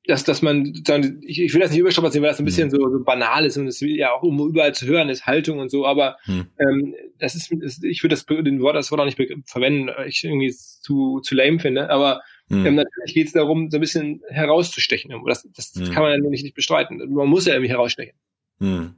dass, 0.10 0.24
dass 0.24 0.42
man, 0.42 0.74
ich, 1.22 1.40
ich 1.40 1.54
will 1.54 1.62
das 1.62 1.70
nicht 1.70 1.80
überstrapazieren, 1.80 2.24
weil 2.24 2.32
das 2.32 2.40
ein 2.40 2.46
bisschen 2.46 2.70
mhm. 2.70 2.72
so, 2.72 2.90
so 2.90 3.04
banal 3.04 3.46
ist 3.46 3.58
und 3.58 3.68
es 3.68 3.80
ja 3.80 4.12
auch 4.12 4.24
überall 4.24 4.74
zu 4.74 4.88
hören 4.88 5.10
ist, 5.10 5.28
Haltung 5.28 5.60
und 5.60 5.70
so, 5.70 5.86
aber 5.86 6.18
hm. 6.24 6.48
ähm, 6.58 6.96
das 7.20 7.36
ist, 7.36 7.52
ist 7.52 7.84
ich 7.84 8.04
würde 8.04 8.16
das 8.16 8.26
den 8.26 8.62
Wort, 8.62 8.76
das 8.76 8.92
Wort 8.92 9.02
auch 9.02 9.06
nicht 9.06 9.22
verwenden, 9.46 9.90
ich 10.08 10.24
irgendwie 10.24 10.52
zu, 10.52 11.20
zu 11.20 11.36
lame 11.36 11.60
finde, 11.60 11.90
aber 11.90 12.22
hm. 12.48 12.66
ähm, 12.66 12.76
natürlich 12.76 13.14
geht 13.14 13.28
es 13.28 13.34
darum, 13.34 13.70
so 13.70 13.78
ein 13.78 13.82
bisschen 13.82 14.24
herauszustechen. 14.30 15.12
Das, 15.28 15.48
das 15.56 15.74
hm. 15.76 15.92
kann 15.92 16.02
man 16.02 16.12
ja 16.12 16.30
nicht, 16.30 16.44
nicht 16.44 16.56
bestreiten. 16.56 16.98
Man 17.14 17.28
muss 17.28 17.46
ja 17.46 17.54
irgendwie 17.54 17.72
herausstechen. 17.72 18.18
Hm. 18.60 18.96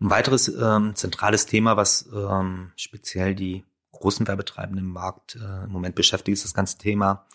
Ein 0.00 0.10
weiteres 0.10 0.48
ähm, 0.48 0.94
zentrales 0.94 1.46
Thema, 1.46 1.76
was 1.76 2.10
ähm, 2.14 2.72
speziell 2.76 3.34
die 3.34 3.64
großen 3.92 4.26
Werbetreibenden 4.26 4.84
im 4.84 4.92
Markt 4.92 5.36
äh, 5.36 5.64
im 5.64 5.70
Moment 5.70 5.94
beschäftigt, 5.94 6.34
ist 6.34 6.44
das 6.44 6.54
ganze 6.54 6.78
Thema 6.78 7.26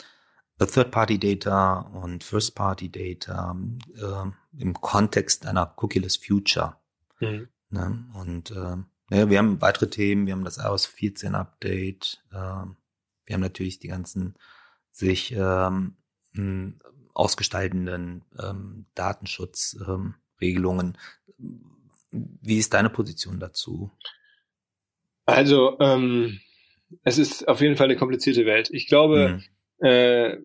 Third-Party-Data 0.60 1.80
und 1.80 2.24
First-Party-Data 2.24 3.58
äh, 3.98 4.62
im 4.62 4.74
Kontext 4.74 5.46
einer 5.46 5.74
Cookieless 5.78 6.16
Future. 6.16 6.78
Mhm. 7.20 7.50
Ne? 7.70 8.06
Und 8.14 8.52
äh, 8.52 8.78
ja, 9.12 9.30
wir 9.30 9.38
haben 9.38 9.62
weitere 9.62 9.90
Themen, 9.90 10.28
wir 10.28 10.34
haben 10.34 10.46
das 10.46 10.58
iOS 10.58 10.86
14 10.86 11.36
Update, 11.36 12.24
äh, 12.32 12.36
wir 12.36 13.34
haben 13.34 13.42
natürlich 13.42 13.80
die 13.80 13.90
ganzen 13.90 14.36
sich 14.92 15.36
ähm, 15.36 15.98
ausgestaltenden 17.14 18.24
ähm, 18.42 18.86
Datenschutzregelungen. 18.96 20.98
Ähm, 21.38 21.66
Wie 22.12 22.58
ist 22.58 22.74
deine 22.74 22.90
Position 22.90 23.42
dazu? 23.42 23.92
Also, 25.26 25.78
ähm, 25.80 26.40
es 27.04 27.18
ist 27.18 27.48
auf 27.48 27.62
jeden 27.62 27.76
Fall 27.76 27.86
eine 27.86 27.98
komplizierte 27.98 28.46
Welt. 28.46 28.70
Ich 28.72 28.88
glaube, 28.88 29.30
mhm 29.30 29.44
äh, 29.80 30.38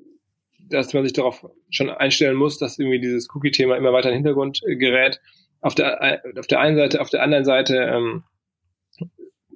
dass 0.68 0.92
man 0.94 1.04
sich 1.04 1.12
darauf 1.12 1.46
schon 1.70 1.90
einstellen 1.90 2.36
muss, 2.36 2.58
dass 2.58 2.78
irgendwie 2.78 3.00
dieses 3.00 3.28
Cookie-Thema 3.34 3.76
immer 3.76 3.92
weiter 3.92 4.08
in 4.08 4.14
den 4.14 4.24
Hintergrund 4.24 4.60
äh, 4.66 4.76
gerät. 4.76 5.20
Auf 5.60 5.74
der, 5.74 6.00
äh, 6.02 6.38
auf 6.38 6.46
der 6.46 6.60
einen 6.60 6.76
Seite, 6.76 7.00
auf 7.00 7.10
der 7.10 7.22
anderen 7.22 7.44
Seite 7.44 7.76
ähm, 7.76 8.24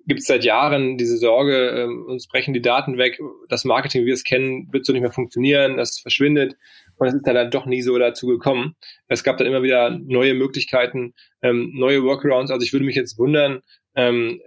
gibt 0.06 0.20
es 0.20 0.26
seit 0.26 0.44
Jahren 0.44 0.98
diese 0.98 1.16
Sorge, 1.16 1.70
ähm, 1.70 2.04
uns 2.06 2.26
brechen 2.26 2.52
die 2.52 2.60
Daten 2.60 2.98
weg, 2.98 3.18
das 3.48 3.64
Marketing, 3.64 4.02
wie 4.02 4.06
wir 4.06 4.14
es 4.14 4.24
kennen, 4.24 4.68
wird 4.72 4.84
so 4.84 4.92
nicht 4.92 5.02
mehr 5.02 5.12
funktionieren, 5.12 5.76
das 5.76 5.98
verschwindet. 5.98 6.56
Und 6.96 7.08
es 7.08 7.14
ist 7.14 7.26
dann, 7.26 7.34
dann 7.34 7.50
doch 7.50 7.66
nie 7.66 7.82
so 7.82 7.98
dazu 7.98 8.26
gekommen. 8.26 8.76
Es 9.08 9.24
gab 9.24 9.38
dann 9.38 9.46
immer 9.46 9.62
wieder 9.62 9.90
neue 9.90 10.34
Möglichkeiten, 10.34 11.14
ähm, 11.42 11.72
neue 11.74 12.02
Workarounds. 12.02 12.50
Also 12.50 12.64
ich 12.64 12.72
würde 12.72 12.84
mich 12.84 12.96
jetzt 12.96 13.18
wundern, 13.18 13.62
ähm, 13.94 14.40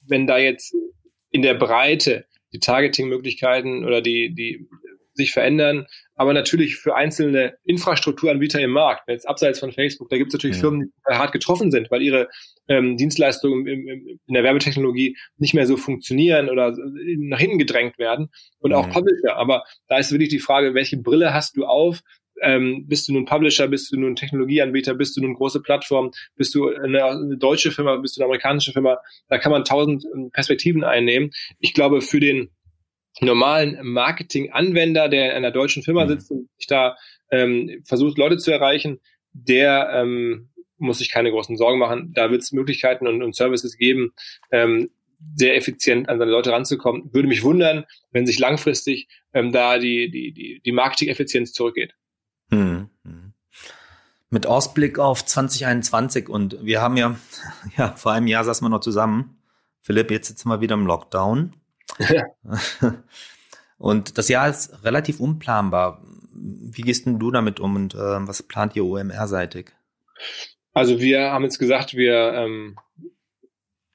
wenn 0.00 0.26
da 0.26 0.38
jetzt 0.38 0.74
in 1.30 1.42
der 1.42 1.54
Breite 1.54 2.26
die 2.54 2.60
Targeting-Möglichkeiten 2.60 3.84
oder 3.84 4.00
die, 4.00 4.34
die 4.34 4.66
sich 5.14 5.32
verändern. 5.32 5.86
Aber 6.16 6.32
natürlich 6.32 6.76
für 6.76 6.94
einzelne 6.94 7.54
Infrastrukturanbieter 7.64 8.60
im 8.60 8.70
Markt, 8.70 9.08
jetzt 9.08 9.28
abseits 9.28 9.60
von 9.60 9.72
Facebook, 9.72 10.08
da 10.10 10.16
gibt 10.16 10.28
es 10.28 10.34
natürlich 10.34 10.56
ja. 10.56 10.62
Firmen, 10.62 10.92
die 11.08 11.14
hart 11.14 11.32
getroffen 11.32 11.70
sind, 11.70 11.90
weil 11.90 12.02
ihre 12.02 12.28
ähm, 12.68 12.96
Dienstleistungen 12.96 13.66
im, 13.66 13.88
im, 13.88 14.18
in 14.26 14.34
der 14.34 14.44
Werbetechnologie 14.44 15.16
nicht 15.38 15.54
mehr 15.54 15.66
so 15.66 15.76
funktionieren 15.76 16.48
oder 16.48 16.76
nach 17.18 17.38
hinten 17.38 17.58
gedrängt 17.58 17.98
werden 17.98 18.30
und 18.58 18.72
ja. 18.72 18.78
auch 18.78 18.88
Publisher. 18.88 19.36
Aber 19.36 19.64
da 19.88 19.98
ist 19.98 20.12
wirklich 20.12 20.30
die 20.30 20.38
Frage, 20.38 20.74
welche 20.74 20.96
Brille 20.96 21.34
hast 21.34 21.56
du 21.56 21.64
auf? 21.64 22.00
Ähm, 22.44 22.86
bist 22.86 23.08
du 23.08 23.12
nun 23.12 23.24
Publisher, 23.24 23.68
bist 23.68 23.90
du 23.92 23.96
nun 23.98 24.16
Technologieanbieter, 24.16 24.94
bist 24.94 25.16
du 25.16 25.20
nun 25.20 25.34
große 25.34 25.60
Plattform, 25.60 26.12
bist 26.36 26.54
du 26.54 26.68
eine, 26.68 27.04
eine 27.04 27.36
deutsche 27.36 27.70
Firma, 27.72 27.96
bist 27.96 28.16
du 28.16 28.20
eine 28.20 28.26
amerikanische 28.26 28.72
Firma, 28.72 28.98
da 29.28 29.38
kann 29.38 29.52
man 29.52 29.64
tausend 29.64 30.04
ähm, 30.14 30.30
Perspektiven 30.32 30.84
einnehmen. 30.84 31.30
Ich 31.58 31.74
glaube, 31.74 32.00
für 32.00 32.20
den 32.20 32.50
normalen 33.20 33.78
Marketing-Anwender, 33.82 35.08
der 35.08 35.30
in 35.30 35.36
einer 35.36 35.50
deutschen 35.50 35.82
Firma 35.82 36.04
mhm. 36.04 36.08
sitzt 36.08 36.30
und 36.30 36.48
sich 36.56 36.66
da 36.66 36.96
ähm, 37.30 37.82
versucht, 37.84 38.18
Leute 38.18 38.38
zu 38.38 38.50
erreichen, 38.50 39.00
der 39.32 39.90
ähm, 39.94 40.50
muss 40.78 40.98
sich 40.98 41.10
keine 41.10 41.30
großen 41.30 41.56
Sorgen 41.56 41.78
machen. 41.78 42.12
Da 42.14 42.30
wird 42.30 42.42
es 42.42 42.52
Möglichkeiten 42.52 43.06
und, 43.06 43.22
und 43.22 43.34
Services 43.34 43.76
geben, 43.76 44.12
ähm, 44.50 44.90
sehr 45.36 45.56
effizient 45.56 46.08
an 46.08 46.18
seine 46.18 46.30
Leute 46.30 46.52
ranzukommen. 46.52 47.12
Würde 47.12 47.28
mich 47.28 47.42
wundern, 47.42 47.84
wenn 48.10 48.26
sich 48.26 48.38
langfristig 48.38 49.08
ähm, 49.32 49.52
da 49.52 49.78
die, 49.78 50.10
die, 50.10 50.32
die, 50.32 50.60
die 50.64 50.72
Marketing-Effizienz 50.72 51.52
zurückgeht. 51.52 51.94
Hm, 52.54 52.88
hm. 53.04 53.32
Mit 54.30 54.46
Ausblick 54.46 54.98
auf 54.98 55.24
2021 55.24 56.28
und 56.28 56.64
wir 56.64 56.80
haben 56.80 56.96
ja, 56.96 57.16
ja, 57.76 57.92
vor 57.96 58.12
einem 58.12 58.26
Jahr 58.26 58.44
saßen 58.44 58.64
wir 58.64 58.70
noch 58.70 58.80
zusammen. 58.80 59.38
Philipp, 59.82 60.10
jetzt 60.10 60.28
sitzen 60.28 60.48
wir 60.48 60.60
wieder 60.60 60.74
im 60.74 60.86
Lockdown. 60.86 61.54
Ja. 61.98 62.24
Und 63.76 64.16
das 64.16 64.28
Jahr 64.28 64.48
ist 64.48 64.84
relativ 64.84 65.20
unplanbar. 65.20 66.02
Wie 66.32 66.82
gehst 66.82 67.04
denn 67.06 67.18
du 67.18 67.30
damit 67.30 67.60
um 67.60 67.76
und 67.76 67.94
äh, 67.94 67.98
was 67.98 68.42
plant 68.42 68.74
ihr 68.76 68.84
OMR-seitig? 68.84 69.72
Also 70.72 71.00
wir 71.00 71.32
haben 71.32 71.44
jetzt 71.44 71.58
gesagt, 71.58 71.94
wir 71.94 72.32
ähm, 72.32 72.76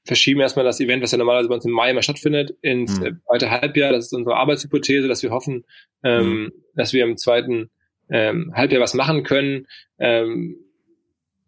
verschieben 0.06 0.42
erstmal 0.42 0.66
das 0.66 0.80
Event, 0.80 1.02
was 1.02 1.12
ja 1.12 1.18
normalerweise 1.18 1.50
bei 1.50 1.56
uns 1.56 1.66
im 1.66 1.72
Mai 1.72 1.92
immer 1.92 2.02
stattfindet, 2.02 2.52
ins 2.62 3.00
hm. 3.00 3.22
zweite 3.26 3.50
Halbjahr. 3.50 3.92
Das 3.92 4.06
ist 4.06 4.14
unsere 4.14 4.36
Arbeitshypothese, 4.36 5.08
dass 5.08 5.24
wir 5.24 5.32
hoffen, 5.32 5.66
ähm, 6.04 6.24
hm. 6.24 6.54
dass 6.76 6.94
wir 6.94 7.04
im 7.04 7.18
zweiten 7.18 7.70
ähm, 8.10 8.52
Halbjahr 8.56 8.82
was 8.82 8.94
machen 8.94 9.24
können. 9.24 9.68
Ähm, 10.00 10.58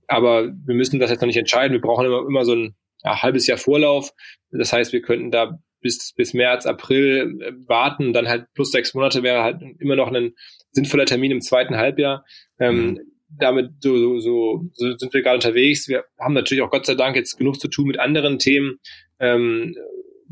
aber 0.08 0.52
wir 0.66 0.76
müssen 0.76 1.00
das 1.00 1.10
jetzt 1.10 1.22
noch 1.22 1.28
nicht 1.28 1.38
entscheiden. 1.38 1.74
Wir 1.74 1.82
brauchen 1.82 2.06
immer, 2.06 2.26
immer 2.28 2.46
so 2.46 2.54
ein 2.54 2.76
ja, 3.04 3.22
halbes 3.22 3.48
Jahr 3.48 3.58
Vorlauf. 3.58 4.12
Das 4.52 4.74
heißt, 4.74 4.94
wir 4.94 5.02
könnten 5.02 5.32
da 5.32 5.60
bis, 5.82 6.14
bis 6.14 6.34
März, 6.34 6.66
April 6.66 7.40
äh, 7.42 7.54
warten. 7.68 8.14
Dann 8.14 8.28
halt 8.28 8.48
plus 8.54 8.72
sechs 8.72 8.94
Monate 8.94 9.24
wäre 9.24 9.44
halt 9.44 9.62
immer 9.80 9.96
noch 9.96 10.12
ein 10.12 10.34
sinnvoller 10.72 11.06
Termin 11.06 11.32
im 11.32 11.42
zweiten 11.42 11.78
Halbjahr. 11.78 12.26
Ähm, 12.60 12.86
mhm. 12.86 13.00
damit 13.30 13.72
so, 13.80 13.98
so, 13.98 14.20
so, 14.20 14.70
so 14.74 14.98
sind 14.98 15.14
wir 15.14 15.22
gerade 15.22 15.36
unterwegs. 15.36 15.88
Wir 15.88 16.06
haben 16.20 16.34
natürlich 16.34 16.62
auch 16.62 16.72
Gott 16.72 16.86
sei 16.86 16.96
Dank 16.96 17.16
jetzt 17.16 17.38
genug 17.38 17.60
zu 17.60 17.68
tun 17.68 17.88
mit 17.88 18.00
anderen 18.00 18.38
Themen. 18.38 18.80
Ähm, 19.20 19.76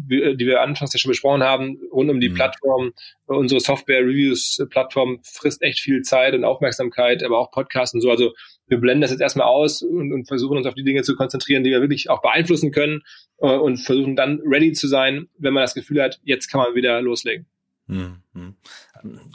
die 0.07 0.45
wir 0.45 0.61
anfangs 0.61 0.93
ja 0.93 0.99
schon 0.99 1.09
besprochen 1.09 1.43
haben, 1.43 1.79
rund 1.91 2.09
um 2.09 2.19
die 2.19 2.29
mhm. 2.29 2.35
Plattform. 2.35 2.93
Unsere 3.25 3.59
Software-Reviews-Plattform 3.59 5.19
frisst 5.23 5.61
echt 5.61 5.79
viel 5.79 6.01
Zeit 6.01 6.33
und 6.33 6.45
Aufmerksamkeit, 6.45 7.23
aber 7.23 7.37
auch 7.37 7.51
Podcasts 7.51 7.93
und 7.93 8.01
so. 8.01 8.09
Also 8.09 8.33
wir 8.67 8.77
blenden 8.77 9.01
das 9.01 9.11
jetzt 9.11 9.21
erstmal 9.21 9.47
aus 9.47 9.81
und, 9.81 10.13
und 10.13 10.27
versuchen 10.27 10.57
uns 10.57 10.67
auf 10.67 10.73
die 10.73 10.83
Dinge 10.83 11.03
zu 11.03 11.15
konzentrieren, 11.15 11.63
die 11.63 11.71
wir 11.71 11.81
wirklich 11.81 12.09
auch 12.09 12.21
beeinflussen 12.21 12.71
können 12.71 13.01
äh, 13.39 13.55
und 13.55 13.77
versuchen 13.77 14.15
dann 14.15 14.39
ready 14.45 14.71
zu 14.71 14.87
sein, 14.87 15.27
wenn 15.37 15.53
man 15.53 15.63
das 15.63 15.73
Gefühl 15.73 16.01
hat, 16.01 16.19
jetzt 16.23 16.49
kann 16.49 16.61
man 16.61 16.75
wieder 16.75 17.01
loslegen. 17.01 17.45
Mhm. 17.87 18.55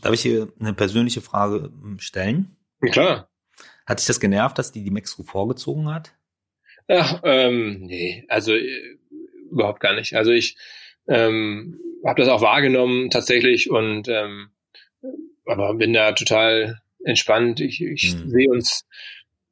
Darf 0.03 0.15
ich 0.15 0.23
hier 0.23 0.53
eine 0.61 0.75
persönliche 0.75 1.21
Frage 1.21 1.71
ähm, 1.83 1.99
stellen? 1.99 2.57
Ja, 2.83 2.91
klar. 2.91 3.29
Hat 3.85 3.99
dich 3.99 4.07
das 4.07 4.21
genervt, 4.21 4.59
dass 4.59 4.73
die 4.73 4.83
die 4.83 4.91
Max 4.91 5.21
vorgezogen 5.25 5.93
hat? 5.93 6.15
Ach, 6.89 7.21
ähm, 7.25 7.81
nee, 7.81 8.25
also 8.29 8.55
äh, 8.55 8.99
überhaupt 9.55 9.81
gar 9.81 9.95
nicht. 9.95 10.15
Also 10.15 10.33
ich 10.33 10.57
ähm, 11.09 11.81
habe 12.05 12.21
das 12.21 12.29
auch 12.29 12.43
wahrgenommen 12.43 13.11
tatsächlich 13.11 13.71
und 13.71 14.09
ähm, 14.09 14.51
aber 15.47 15.75
bin 15.75 15.93
da 15.93 16.13
total 16.13 16.81
entspannt. 17.05 17.61
Ich, 17.61 17.83
ich 17.83 18.15
mhm. 18.15 18.31
sehe 18.31 18.51
uns 18.51 18.87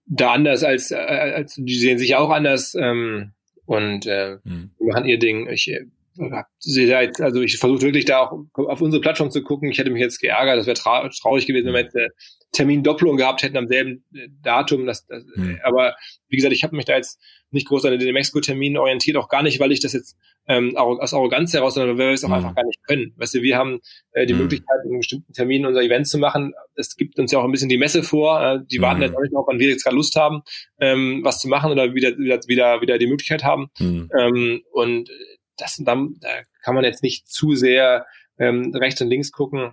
da 0.07 0.33
anders 0.33 0.65
als, 0.65 0.91
äh, 0.91 0.97
als 0.97 1.55
die 1.57 1.75
sehen 1.75 1.99
sich 1.99 2.17
auch 2.17 2.31
anders 2.31 2.75
ähm, 2.75 3.33
und 3.67 4.07
äh, 4.07 4.39
mhm. 4.45 4.71
machen 4.81 5.05
ihr 5.05 5.19
Ding. 5.19 5.49
Ich 5.49 5.71
also 6.19 7.41
ich 7.41 7.59
versuche 7.59 7.83
wirklich 7.83 8.05
da 8.05 8.21
auch 8.21 8.45
auf 8.55 8.81
unsere 8.81 9.01
Plattform 9.01 9.31
zu 9.31 9.43
gucken. 9.43 9.71
Ich 9.71 9.79
hätte 9.79 9.91
mich 9.91 10.01
jetzt 10.01 10.21
geärgert, 10.21 10.59
das 10.59 10.67
wäre 10.67 10.77
trau 10.77 11.09
traurig 11.09 11.47
gewesen, 11.47 11.67
wenn 11.67 11.75
wir 11.75 11.81
jetzt 11.83 11.97
eine 11.97 12.09
Termindopplung 12.53 13.17
gehabt 13.17 13.43
hätten 13.43 13.57
am 13.57 13.69
selben 13.69 14.05
äh, 14.15 14.29
Datum. 14.43 14.87
Das, 14.87 15.07
das, 15.07 15.25
mhm. 15.37 15.59
Aber 15.63 15.95
wie 16.29 16.37
gesagt, 16.37 16.53
ich 16.53 16.65
habe 16.65 16.77
mich 16.77 16.85
da 16.85 16.97
jetzt 16.97 17.19
nicht 17.51 17.69
groß 17.69 17.85
an 17.85 17.99
den 17.99 18.15
Mexiko-Terminen 18.15 18.79
orientiert, 18.79 19.17
auch 19.17 19.29
gar 19.29 19.43
nicht, 19.43 19.61
weil 19.61 19.73
ich 19.73 19.81
das 19.81 19.93
jetzt 19.93 20.17
ähm, 20.49 20.77
aus 20.77 21.15
Arroganz 21.15 21.53
heraus, 21.53 21.75
sondern 21.75 21.99
weil 21.99 22.09
wir 22.09 22.15
es 22.15 22.25
auch 22.25 22.29
mhm. 22.29 22.35
einfach 22.35 22.55
gar 22.55 22.65
nicht 22.65 22.83
können. 22.85 23.13
Weißt 23.17 23.35
du, 23.35 23.43
wir 23.43 23.57
haben 23.57 23.81
äh, 24.13 24.27
die 24.27 24.33
mhm. 24.33 24.41
Möglichkeit, 24.41 24.79
in 24.85 24.99
bestimmten 24.99 25.33
Terminen 25.33 25.67
unser 25.67 25.83
Event 25.83 26.09
zu 26.09 26.19
machen. 26.19 26.55
Das 26.75 26.97
gibt 26.97 27.19
uns 27.19 27.31
ja 27.31 27.39
auch 27.39 27.45
ein 27.45 27.53
bisschen 27.53 27.69
die 27.69 27.79
Messe 27.79 28.03
vor. 28.03 28.43
Äh, 28.43 28.61
die 28.71 28.79
mhm. 28.79 28.83
warten 28.83 29.03
jetzt 29.03 29.15
auch 29.15 29.21
nicht 29.21 29.33
darauf, 29.33 29.47
wann 29.47 29.59
wir 29.59 29.69
jetzt 29.69 29.85
gerade 29.85 29.97
Lust 29.97 30.17
haben, 30.17 30.43
ähm, 30.81 31.21
was 31.23 31.41
zu 31.41 31.49
machen 31.49 31.71
oder 31.71 31.95
wieder, 31.95 32.17
wieder, 32.19 32.41
wieder, 32.47 32.81
wieder 32.81 32.99
die 32.99 33.07
Möglichkeit 33.07 33.45
haben. 33.45 33.69
Mhm. 33.79 34.11
Ähm, 34.19 34.63
und 34.73 35.11
das, 35.57 35.77
dann, 35.85 36.17
da 36.21 36.29
kann 36.63 36.75
man 36.75 36.85
jetzt 36.85 37.03
nicht 37.03 37.29
zu 37.29 37.55
sehr 37.55 38.07
ähm, 38.39 38.75
rechts 38.75 39.01
und 39.01 39.09
links 39.09 39.33
gucken. 39.33 39.73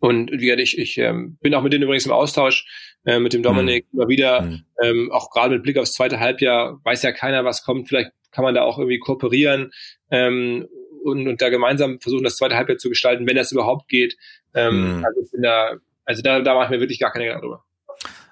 Und 0.00 0.30
wie 0.30 0.46
gesagt, 0.46 0.60
ich, 0.60 0.78
ich 0.78 0.98
ähm, 0.98 1.38
bin 1.40 1.54
auch 1.54 1.62
mit 1.62 1.72
denen 1.72 1.84
übrigens 1.84 2.06
im 2.06 2.12
Austausch, 2.12 2.66
äh, 3.04 3.18
mit 3.18 3.32
dem 3.32 3.42
Dominik 3.42 3.86
mhm. 3.90 3.98
immer 3.98 4.08
wieder, 4.08 4.42
mhm. 4.42 4.64
ähm, 4.82 5.10
auch 5.12 5.30
gerade 5.30 5.54
mit 5.54 5.64
Blick 5.64 5.78
aufs 5.78 5.94
zweite 5.94 6.20
Halbjahr, 6.20 6.80
weiß 6.84 7.02
ja 7.02 7.12
keiner, 7.12 7.44
was 7.44 7.64
kommt. 7.64 7.88
Vielleicht 7.88 8.12
kann 8.30 8.44
man 8.44 8.54
da 8.54 8.62
auch 8.62 8.78
irgendwie 8.78 8.98
kooperieren 8.98 9.72
ähm, 10.10 10.68
und, 11.04 11.26
und 11.26 11.42
da 11.42 11.48
gemeinsam 11.48 11.98
versuchen, 12.00 12.24
das 12.24 12.36
zweite 12.36 12.56
Halbjahr 12.56 12.78
zu 12.78 12.88
gestalten, 12.88 13.26
wenn 13.26 13.36
das 13.36 13.52
überhaupt 13.52 13.88
geht. 13.88 14.16
Ähm, 14.54 14.98
mhm. 14.98 15.04
Also 15.04 15.20
ich 15.22 15.30
bin 15.32 15.42
da, 15.42 15.76
also 16.04 16.22
da, 16.22 16.40
da 16.40 16.54
mache 16.54 16.66
ich 16.66 16.70
mir 16.70 16.80
wirklich 16.80 17.00
gar 17.00 17.12
keine 17.12 17.24
Gedanken 17.24 17.46
drüber. 17.46 17.64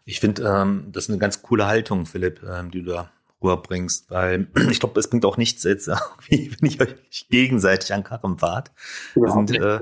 Ich 0.05 0.21
finde, 0.21 0.43
ähm, 0.43 0.89
das 0.93 1.05
ist 1.05 1.11
eine 1.11 1.19
ganz 1.19 1.43
coole 1.43 1.67
Haltung, 1.67 2.07
Philipp, 2.07 2.41
ähm, 2.49 2.71
die 2.71 2.83
du 2.83 2.93
da 2.93 3.13
rüberbringst, 3.43 4.11
weil 4.11 4.49
ich 4.71 4.81
glaube, 4.81 4.99
es 4.99 5.09
bringt 5.09 5.25
auch 5.25 5.37
nichts 5.37 5.65
jetzt, 5.65 5.89
wenn 6.29 6.57
ich 6.63 6.81
euch 6.81 7.29
gegenseitig 7.31 7.93
an 7.93 8.05
Karren 8.05 8.39
fahrt. 8.39 8.73
Wir, 9.15 9.31
sind, 9.31 9.55
äh, 9.55 9.81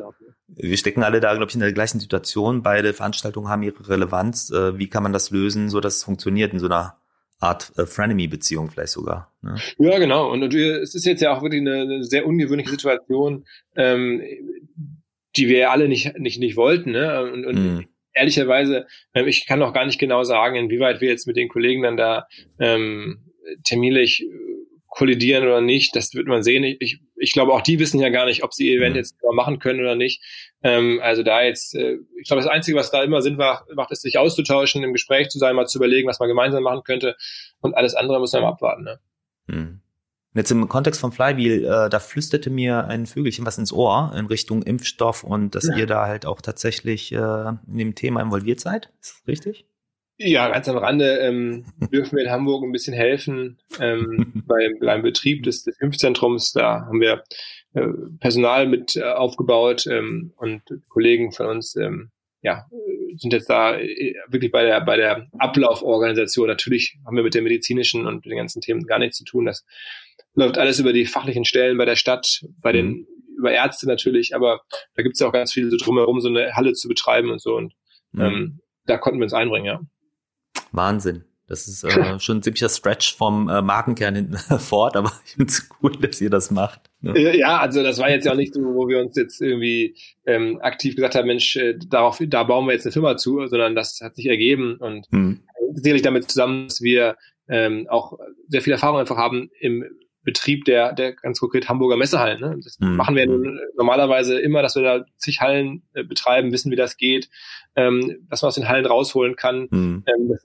wir 0.48 0.76
stecken 0.76 1.02
alle 1.02 1.20
da, 1.20 1.34
glaube 1.34 1.48
ich, 1.48 1.54
in 1.54 1.60
der 1.60 1.72
gleichen 1.72 2.00
Situation. 2.00 2.62
Beide 2.62 2.92
Veranstaltungen 2.92 3.48
haben 3.48 3.62
ihre 3.62 3.88
Relevanz. 3.88 4.50
Äh, 4.50 4.78
wie 4.78 4.88
kann 4.88 5.02
man 5.02 5.12
das 5.12 5.30
lösen, 5.30 5.68
so 5.68 5.80
dass 5.80 5.96
es 5.96 6.04
funktioniert 6.04 6.52
in 6.52 6.58
so 6.58 6.66
einer 6.66 6.98
Art 7.40 7.72
äh, 7.76 7.86
Frenemy-Beziehung 7.86 8.70
vielleicht 8.70 8.92
sogar. 8.92 9.32
Ne? 9.42 9.56
Ja, 9.78 9.98
genau. 9.98 10.30
Und, 10.30 10.42
und, 10.42 10.54
es 10.54 10.94
ist 10.94 11.04
jetzt 11.04 11.20
ja 11.20 11.36
auch 11.36 11.42
wirklich 11.42 11.60
eine, 11.60 11.82
eine 11.82 12.04
sehr 12.04 12.26
ungewöhnliche 12.26 12.70
Situation, 12.70 13.44
ähm, 13.76 14.22
die 15.36 15.48
wir 15.48 15.58
ja 15.58 15.70
alle 15.70 15.88
nicht, 15.88 16.18
nicht, 16.18 16.38
nicht 16.38 16.56
wollten. 16.56 16.92
Ne? 16.92 17.22
Und, 17.22 17.44
und 17.44 17.56
mm. 17.56 17.84
ehrlicherweise, 18.12 18.86
ähm, 19.14 19.26
ich 19.26 19.46
kann 19.46 19.58
noch 19.58 19.74
gar 19.74 19.84
nicht 19.84 19.98
genau 19.98 20.24
sagen, 20.24 20.56
inwieweit 20.56 21.00
wir 21.00 21.08
jetzt 21.08 21.26
mit 21.26 21.36
den 21.36 21.48
Kollegen 21.48 21.82
dann 21.82 21.96
da 21.96 22.26
ähm, 22.58 23.24
terminlich 23.62 24.22
äh, 24.22 24.54
kollidieren 24.94 25.44
oder 25.44 25.60
nicht, 25.60 25.96
das 25.96 26.14
wird 26.14 26.28
man 26.28 26.44
sehen. 26.44 26.62
Ich, 26.78 27.00
ich 27.16 27.32
glaube, 27.32 27.52
auch 27.52 27.62
die 27.62 27.80
wissen 27.80 28.00
ja 28.00 28.10
gar 28.10 28.26
nicht, 28.26 28.44
ob 28.44 28.54
sie 28.54 28.68
ihr 28.68 28.78
Event 28.78 28.94
mhm. 28.94 28.98
jetzt 28.98 29.16
machen 29.32 29.58
können 29.58 29.80
oder 29.80 29.96
nicht. 29.96 30.22
Ähm, 30.62 31.00
also 31.02 31.24
da 31.24 31.42
jetzt, 31.42 31.74
äh, 31.74 31.98
ich 32.20 32.28
glaube, 32.28 32.42
das 32.42 32.50
Einzige, 32.50 32.76
was 32.76 32.92
da 32.92 33.02
immer 33.02 33.20
Sinn 33.20 33.36
macht, 33.36 33.64
macht, 33.74 33.90
ist 33.90 34.02
sich 34.02 34.18
auszutauschen, 34.18 34.84
im 34.84 34.92
Gespräch 34.92 35.30
zu 35.30 35.38
sein, 35.38 35.56
mal 35.56 35.66
zu 35.66 35.78
überlegen, 35.78 36.08
was 36.08 36.20
man 36.20 36.28
gemeinsam 36.28 36.62
machen 36.62 36.82
könnte. 36.84 37.16
Und 37.60 37.74
alles 37.74 37.94
andere 37.96 38.20
muss 38.20 38.32
man 38.32 38.42
mal 38.42 38.50
abwarten. 38.50 38.84
Ne? 38.84 39.00
Mhm. 39.48 39.80
Jetzt 40.36 40.50
im 40.50 40.68
Kontext 40.68 41.00
von 41.00 41.12
Flywheel, 41.12 41.64
äh, 41.64 41.90
da 41.90 41.98
flüsterte 41.98 42.50
mir 42.50 42.86
ein 42.86 43.06
Vögelchen 43.06 43.46
was 43.46 43.58
ins 43.58 43.72
Ohr 43.72 44.12
in 44.16 44.26
Richtung 44.26 44.62
Impfstoff 44.62 45.24
und 45.24 45.56
dass 45.56 45.66
ja. 45.66 45.76
ihr 45.76 45.86
da 45.86 46.06
halt 46.06 46.24
auch 46.24 46.40
tatsächlich 46.40 47.12
äh, 47.12 47.16
in 47.16 47.78
dem 47.78 47.94
Thema 47.96 48.20
involviert 48.20 48.60
seid. 48.60 48.90
Ist 49.00 49.18
das 49.18 49.28
richtig? 49.28 49.66
Ja, 50.16 50.48
ganz 50.48 50.68
am 50.68 50.76
Rande 50.76 51.18
ähm, 51.18 51.64
dürfen 51.92 52.16
wir 52.16 52.24
in 52.24 52.30
Hamburg 52.30 52.62
ein 52.62 52.72
bisschen 52.72 52.94
helfen 52.94 53.58
ähm, 53.80 54.32
beim, 54.46 54.78
beim 54.80 55.02
Betrieb 55.02 55.42
des, 55.42 55.64
des 55.64 55.76
Impfzentrums. 55.80 56.52
Da 56.52 56.82
haben 56.86 57.00
wir 57.00 57.24
äh, 57.74 57.88
Personal 58.20 58.68
mit 58.68 58.94
äh, 58.96 59.02
aufgebaut 59.02 59.86
ähm, 59.88 60.32
und 60.36 60.62
Kollegen 60.88 61.32
von 61.32 61.46
uns 61.46 61.74
ähm, 61.74 62.10
ja, 62.42 62.66
sind 63.16 63.32
jetzt 63.32 63.48
da 63.48 63.76
äh, 63.76 64.14
wirklich 64.28 64.52
bei 64.52 64.64
der, 64.64 64.80
bei 64.82 64.96
der 64.96 65.26
Ablauforganisation. 65.38 66.46
Natürlich 66.46 66.98
haben 67.04 67.16
wir 67.16 67.24
mit 67.24 67.34
der 67.34 67.42
medizinischen 67.42 68.06
und 68.06 68.24
den 68.24 68.36
ganzen 68.36 68.60
Themen 68.60 68.86
gar 68.86 68.98
nichts 68.98 69.16
zu 69.16 69.24
tun. 69.24 69.46
Das 69.46 69.64
läuft 70.34 70.58
alles 70.58 70.78
über 70.78 70.92
die 70.92 71.06
fachlichen 71.06 71.44
Stellen 71.44 71.78
bei 71.78 71.86
der 71.86 71.96
Stadt, 71.96 72.44
bei 72.60 72.70
den, 72.70 72.86
mhm. 72.86 73.06
über 73.38 73.52
Ärzte 73.52 73.86
natürlich, 73.88 74.36
aber 74.36 74.60
da 74.94 75.02
gibt 75.02 75.14
es 75.14 75.20
ja 75.20 75.26
auch 75.26 75.32
ganz 75.32 75.52
viel 75.52 75.70
so 75.70 75.76
drumherum, 75.76 76.20
so 76.20 76.28
eine 76.28 76.54
Halle 76.54 76.74
zu 76.74 76.86
betreiben 76.86 77.30
und 77.30 77.40
so. 77.40 77.56
Und 77.56 77.74
ähm, 78.16 78.60
da 78.86 78.98
konnten 78.98 79.18
wir 79.18 79.24
uns 79.24 79.32
einbringen, 79.32 79.66
ja. 79.66 79.80
Wahnsinn. 80.74 81.24
Das 81.46 81.68
ist 81.68 81.84
äh, 81.84 82.18
schon 82.20 82.38
ein 82.38 82.42
ziemlicher 82.42 82.68
Stretch 82.68 83.16
vom 83.16 83.48
äh, 83.48 83.60
Markenkern 83.60 84.14
hinten 84.14 84.36
fort, 84.58 84.96
aber 84.96 85.12
ich 85.26 85.32
finde 85.32 85.50
es 85.50 85.68
cool, 85.82 85.92
dass 85.92 86.20
ihr 86.20 86.30
das 86.30 86.50
macht. 86.50 86.80
Ne? 87.00 87.36
Ja, 87.36 87.58
also 87.58 87.82
das 87.82 87.98
war 87.98 88.10
jetzt 88.10 88.24
ja 88.24 88.32
auch 88.32 88.36
nicht 88.36 88.54
so, 88.54 88.62
wo 88.62 88.88
wir 88.88 89.00
uns 89.00 89.16
jetzt 89.16 89.40
irgendwie 89.42 89.96
ähm, 90.26 90.58
aktiv 90.62 90.96
gesagt 90.96 91.14
haben, 91.14 91.26
Mensch, 91.26 91.56
äh, 91.56 91.74
darauf, 91.86 92.18
da 92.26 92.44
bauen 92.44 92.66
wir 92.66 92.72
jetzt 92.72 92.86
eine 92.86 92.92
Firma 92.92 93.16
zu, 93.16 93.46
sondern 93.46 93.74
das 93.74 94.00
hat 94.02 94.16
sich 94.16 94.26
ergeben 94.26 94.76
und 94.76 95.06
hm. 95.10 95.40
sicherlich 95.74 96.02
damit 96.02 96.30
zusammen, 96.30 96.68
dass 96.68 96.80
wir 96.80 97.16
ähm, 97.48 97.86
auch 97.90 98.18
sehr 98.48 98.62
viel 98.62 98.72
Erfahrung 98.72 98.98
einfach 98.98 99.18
haben 99.18 99.50
im 99.60 99.84
Betrieb 100.24 100.64
der, 100.64 100.92
der 100.92 101.12
ganz 101.12 101.38
konkret 101.38 101.68
Hamburger 101.68 101.96
Messehallen. 101.96 102.40
Ne? 102.40 102.58
Das 102.62 102.78
hm. 102.80 102.96
machen 102.96 103.14
wir 103.14 103.26
nun 103.26 103.60
normalerweise 103.76 104.40
immer, 104.40 104.62
dass 104.62 104.74
wir 104.74 104.82
da 104.82 105.04
zig 105.16 105.40
Hallen 105.40 105.82
äh, 105.92 106.02
betreiben, 106.02 106.50
wissen, 106.52 106.72
wie 106.72 106.76
das 106.76 106.96
geht, 106.96 107.28
ähm, 107.76 108.26
was 108.28 108.42
man 108.42 108.48
aus 108.48 108.54
den 108.54 108.68
Hallen 108.68 108.86
rausholen 108.86 109.36
kann. 109.36 109.68
Hm. 109.70 110.04
Ähm, 110.06 110.28
das 110.28 110.44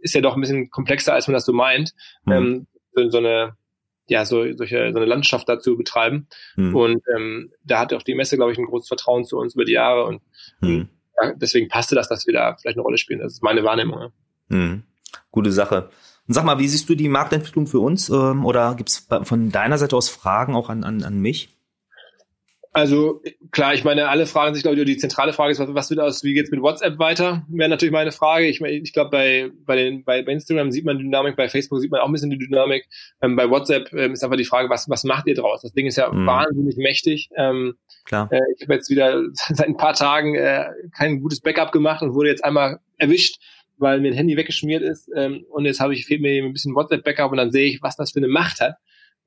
ist 0.00 0.14
ja 0.14 0.20
doch 0.20 0.34
ein 0.34 0.40
bisschen 0.40 0.70
komplexer, 0.70 1.14
als 1.14 1.26
man 1.26 1.34
das 1.34 1.44
so 1.44 1.52
meint, 1.52 1.94
mhm. 2.24 2.32
ähm, 2.32 2.66
so, 2.94 3.10
so, 3.10 3.18
eine 3.18 3.56
ja 4.08 4.24
so 4.24 4.52
solche 4.54 4.90
so 4.92 4.96
eine 4.96 5.06
Landschaft 5.06 5.48
dazu 5.48 5.76
betreiben. 5.76 6.26
Mhm. 6.56 6.74
Und 6.74 7.02
ähm, 7.16 7.52
da 7.64 7.78
hat 7.78 7.94
auch 7.94 8.02
die 8.02 8.14
Messe, 8.14 8.36
glaube 8.36 8.52
ich, 8.52 8.58
ein 8.58 8.66
großes 8.66 8.88
Vertrauen 8.88 9.24
zu 9.24 9.38
uns 9.38 9.54
über 9.54 9.64
die 9.64 9.72
Jahre 9.72 10.04
und 10.04 10.22
mhm. 10.60 10.88
ja, 11.22 11.32
deswegen 11.34 11.68
passte 11.68 11.94
das, 11.94 12.08
dass 12.08 12.26
wir 12.26 12.34
da 12.34 12.56
vielleicht 12.56 12.76
eine 12.76 12.82
Rolle 12.82 12.98
spielen. 12.98 13.20
Das 13.20 13.34
ist 13.34 13.42
meine 13.42 13.62
Wahrnehmung. 13.62 14.00
Ja. 14.00 14.12
Mhm. 14.48 14.82
Gute 15.30 15.52
Sache. 15.52 15.90
Und 16.30 16.34
sag 16.34 16.44
mal, 16.44 16.60
wie 16.60 16.68
siehst 16.68 16.88
du 16.88 16.94
die 16.94 17.08
Marktentwicklung 17.08 17.66
für 17.66 17.80
uns? 17.80 18.08
Ähm, 18.08 18.46
oder 18.46 18.76
gibt 18.76 18.88
es 18.88 19.08
von 19.24 19.50
deiner 19.50 19.78
Seite 19.78 19.96
aus 19.96 20.08
Fragen 20.08 20.54
auch 20.54 20.68
an, 20.68 20.84
an, 20.84 21.02
an 21.02 21.18
mich? 21.18 21.48
Also 22.72 23.20
klar, 23.50 23.74
ich 23.74 23.82
meine, 23.82 24.08
alle 24.08 24.26
fragen 24.26 24.54
sich, 24.54 24.62
glaube 24.62 24.78
ich, 24.78 24.84
die 24.84 24.96
zentrale 24.96 25.32
Frage 25.32 25.50
ist, 25.50 25.58
was, 25.58 25.74
was 25.74 25.90
wird 25.90 25.98
aus, 25.98 26.22
wie 26.22 26.32
geht's 26.32 26.52
mit 26.52 26.62
WhatsApp 26.62 27.00
weiter? 27.00 27.44
Wäre 27.48 27.68
natürlich 27.68 27.92
meine 27.92 28.12
Frage. 28.12 28.46
Ich 28.46 28.60
ich 28.60 28.92
glaube, 28.92 29.10
bei, 29.10 29.50
bei, 29.66 29.74
den, 29.74 30.04
bei, 30.04 30.22
bei 30.22 30.30
Instagram 30.30 30.70
sieht 30.70 30.84
man 30.84 30.98
die 30.98 31.02
Dynamik, 31.02 31.34
bei 31.34 31.48
Facebook 31.48 31.80
sieht 31.80 31.90
man 31.90 32.00
auch 32.00 32.06
ein 32.06 32.12
bisschen 32.12 32.30
die 32.30 32.38
Dynamik. 32.38 32.86
Ähm, 33.20 33.34
bei 33.34 33.50
WhatsApp 33.50 33.92
ähm, 33.92 34.12
ist 34.12 34.22
einfach 34.22 34.36
die 34.36 34.44
Frage, 34.44 34.70
was, 34.70 34.88
was 34.88 35.02
macht 35.02 35.26
ihr 35.26 35.34
draus? 35.34 35.62
Das 35.62 35.72
Ding 35.72 35.86
ist 35.88 35.96
ja 35.96 36.12
mhm. 36.12 36.26
wahnsinnig 36.26 36.76
mächtig. 36.76 37.28
Ähm, 37.36 37.74
klar. 38.04 38.28
Äh, 38.30 38.38
ich 38.56 38.62
habe 38.62 38.74
jetzt 38.74 38.88
wieder 38.88 39.20
seit 39.32 39.66
ein 39.66 39.76
paar 39.76 39.94
Tagen 39.94 40.36
äh, 40.36 40.66
kein 40.96 41.22
gutes 41.22 41.40
Backup 41.40 41.72
gemacht 41.72 42.02
und 42.02 42.14
wurde 42.14 42.28
jetzt 42.28 42.44
einmal 42.44 42.78
erwischt, 42.98 43.40
weil 43.80 44.00
mir 44.00 44.08
ein 44.08 44.14
Handy 44.14 44.36
weggeschmiert 44.36 44.82
ist. 44.82 45.10
Ähm, 45.14 45.44
und 45.50 45.64
jetzt 45.64 45.80
habe 45.80 45.94
ich 45.94 46.06
fehlt 46.06 46.20
mir 46.20 46.42
ein 46.42 46.52
bisschen 46.52 46.74
WhatsApp-Backup 46.74 47.30
und 47.30 47.38
dann 47.38 47.50
sehe 47.50 47.68
ich, 47.68 47.82
was 47.82 47.96
das 47.96 48.12
für 48.12 48.20
eine 48.20 48.28
Macht 48.28 48.60
hat. 48.60 48.76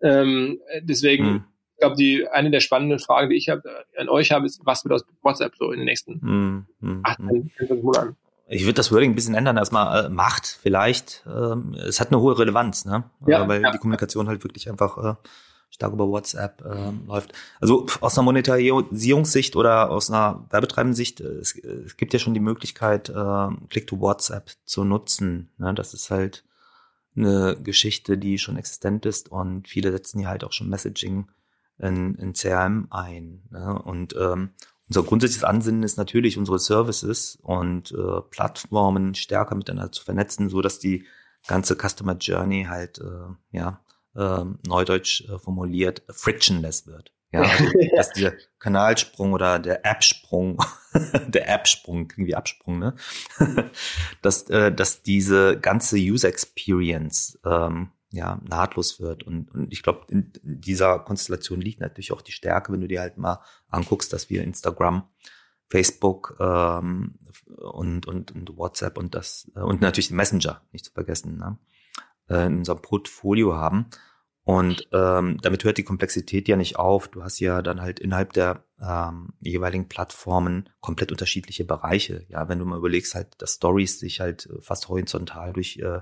Ähm, 0.02 0.60
deswegen 0.82 1.26
mhm 1.26 1.44
ich 1.74 1.80
glaube, 1.80 1.96
die 1.96 2.28
eine 2.30 2.52
der 2.52 2.60
spannenden 2.60 3.00
Fragen, 3.00 3.30
die 3.30 3.36
ich 3.36 3.50
hab, 3.50 3.66
äh, 3.66 3.70
an 3.98 4.10
euch 4.10 4.32
habe, 4.32 4.46
ist, 4.46 4.62
was 4.64 4.86
wird 4.86 4.94
aus 4.94 5.06
WhatsApp 5.22 5.56
so 5.58 5.72
in 5.72 5.80
den 5.80 5.86
nächsten 5.86 6.66
mm, 6.80 7.02
18, 7.04 7.52
20 7.58 7.84
Monaten? 7.84 8.16
Ich 8.48 8.64
würde 8.64 8.74
das 8.74 8.92
Wording 8.92 9.12
ein 9.12 9.16
bisschen 9.16 9.36
ändern, 9.36 9.58
erstmal 9.58 10.06
äh, 10.06 10.10
Macht 10.10 10.46
vielleicht. 10.62 11.26
Ähm, 11.26 11.74
es 11.74 12.00
hat 12.00 12.10
eine 12.10 12.22
hohe 12.22 12.38
Relevanz, 12.38 12.86
ne? 12.86 13.06
Ja, 13.26 13.44
äh, 13.44 13.48
weil 13.48 13.62
ja. 13.62 13.72
die 13.72 13.78
Kommunikation 13.80 14.28
halt 14.28 14.44
wirklich 14.44 14.70
einfach 14.70 14.98
äh, 14.98 15.16
stark 15.74 15.94
über 15.94 16.08
WhatsApp 16.08 16.64
äh, 16.64 16.92
läuft. 17.08 17.34
Also 17.60 17.88
aus 18.00 18.18
einer 18.18 18.26
Monetarisierungssicht 18.26 19.56
oder 19.56 19.90
aus 19.90 20.10
einer 20.10 20.46
werbetreibenden 20.50 20.96
Sicht, 20.96 21.20
äh, 21.20 21.26
es, 21.26 21.56
es 21.56 21.98
gibt 21.98 22.14
ja 22.14 22.20
schon 22.20 22.36
die 22.36 22.40
Möglichkeit, 22.40 23.10
äh, 23.10 23.48
Click 23.70 23.88
to 23.88 24.00
WhatsApp 24.00 24.52
zu 24.66 24.84
nutzen. 24.84 25.50
Ne? 25.58 25.74
Das 25.74 25.94
ist 25.94 26.12
halt 26.12 26.46
eine 27.16 27.58
Geschichte, 27.62 28.18
die 28.18 28.38
schon 28.38 28.58
existent 28.58 29.06
ist 29.06 29.32
und 29.32 29.68
viele 29.68 29.92
setzen 29.92 30.20
hier 30.20 30.30
halt 30.30 30.44
auch 30.44 30.52
schon 30.52 30.70
Messaging 30.70 31.28
in, 31.80 32.16
in 32.16 32.34
CRM 32.34 32.88
ein. 32.92 33.44
Ne? 33.50 33.82
Und 33.84 34.16
ähm, 34.16 34.52
unser 34.90 35.04
grundsätzliches 35.04 35.44
Ansinnen 35.44 35.82
ist 35.82 35.98
natürlich, 35.98 36.38
unsere 36.38 36.60
Services 36.60 37.40
und 37.42 37.92
äh, 37.92 38.22
Plattformen 38.30 39.16
stärker 39.16 39.56
miteinander 39.56 39.92
zu 39.92 40.04
vernetzen, 40.04 40.50
so 40.50 40.62
dass 40.62 40.78
die 40.78 41.06
ganze 41.48 41.76
Customer 41.76 42.16
Journey 42.16 42.66
halt, 42.70 43.00
äh, 43.00 43.58
ja, 43.58 43.82
äh, 44.16 44.46
neudeutsch 44.68 45.24
äh, 45.30 45.40
formuliert, 45.40 46.04
frictionless 46.10 46.88
wird. 46.88 47.12
Ja, 47.32 47.42
also, 47.42 47.66
dass 47.96 48.14
der 48.14 48.38
Kanalsprung 48.60 49.34
oder 49.34 49.60
der 49.60 49.86
App-Sprung, 49.86 50.64
der 51.28 51.50
App-Sprung, 51.50 52.12
irgendwie 52.12 52.36
Absprung, 52.36 52.80
ne? 52.80 52.96
dass, 54.22 54.50
äh, 54.50 54.72
dass 54.72 55.02
diese 55.02 55.60
ganze 55.60 55.98
User 55.98 56.30
Experience 56.30 57.40
ähm, 57.44 57.92
ja, 58.12 58.40
nahtlos 58.48 59.00
wird. 59.00 59.24
Und, 59.24 59.50
und 59.52 59.74
ich 59.74 59.82
glaube, 59.82 60.06
in, 60.10 60.32
in 60.44 60.62
dieser 60.62 61.00
Konstellation 61.00 61.60
liegt 61.60 61.80
natürlich 61.80 62.12
auch 62.12 62.22
die 62.22 62.32
Stärke, 62.32 62.72
wenn 62.72 62.82
du 62.82 62.88
dir 62.88 63.02
halt 63.02 63.18
mal 63.18 63.42
anguckst, 63.72 64.14
dass 64.14 64.30
wir 64.30 64.44
Instagram, 64.44 65.10
Facebook 65.68 66.38
ähm, 66.40 67.16
und, 67.58 68.06
und, 68.06 68.32
und 68.32 68.56
WhatsApp 68.56 69.00
und 69.00 69.16
das 69.16 69.52
äh, 69.56 69.62
und 69.62 69.82
natürlich 69.82 70.12
Messenger, 70.12 70.62
nicht 70.72 70.86
zu 70.86 70.92
vergessen, 70.92 71.38
ne, 71.38 71.58
äh, 72.30 72.46
in 72.46 72.60
unserem 72.60 72.82
Portfolio 72.82 73.56
haben. 73.56 73.90
Und 74.46 74.90
ähm, 74.92 75.38
damit 75.42 75.64
hört 75.64 75.78
die 75.78 75.84
Komplexität 75.84 76.50
ja 76.50 76.58
nicht 76.58 76.76
auf. 76.76 77.08
Du 77.08 77.24
hast 77.24 77.40
ja 77.40 77.62
dann 77.62 77.82
halt 77.82 78.00
innerhalb 78.00 78.34
der 78.34 78.66
ähm, 78.82 79.34
jeweiligen 79.40 79.88
Plattformen 79.88 80.70
komplett 80.82 81.12
unterschiedliche 81.12 81.64
Bereiche. 81.64 82.26
Ja, 82.28 82.50
wenn 82.50 82.60
du 82.60 82.66
mal 82.66 82.78
überlegst, 82.78 83.16
halt, 83.16 83.42
dass 83.42 83.56
Stories 83.56 84.00
sich 84.00 84.20
halt 84.20 84.50
fast 84.60 84.90
horizontal 84.90 85.54
durch 85.54 85.78
äh, 85.78 86.02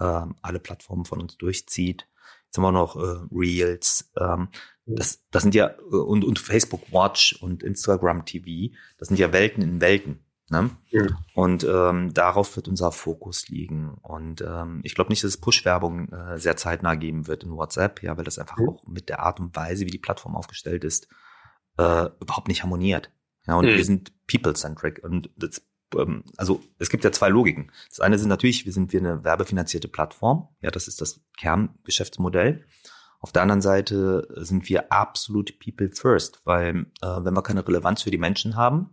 äh, 0.00 0.26
alle 0.40 0.60
Plattformen 0.60 1.04
von 1.04 1.20
uns 1.20 1.36
durchzieht. 1.36 2.08
Jetzt 2.46 2.56
haben 2.56 2.64
wir 2.64 2.72
noch 2.72 2.96
äh, 2.96 3.26
Reels. 3.30 4.10
Ähm, 4.18 4.48
das, 4.86 5.24
das 5.30 5.42
sind 5.42 5.54
ja 5.54 5.68
äh, 5.68 5.96
und, 5.96 6.24
und 6.24 6.38
Facebook 6.38 6.90
Watch 6.92 7.34
und 7.42 7.62
Instagram 7.62 8.24
TV. 8.24 8.74
Das 8.98 9.08
sind 9.08 9.18
ja 9.18 9.32
Welten 9.32 9.62
in 9.62 9.80
Welten. 9.80 10.24
Ne? 10.50 10.70
Ja. 10.90 11.06
Und 11.34 11.64
ähm, 11.64 12.12
darauf 12.12 12.54
wird 12.56 12.68
unser 12.68 12.92
Fokus 12.92 13.48
liegen. 13.48 13.94
Und 14.02 14.42
ähm, 14.42 14.80
ich 14.84 14.94
glaube 14.94 15.10
nicht, 15.10 15.24
dass 15.24 15.30
es 15.30 15.40
Push-Werbung 15.40 16.10
äh, 16.10 16.38
sehr 16.38 16.56
zeitnah 16.56 16.96
geben 16.96 17.26
wird 17.26 17.44
in 17.44 17.52
WhatsApp, 17.52 18.02
ja, 18.02 18.16
weil 18.16 18.24
das 18.24 18.38
einfach 18.38 18.58
ja. 18.58 18.66
auch 18.68 18.86
mit 18.86 19.08
der 19.08 19.20
Art 19.20 19.40
und 19.40 19.56
Weise, 19.56 19.86
wie 19.86 19.90
die 19.90 19.98
Plattform 19.98 20.36
aufgestellt 20.36 20.84
ist, 20.84 21.08
äh, 21.78 22.08
überhaupt 22.20 22.48
nicht 22.48 22.62
harmoniert. 22.62 23.10
Ja, 23.46 23.56
und 23.56 23.66
mhm. 23.66 23.76
wir 23.76 23.84
sind 23.84 24.12
people-centric. 24.26 25.02
Und 25.02 25.30
das, 25.36 25.62
ähm, 25.96 26.24
also 26.36 26.62
es 26.78 26.90
gibt 26.90 27.04
ja 27.04 27.12
zwei 27.12 27.30
Logiken. 27.30 27.72
Das 27.88 28.00
eine 28.00 28.18
sind 28.18 28.28
natürlich, 28.28 28.66
wir 28.66 28.72
sind 28.72 28.92
wir 28.92 29.00
eine 29.00 29.24
werbefinanzierte 29.24 29.88
Plattform. 29.88 30.48
Ja, 30.60 30.70
das 30.70 30.88
ist 30.88 31.00
das 31.00 31.20
Kerngeschäftsmodell. 31.38 32.66
Auf 33.20 33.32
der 33.32 33.40
anderen 33.40 33.62
Seite 33.62 34.28
sind 34.36 34.68
wir 34.68 34.92
absolut 34.92 35.58
people 35.58 35.90
first, 35.90 36.42
weil 36.44 36.86
äh, 37.00 37.24
wenn 37.24 37.32
wir 37.32 37.42
keine 37.42 37.66
Relevanz 37.66 38.02
für 38.02 38.10
die 38.10 38.18
Menschen 38.18 38.56
haben, 38.56 38.90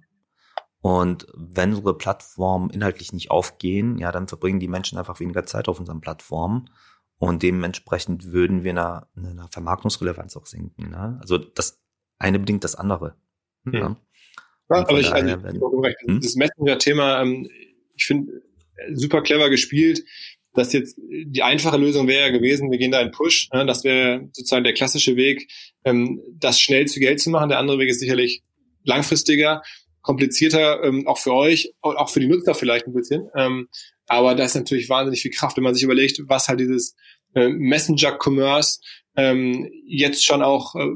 und 0.81 1.27
wenn 1.35 1.73
unsere 1.73 1.95
Plattformen 1.95 2.71
inhaltlich 2.71 3.13
nicht 3.13 3.29
aufgehen, 3.29 3.99
ja, 3.99 4.11
dann 4.11 4.27
verbringen 4.27 4.59
die 4.59 4.67
Menschen 4.67 4.97
einfach 4.97 5.19
weniger 5.19 5.45
Zeit 5.45 5.67
auf 5.67 5.79
unseren 5.79 6.01
Plattformen. 6.01 6.69
Und 7.17 7.43
dementsprechend 7.43 8.31
würden 8.31 8.63
wir 8.63 8.71
in 8.71 8.77
einer, 8.79 9.07
in 9.15 9.27
einer 9.27 9.47
Vermarktungsrelevanz 9.47 10.35
auch 10.35 10.47
sinken. 10.47 10.89
Ne? 10.89 11.19
Also 11.21 11.37
das 11.37 11.79
eine 12.17 12.39
bedingt 12.39 12.63
das 12.63 12.73
andere. 12.73 13.15
Hm. 13.65 13.73
Ja. 13.73 13.95
Ja, 14.71 14.87
aber 14.87 14.99
ich, 14.99 15.11
also, 15.11 15.27
ich 15.27 15.95
hm? 16.07 16.21
das 16.21 16.35
Messenger-Thema, 16.35 17.21
ähm, 17.21 17.47
ich 17.95 18.05
finde, 18.05 18.41
super 18.93 19.21
clever 19.21 19.49
gespielt. 19.49 20.03
dass 20.53 20.73
jetzt 20.73 20.97
die 20.97 21.43
einfache 21.43 21.77
Lösung 21.77 22.07
wäre 22.07 22.27
ja 22.27 22.37
gewesen, 22.37 22.71
wir 22.71 22.77
gehen 22.77 22.91
da 22.91 23.01
in 23.01 23.11
Push. 23.11 23.49
Ne? 23.53 23.65
Das 23.65 23.83
wäre 23.83 24.27
sozusagen 24.33 24.63
der 24.63 24.73
klassische 24.73 25.15
Weg, 25.15 25.51
ähm, 25.85 26.21
das 26.33 26.59
schnell 26.59 26.87
zu 26.87 26.99
Geld 26.99 27.21
zu 27.21 27.29
machen. 27.29 27.49
Der 27.49 27.59
andere 27.59 27.77
Weg 27.77 27.89
ist 27.89 27.99
sicherlich 27.99 28.41
langfristiger 28.83 29.61
komplizierter, 30.01 30.83
ähm, 30.83 31.07
auch 31.07 31.17
für 31.17 31.33
euch, 31.33 31.73
auch 31.81 32.09
für 32.09 32.19
die 32.19 32.27
Nutzer 32.27 32.55
vielleicht 32.55 32.87
ein 32.87 32.93
bisschen. 32.93 33.29
Ähm, 33.35 33.67
aber 34.07 34.35
da 34.35 34.43
ist 34.43 34.55
natürlich 34.55 34.89
wahnsinnig 34.89 35.21
viel 35.21 35.31
Kraft, 35.31 35.57
wenn 35.57 35.63
man 35.63 35.73
sich 35.73 35.83
überlegt, 35.83 36.21
was 36.27 36.47
halt 36.47 36.59
dieses 36.59 36.95
äh, 37.33 37.49
Messenger-Commerce 37.49 38.81
ähm, 39.15 39.69
jetzt 39.85 40.25
schon 40.25 40.41
auch 40.41 40.75
äh, 40.75 40.87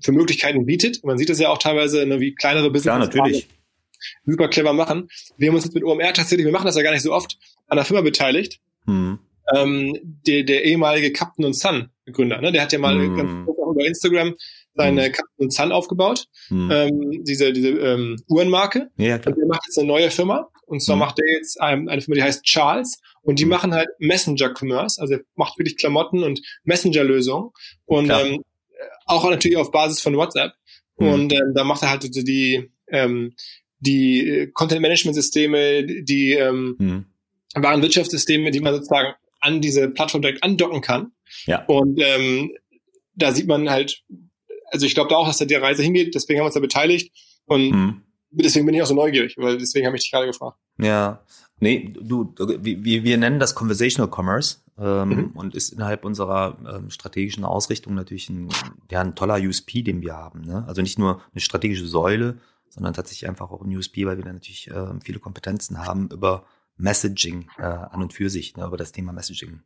für 0.00 0.12
Möglichkeiten 0.12 0.66
bietet. 0.66 1.04
Man 1.04 1.18
sieht 1.18 1.30
es 1.30 1.38
ja 1.38 1.48
auch 1.48 1.58
teilweise, 1.58 2.06
ne, 2.06 2.20
wie 2.20 2.34
kleinere 2.34 2.70
Business 2.70 2.92
ja, 2.92 2.98
natürlich. 2.98 3.48
super 4.24 4.48
clever 4.48 4.72
machen. 4.72 5.08
Wir 5.36 5.48
haben 5.48 5.56
uns 5.56 5.64
jetzt 5.64 5.74
mit 5.74 5.84
OMR 5.84 6.12
tatsächlich, 6.12 6.46
wir 6.46 6.52
machen 6.52 6.66
das 6.66 6.76
ja 6.76 6.82
gar 6.82 6.92
nicht 6.92 7.02
so 7.02 7.12
oft, 7.12 7.38
an 7.66 7.76
der 7.76 7.84
Firma 7.84 8.02
beteiligt. 8.02 8.60
Hm. 8.84 9.18
Ähm, 9.54 9.98
der, 10.26 10.42
der 10.42 10.64
ehemalige 10.64 11.12
Captain 11.12 11.44
und 11.44 11.54
Sun 11.54 11.90
Gründer, 12.10 12.40
ne? 12.40 12.52
der 12.52 12.62
hat 12.62 12.72
ja 12.72 12.78
mal 12.78 12.94
hm. 12.94 13.16
ganz 13.16 13.48
über 13.76 13.86
Instagram 13.86 14.34
seine 14.76 15.12
mhm. 15.38 15.50
Sun 15.50 15.72
aufgebaut, 15.72 16.28
mhm. 16.50 16.70
ähm, 16.70 17.24
diese, 17.24 17.52
diese 17.52 17.68
ähm, 17.70 18.16
Uhrenmarke. 18.28 18.90
Ja, 18.96 19.18
klar. 19.18 19.34
Und 19.34 19.40
der 19.40 19.48
macht 19.48 19.62
jetzt 19.66 19.78
eine 19.78 19.88
neue 19.88 20.10
Firma. 20.10 20.48
Und 20.66 20.82
zwar 20.82 20.96
mhm. 20.96 21.00
macht 21.00 21.18
er 21.18 21.32
jetzt 21.32 21.58
ähm, 21.62 21.88
eine 21.88 22.00
Firma, 22.00 22.16
die 22.16 22.22
heißt 22.22 22.44
Charles. 22.44 23.00
Und 23.22 23.38
die 23.38 23.44
mhm. 23.44 23.50
machen 23.50 23.74
halt 23.74 23.88
Messenger-Commerce. 23.98 25.00
Also 25.00 25.14
er 25.14 25.20
macht 25.34 25.58
wirklich 25.58 25.76
Klamotten 25.76 26.22
und 26.22 26.40
Messenger-Lösungen. 26.64 27.50
Und 27.86 28.10
ähm, 28.10 28.42
auch 29.06 29.28
natürlich 29.28 29.56
auf 29.56 29.70
Basis 29.70 30.00
von 30.00 30.16
WhatsApp. 30.16 30.52
Mhm. 30.98 31.08
Und 31.08 31.32
ähm, 31.32 31.52
da 31.54 31.64
macht 31.64 31.82
er 31.82 31.90
halt 31.90 32.04
die, 32.14 32.70
ähm, 32.88 33.34
die 33.78 34.50
Content-Management-Systeme, 34.52 35.84
die 36.02 36.32
ähm, 36.32 36.76
mhm. 36.78 37.06
Warenwirtschaftssysteme, 37.54 38.50
die 38.50 38.60
man 38.60 38.74
sozusagen 38.74 39.14
an 39.40 39.60
diese 39.60 39.88
Plattform 39.88 40.22
direkt 40.22 40.42
andocken 40.42 40.80
kann. 40.80 41.12
Ja. 41.46 41.64
Und 41.66 42.00
ähm, 42.00 42.52
da 43.14 43.32
sieht 43.32 43.46
man 43.46 43.70
halt, 43.70 44.02
also 44.76 44.86
ich 44.86 44.94
glaube 44.94 45.08
da 45.10 45.16
auch, 45.16 45.26
dass 45.26 45.38
da 45.38 45.44
die 45.44 45.54
Reise 45.54 45.82
hingeht, 45.82 46.14
deswegen 46.14 46.38
haben 46.38 46.44
wir 46.44 46.48
uns 46.48 46.54
da 46.54 46.60
beteiligt 46.60 47.12
und 47.46 47.70
mhm. 47.70 48.02
deswegen 48.30 48.66
bin 48.66 48.74
ich 48.74 48.82
auch 48.82 48.86
so 48.86 48.94
neugierig, 48.94 49.36
weil 49.38 49.56
deswegen 49.56 49.86
habe 49.86 49.96
ich 49.96 50.02
dich 50.02 50.12
gerade 50.12 50.26
gefragt. 50.26 50.58
Ja, 50.78 51.22
nee, 51.60 51.94
du, 51.98 52.34
wir, 52.36 53.04
wir 53.04 53.18
nennen 53.18 53.40
das 53.40 53.54
Conversational 53.54 54.10
Commerce 54.14 54.58
ähm, 54.78 55.08
mhm. 55.08 55.30
und 55.34 55.54
ist 55.54 55.70
innerhalb 55.72 56.04
unserer 56.04 56.58
ähm, 56.68 56.90
strategischen 56.90 57.44
Ausrichtung 57.44 57.94
natürlich 57.94 58.28
ein, 58.28 58.50
ja, 58.90 59.00
ein 59.00 59.14
toller 59.14 59.40
USP, 59.40 59.82
den 59.82 60.02
wir 60.02 60.14
haben. 60.14 60.42
Ne? 60.42 60.64
Also 60.68 60.82
nicht 60.82 60.98
nur 60.98 61.22
eine 61.32 61.40
strategische 61.40 61.86
Säule, 61.86 62.38
sondern 62.68 62.92
tatsächlich 62.92 63.28
einfach 63.28 63.50
auch 63.50 63.62
ein 63.62 63.74
USP, 63.74 64.04
weil 64.04 64.18
wir 64.18 64.24
da 64.24 64.32
natürlich 64.32 64.70
äh, 64.70 65.00
viele 65.02 65.18
Kompetenzen 65.18 65.78
haben 65.78 66.10
über 66.10 66.44
Messaging 66.76 67.48
äh, 67.58 67.62
an 67.62 68.02
und 68.02 68.12
für 68.12 68.28
sich, 68.28 68.54
ne, 68.56 68.66
über 68.66 68.76
das 68.76 68.92
Thema 68.92 69.12
Messaging. 69.12 69.60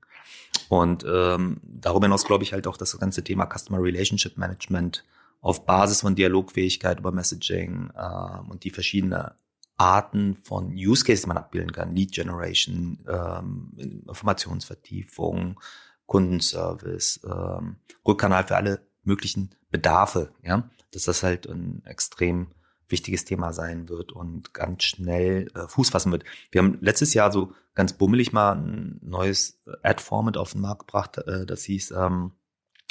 Und 0.70 1.04
ähm, 1.04 1.60
darüber 1.64 2.06
hinaus 2.06 2.24
glaube 2.24 2.44
ich 2.44 2.52
halt 2.52 2.68
auch 2.68 2.76
das 2.76 2.96
ganze 2.96 3.24
Thema 3.24 3.44
Customer 3.44 3.82
Relationship 3.82 4.38
Management 4.38 5.04
auf 5.40 5.66
Basis 5.66 6.02
von 6.02 6.14
Dialogfähigkeit 6.14 7.00
über 7.00 7.10
Messaging 7.10 7.90
äh, 7.92 8.48
und 8.48 8.62
die 8.62 8.70
verschiedenen 8.70 9.30
Arten 9.78 10.36
von 10.36 10.72
Use 10.74 11.04
Cases, 11.04 11.22
die 11.22 11.26
man 11.26 11.38
abbilden 11.38 11.72
kann. 11.72 11.96
Lead 11.96 12.12
Generation, 12.12 13.04
ähm, 13.08 13.72
Informationsvertiefung, 14.06 15.58
Kundenservice, 16.06 17.18
ähm, 17.24 17.78
Rückkanal 18.06 18.46
für 18.46 18.54
alle 18.54 18.86
möglichen 19.02 19.50
Bedarfe, 19.72 20.30
ja, 20.44 20.70
dass 20.92 21.02
das 21.02 21.24
halt 21.24 21.48
ein 21.48 21.82
extrem 21.84 22.52
wichtiges 22.90 23.24
Thema 23.24 23.52
sein 23.52 23.88
wird 23.88 24.12
und 24.12 24.54
ganz 24.54 24.84
schnell 24.84 25.48
äh, 25.54 25.68
Fuß 25.68 25.90
fassen 25.90 26.12
wird. 26.12 26.24
Wir 26.50 26.62
haben 26.62 26.78
letztes 26.80 27.14
Jahr 27.14 27.32
so 27.32 27.52
ganz 27.74 27.92
bummelig 27.92 28.32
mal 28.32 28.52
ein 28.52 29.00
neues 29.02 29.60
Ad-Format 29.82 30.36
auf 30.36 30.52
den 30.52 30.60
Markt 30.60 30.86
gebracht. 30.86 31.18
Äh, 31.18 31.46
das 31.46 31.64
hieß, 31.64 31.92
ähm, 31.92 32.32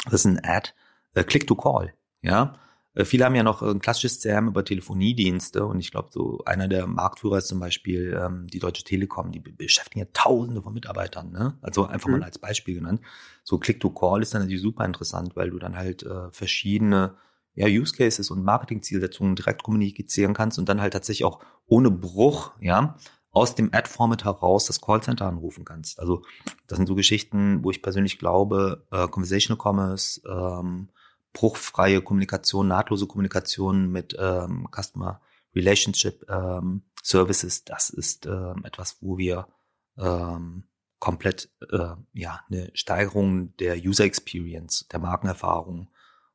das 0.06 0.14
ist 0.14 0.26
ein 0.26 0.44
Ad, 0.44 0.72
äh, 1.14 1.24
Click-to-Call. 1.24 1.94
Ja, 2.22 2.56
äh, 3.00 3.06
viele 3.06 3.26
haben 3.26 3.36
ja 3.36 3.44
noch 3.44 3.62
ein 3.62 3.80
klassisches 3.80 4.22
CRM 4.22 4.48
über 4.48 4.66
Telefoniedienste 4.66 5.66
und 5.66 5.80
ich 5.80 5.92
glaube, 5.92 6.10
so 6.12 6.42
einer 6.46 6.68
der 6.68 6.88
Marktführer 6.88 7.38
ist 7.38 7.48
zum 7.48 7.60
Beispiel 7.60 8.20
ähm, 8.20 8.48
die 8.48 8.60
Deutsche 8.60 8.84
Telekom, 8.84 9.32
die 9.32 9.40
beschäftigen 9.40 10.00
ja 10.00 10.12
Tausende 10.14 10.62
von 10.62 10.74
Mitarbeitern, 10.74 11.32
ne? 11.32 11.58
Also 11.62 11.86
einfach 11.86 12.10
mhm. 12.10 12.20
mal 12.20 12.26
als 12.26 12.40
Beispiel 12.40 12.76
genannt. 12.76 13.02
So 13.44 13.58
Click-to-Call 13.58 14.22
ist 14.22 14.34
dann 14.34 14.42
natürlich 14.42 14.62
super 14.62 14.86
interessant, 14.86 15.36
weil 15.36 15.52
du 15.52 15.60
dann 15.60 15.76
halt 15.78 16.04
äh, 16.04 16.32
verschiedene 16.32 17.16
ja, 17.56 17.68
Use 17.68 17.94
Cases 17.96 18.30
und 18.32 18.44
Marketing-Zielsetzungen 18.44 19.36
direkt 19.36 19.64
kommunizieren 19.64 20.34
kannst 20.34 20.60
und 20.60 20.70
dann 20.70 20.82
halt 20.82 20.94
tatsächlich 20.94 21.26
auch 21.26 21.40
ohne 21.68 21.92
Bruch, 21.92 22.52
ja, 22.60 22.96
aus 23.32 23.56
dem 23.56 23.70
Ad-Format 23.74 24.26
heraus 24.26 24.66
das 24.66 24.82
Callcenter 24.82 25.28
anrufen 25.28 25.66
kannst. 25.66 26.00
Also 26.00 26.24
das 26.68 26.78
sind 26.78 26.88
so 26.88 26.96
Geschichten, 26.96 27.64
wo 27.64 27.70
ich 27.70 27.82
persönlich 27.82 28.18
glaube, 28.18 28.86
äh, 28.92 29.08
Conversational 29.08 29.62
Commerce, 29.62 30.22
ähm, 30.28 30.90
bruchfreie 31.34 32.02
Kommunikation, 32.02 32.68
nahtlose 32.68 33.06
Kommunikation 33.06 33.92
mit 33.92 34.16
ähm, 34.20 34.68
Customer 34.72 35.22
Relationship 35.56 36.26
ähm, 36.30 36.84
Services, 37.04 37.64
das 37.64 37.90
ist 37.90 38.26
ähm, 38.26 38.64
etwas, 38.64 38.98
wo 39.02 39.18
wir 39.18 39.48
ähm, 39.98 40.64
komplett 41.00 41.50
äh, 41.72 41.96
ja 42.14 42.42
eine 42.50 42.72
Steigerung 42.74 43.56
der 43.58 43.78
User 43.78 44.04
Experience, 44.04 44.88
der 44.92 45.00
Markenerfahrung 45.00 45.90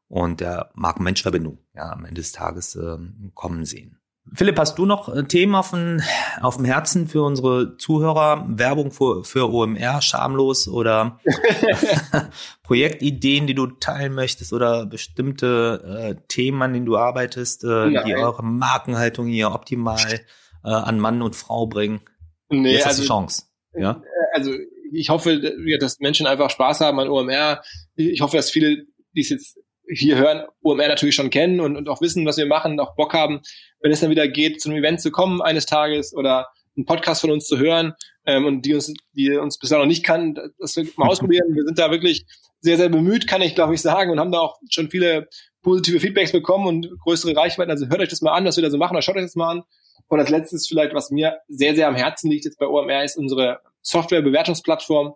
und 0.09 0.41
der 0.41 0.71
Marken-Mensch-Verbindung 0.75 1.59
ja, 1.75 1.93
am 1.93 2.05
Ende 2.05 2.21
des 2.21 2.33
Tages 2.33 2.77
äh, 2.77 2.99
kommen 3.35 3.65
sehen. 3.65 3.99
Philipp, 4.33 4.59
hast 4.59 4.79
du 4.79 4.87
noch 4.87 5.15
äh, 5.15 5.25
Themen 5.25 5.55
auf 5.55 5.71
dem, 5.71 6.01
auf 6.41 6.57
dem 6.57 6.65
Herzen 6.65 7.09
für 7.09 7.23
unsere 7.23 7.77
Zuhörer? 7.77 8.47
Werbung 8.49 8.91
für, 8.91 9.23
für 9.23 9.53
OMR, 9.53 10.01
schamlos 10.01 10.67
oder 10.67 11.21
Projektideen, 12.63 13.47
die 13.47 13.55
du 13.55 13.67
teilen 13.67 14.15
möchtest 14.15 14.53
oder 14.53 14.87
bestimmte 14.87 16.17
äh, 16.17 16.27
Themen, 16.29 16.63
an 16.63 16.73
denen 16.73 16.87
du 16.87 16.97
arbeitest, 16.97 17.65
äh, 17.65 17.91
die 18.05 18.17
eure 18.17 18.43
Markenhaltung 18.43 19.27
hier 19.27 19.53
optimal 19.53 20.21
äh, 20.65 20.69
an 20.69 20.99
Mann 20.99 21.21
und 21.21 21.37
Frau 21.37 21.67
bringen? 21.67 22.01
Nee, 22.49 22.73
Jetzt 22.73 22.87
also, 22.87 23.03
die 23.03 23.09
Chance. 23.09 23.43
Ja? 23.77 24.03
Also 24.33 24.53
ich 24.93 25.11
hoffe, 25.11 25.39
dass 25.79 26.01
Menschen 26.01 26.27
einfach 26.27 26.51
Spaß 26.51 26.81
haben 26.81 26.99
an 26.99 27.09
OMR. 27.09 27.63
Ich 27.95 28.21
hoffe, 28.23 28.37
dass 28.37 28.51
viele, 28.51 28.87
die 29.15 29.21
es 29.21 29.29
jetzt 29.29 29.59
hier 29.89 30.17
hören, 30.17 30.45
OMR 30.63 30.89
natürlich 30.89 31.15
schon 31.15 31.31
kennen 31.31 31.61
und, 31.61 31.77
und 31.77 31.89
auch 31.89 32.01
wissen, 32.01 32.27
was 32.27 32.37
wir 32.37 32.47
machen, 32.47 32.81
auch 32.81 32.97
Bock 32.97 33.13
haben, 33.13 33.41
wenn 33.81 33.93
es 33.93 34.01
dann 34.01 34.11
wieder 34.11 34.29
geht, 34.29 34.61
zu 34.61 34.71
einem 34.71 34.79
Event 34.79 35.01
zu 35.01 35.11
kommen 35.11 35.43
eines 35.43 35.67
Tages 35.67 36.15
oder 36.15 36.49
einen 36.77 36.87
Podcast 36.87 37.21
von 37.21 37.31
uns 37.31 37.47
zu 37.47 37.59
hören 37.59 37.95
ähm, 38.27 38.47
und 38.47 38.63
die 38.63 38.75
uns, 38.75 38.93
die 39.13 39.31
uns 39.37 39.59
bislang 39.59 39.81
noch 39.81 39.87
nicht 39.87 40.05
kannten, 40.05 40.53
das 40.59 40.77
wir 40.77 40.87
mal 40.97 41.09
ausprobieren. 41.09 41.55
Wir 41.55 41.65
sind 41.65 41.79
da 41.79 41.91
wirklich 41.91 42.25
sehr, 42.61 42.77
sehr 42.77 42.89
bemüht, 42.89 43.27
kann 43.27 43.43
ich 43.43 43.55
glaube 43.55 43.75
ich 43.75 43.83
sagen, 43.83 44.11
und 44.11 44.19
haben 44.19 44.33
da 44.33 44.41
auch 44.41 44.59
schon 44.71 44.91
viele 44.91 45.29
positive 45.63 46.01
Feedbacks 46.01 46.33
bekommen 46.33 46.67
und 46.67 46.91
größere 47.05 47.37
Reichweiten. 47.37 47.71
Also 47.71 47.89
hört 47.89 48.01
euch 48.01 48.09
das 48.09 48.23
mal 48.23 48.33
an, 48.33 48.45
was 48.45 48.57
wir 48.57 48.63
da 48.63 48.71
so 48.71 48.79
machen, 48.79 48.95
oder 48.95 49.03
schaut 49.03 49.17
euch 49.17 49.23
das 49.23 49.37
mal 49.37 49.51
an. 49.51 49.63
Und 50.09 50.21
als 50.21 50.31
letztes 50.31 50.67
vielleicht, 50.67 50.95
was 50.95 51.11
mir 51.11 51.39
sehr, 51.49 51.75
sehr 51.75 51.89
am 51.89 51.95
Herzen 51.95 52.31
liegt 52.31 52.45
jetzt 52.45 52.59
bei 52.59 52.67
OMR, 52.67 53.05
ist 53.05 53.17
unsere 53.17 53.61
Softwarebewertungsplattform. 53.83 55.15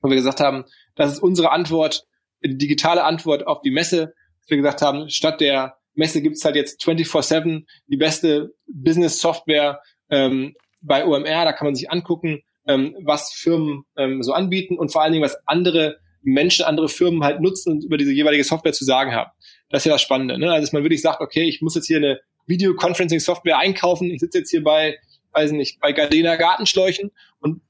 wo 0.00 0.08
wir 0.08 0.16
gesagt 0.16 0.40
haben, 0.40 0.64
das 0.94 1.12
ist 1.12 1.18
unsere 1.18 1.50
Antwort, 1.50 2.04
digitale 2.42 3.04
Antwort 3.04 3.46
auf 3.46 3.60
die 3.62 3.70
Messe, 3.70 4.14
dass 4.40 4.50
wir 4.50 4.56
gesagt 4.56 4.82
haben, 4.82 5.08
statt 5.10 5.40
der 5.40 5.76
Messe 5.94 6.22
gibt's 6.22 6.44
halt 6.44 6.56
jetzt 6.56 6.82
24-7 6.82 7.64
die 7.88 7.96
beste 7.96 8.54
Business-Software 8.68 9.80
ähm, 10.10 10.54
bei 10.80 11.04
OMR, 11.04 11.44
da 11.44 11.52
kann 11.52 11.66
man 11.66 11.74
sich 11.74 11.90
angucken, 11.90 12.42
ähm, 12.66 12.96
was 13.02 13.32
Firmen 13.32 13.82
ähm, 13.96 14.22
so 14.22 14.32
anbieten 14.32 14.78
und 14.78 14.92
vor 14.92 15.02
allen 15.02 15.12
Dingen, 15.12 15.24
was 15.24 15.36
andere 15.46 15.98
Menschen, 16.22 16.64
andere 16.64 16.88
Firmen 16.88 17.24
halt 17.24 17.40
nutzen 17.40 17.72
und 17.72 17.84
über 17.84 17.96
diese 17.96 18.12
jeweilige 18.12 18.44
Software 18.44 18.72
zu 18.72 18.84
sagen 18.84 19.12
haben. 19.12 19.30
Das 19.70 19.82
ist 19.82 19.86
ja 19.86 19.92
das 19.92 20.02
Spannende. 20.02 20.38
Ne? 20.38 20.50
Also 20.52 20.62
dass 20.62 20.72
man 20.72 20.82
wirklich 20.82 21.02
sagt, 21.02 21.20
okay, 21.20 21.44
ich 21.44 21.62
muss 21.62 21.74
jetzt 21.74 21.86
hier 21.86 21.98
eine 21.98 22.20
Videoconferencing-Software 22.46 23.58
einkaufen. 23.58 24.10
Ich 24.10 24.20
sitze 24.20 24.38
jetzt 24.38 24.50
hier 24.50 24.62
bei, 24.62 24.98
weiß 25.32 25.52
nicht, 25.52 25.80
bei 25.80 25.92
Gardena 25.92 26.36
Gartenschläuchen 26.36 27.10
und 27.40 27.60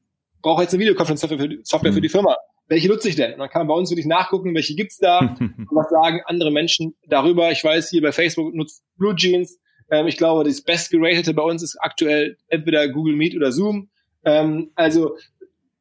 brauche 0.42 0.62
jetzt 0.62 0.74
eine 0.74 0.82
Videoconferencing-Software 0.82 1.38
für, 1.38 1.58
Software 1.64 1.92
für 1.92 2.00
die 2.00 2.08
Firma. 2.08 2.36
Welche 2.68 2.88
nutze 2.88 3.08
ich 3.08 3.16
denn? 3.16 3.32
Und 3.32 3.38
dann 3.38 3.48
kann 3.48 3.60
man 3.60 3.68
bei 3.68 3.74
uns 3.74 3.90
wirklich 3.90 4.06
nachgucken, 4.06 4.54
welche 4.54 4.74
gibt's 4.74 4.98
da 4.98 5.18
und 5.40 5.66
was 5.70 5.88
sagen 5.88 6.20
andere 6.26 6.50
Menschen 6.50 6.94
darüber. 7.06 7.50
Ich 7.50 7.64
weiß, 7.64 7.90
hier 7.90 8.02
bei 8.02 8.12
Facebook 8.12 8.54
nutzt 8.54 8.82
Blue 8.96 9.14
Jeans. 9.16 9.58
Ähm, 9.90 10.06
ich 10.06 10.16
glaube, 10.16 10.44
das 10.44 10.62
best 10.62 10.90
geratete 10.90 11.34
bei 11.34 11.42
uns 11.42 11.62
ist 11.62 11.76
aktuell 11.80 12.36
entweder 12.48 12.88
Google 12.88 13.16
Meet 13.16 13.36
oder 13.36 13.52
Zoom. 13.52 13.88
Ähm, 14.24 14.70
also 14.74 15.16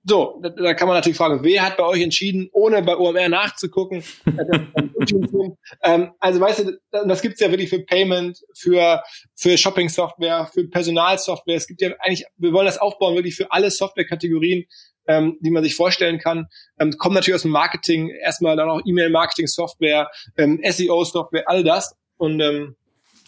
so, 0.10 0.40
da, 0.42 0.50
da, 0.50 0.74
kann 0.74 0.88
man 0.88 0.96
natürlich 0.96 1.18
fragen, 1.18 1.44
wer 1.44 1.66
hat 1.66 1.76
bei 1.76 1.84
euch 1.84 2.02
entschieden, 2.02 2.50
ohne 2.54 2.82
bei 2.82 2.96
OMR 2.96 3.28
nachzugucken? 3.28 4.02
ähm, 5.84 6.12
also 6.20 6.40
weißt 6.40 6.60
du, 6.60 6.80
das 6.92 7.22
gibt's 7.22 7.42
ja 7.42 7.52
wirklich 7.52 7.70
für 7.70 7.80
Payment, 7.80 8.42
für, 8.54 9.04
für 9.36 9.58
Shopping-Software, 9.58 10.50
für 10.54 10.66
Personalsoftware. 10.70 11.58
Es 11.58 11.68
gibt 11.68 11.82
ja 11.82 11.90
eigentlich, 12.00 12.26
wir 12.38 12.54
wollen 12.54 12.68
das 12.68 12.78
aufbauen 12.78 13.16
wirklich 13.16 13.36
für 13.36 13.52
alle 13.52 13.70
Software-Kategorien, 13.70 14.66
ähm, 15.08 15.38
die 15.42 15.52
man 15.52 15.64
sich 15.64 15.76
vorstellen 15.76 16.20
kann. 16.20 16.48
Ähm, 16.80 16.98
kommen 16.98 17.16
natürlich 17.16 17.36
aus 17.36 17.44
dem 17.44 17.52
Marketing, 17.52 18.10
erstmal 18.10 18.56
dann 18.56 18.70
auch 18.70 18.82
E-Mail-Marketing-Software, 18.86 20.10
ähm, 20.38 20.62
SEO-Software, 20.64 21.44
all 21.48 21.64
das. 21.64 21.96
Und 22.18 22.40
ähm, 22.40 22.76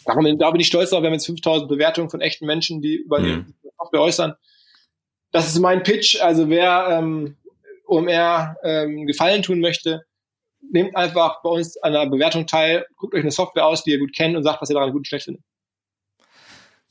da 0.05 0.51
bin 0.51 0.61
ich 0.61 0.67
stolz 0.67 0.89
drauf, 0.89 1.01
wir 1.01 1.07
haben 1.07 1.13
jetzt 1.13 1.25
5000 1.27 1.69
Bewertungen 1.69 2.09
von 2.09 2.21
echten 2.21 2.45
Menschen, 2.45 2.81
die 2.81 2.95
über 2.95 3.19
mhm. 3.19 3.55
die 3.63 3.69
Software 3.77 4.01
äußern 4.01 4.35
das 5.31 5.47
ist 5.47 5.59
mein 5.59 5.83
Pitch. 5.83 6.19
Also 6.21 6.49
wer 6.49 6.87
ähm, 6.89 7.37
OMR 7.87 8.57
ähm, 8.63 9.05
Gefallen 9.05 9.43
tun 9.43 9.59
möchte, 9.59 10.03
nehmt 10.71 10.95
einfach 10.95 11.41
bei 11.41 11.49
uns 11.49 11.77
an 11.77 11.93
der 11.93 12.07
Bewertung 12.07 12.45
teil, 12.45 12.85
guckt 12.95 13.13
euch 13.15 13.21
eine 13.21 13.31
Software 13.31 13.65
aus, 13.65 13.83
die 13.83 13.91
ihr 13.91 13.99
gut 13.99 14.15
kennt 14.15 14.35
und 14.35 14.43
sagt, 14.43 14.61
was 14.61 14.69
ihr 14.69 14.75
daran 14.75 14.91
gut 14.91 14.99
und 14.99 15.07
schlecht 15.07 15.25
findet. 15.25 15.43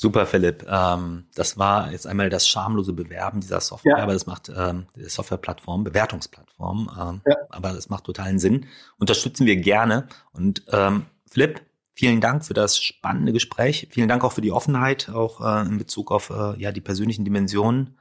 Super, 0.00 0.26
Philipp. 0.26 0.64
Ähm, 0.70 1.26
das 1.34 1.58
war 1.58 1.90
jetzt 1.90 2.06
einmal 2.06 2.30
das 2.30 2.46
schamlose 2.46 2.92
Bewerben 2.92 3.40
dieser 3.40 3.60
Software, 3.60 3.96
ja. 3.98 4.02
aber 4.02 4.12
das 4.12 4.26
macht 4.26 4.48
ähm, 4.56 4.86
Softwareplattform, 4.94 5.82
Bewertungsplattform, 5.82 6.88
ähm, 6.96 7.20
ja. 7.26 7.36
aber 7.50 7.72
das 7.72 7.88
macht 7.88 8.04
totalen 8.04 8.38
Sinn. 8.38 8.66
Unterstützen 9.00 9.44
wir 9.44 9.56
gerne. 9.56 10.06
Und 10.32 10.62
ähm, 10.70 11.06
Philipp, 11.28 11.62
vielen 11.94 12.20
Dank 12.20 12.44
für 12.44 12.54
das 12.54 12.78
spannende 12.78 13.32
Gespräch. 13.32 13.88
Vielen 13.90 14.08
Dank 14.08 14.22
auch 14.22 14.30
für 14.30 14.40
die 14.40 14.52
Offenheit, 14.52 15.08
auch 15.08 15.40
äh, 15.40 15.66
in 15.66 15.78
Bezug 15.78 16.12
auf 16.12 16.30
äh, 16.30 16.56
ja 16.60 16.70
die 16.70 16.80
persönlichen 16.80 17.24
Dimensionen 17.24 17.98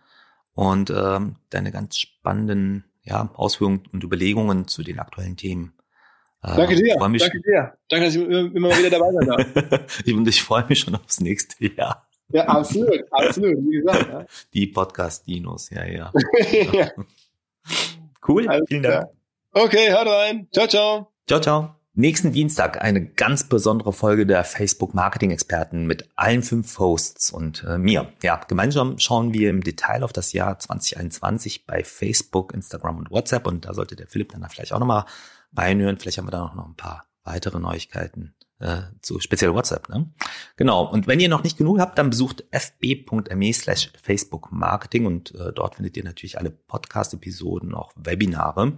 und 0.54 0.92
ähm, 0.92 1.38
deine 1.50 1.72
ganz 1.72 1.98
spannenden 1.98 2.86
ja, 3.02 3.32
Ausführungen 3.34 3.88
und 3.92 4.04
Überlegungen 4.04 4.68
zu 4.68 4.84
den 4.84 5.00
aktuellen 5.00 5.36
Themen. 5.36 5.74
Äh, 6.44 6.56
danke 6.56 6.76
dir. 6.76 7.08
Mich, 7.10 7.22
danke 7.22 7.42
dir. 7.42 7.74
Danke, 7.90 8.06
dass 8.06 8.16
ich 8.16 8.22
immer 8.22 8.70
wieder 8.78 8.90
dabei 8.90 9.12
sein 9.14 9.28
darf. 9.28 10.04
und 10.08 10.28
ich 10.28 10.44
freue 10.44 10.66
mich 10.68 10.80
schon 10.80 10.96
aufs 10.96 11.20
nächste 11.20 11.66
Jahr. 11.66 12.08
Ja, 12.30 12.46
absolut, 12.46 13.06
absolut, 13.12 13.58
wie 13.58 13.78
gesagt. 13.78 14.10
Ja. 14.10 14.26
Die 14.54 14.68
Podcast-Dinos, 14.68 15.70
ja, 15.70 15.86
ja. 15.86 16.12
ja. 16.74 16.92
Cool, 18.28 18.48
Alles 18.48 18.66
vielen 18.68 18.84
Dank. 18.84 19.10
Okay, 19.54 19.90
hört 19.90 20.08
rein. 20.08 20.48
Ciao, 20.52 20.68
ciao. 20.68 21.12
Ciao, 21.28 21.40
ciao. 21.40 21.78
Nächsten 22.00 22.32
Dienstag 22.32 22.80
eine 22.84 23.04
ganz 23.04 23.50
besondere 23.50 23.92
Folge 23.92 24.28
der 24.28 24.44
Facebook 24.44 24.94
Marketing 24.94 25.32
Experten 25.32 25.88
mit 25.88 26.08
allen 26.16 26.44
fünf 26.44 26.78
Hosts 26.78 27.32
und 27.32 27.64
äh, 27.68 27.80
mir. 27.80 28.14
Ja, 28.22 28.40
gemeinsam 28.48 29.00
schauen 29.00 29.34
wir 29.34 29.50
im 29.50 29.64
Detail 29.64 30.04
auf 30.04 30.14
das 30.14 30.32
Jahr 30.32 30.60
2021 30.60 31.66
bei 31.66 31.84
Facebook, 31.84 32.54
Instagram 32.54 33.00
und 33.00 33.10
WhatsApp 33.10 33.48
und 33.48 33.66
da 33.66 33.74
sollte 33.74 33.96
der 33.96 34.06
Philipp 34.06 34.34
dann 34.34 34.48
vielleicht 34.48 34.74
auch 34.74 34.80
nochmal 34.80 35.06
reinhören. 35.58 35.98
Vielleicht 35.98 36.18
haben 36.18 36.28
wir 36.28 36.32
da 36.32 36.54
noch 36.56 36.68
ein 36.68 36.76
paar 36.76 37.08
weitere 37.24 37.60
Neuigkeiten 37.60 38.36
äh, 38.60 38.82
zu 39.02 39.20
speziell 39.20 39.54
WhatsApp. 39.54 39.90
Ne? 39.90 40.10
Genau. 40.56 40.86
Und 40.86 41.08
wenn 41.08 41.20
ihr 41.20 41.30
noch 41.30 41.44
nicht 41.44 41.58
genug 41.58 41.80
habt, 41.80 41.98
dann 41.98 42.10
besucht 42.10 42.44
fb.me 42.52 43.54
slash 43.54 43.92
Facebook 44.02 44.52
Marketing 44.52 45.06
und 45.06 45.36
äh, 45.36 45.54
dort 45.54 45.76
findet 45.76 45.98
ihr 45.98 46.04
natürlich 46.04 46.38
alle 46.38 46.50
Podcast-Episoden, 46.50 47.74
auch 47.74 47.92
Webinare. 47.96 48.78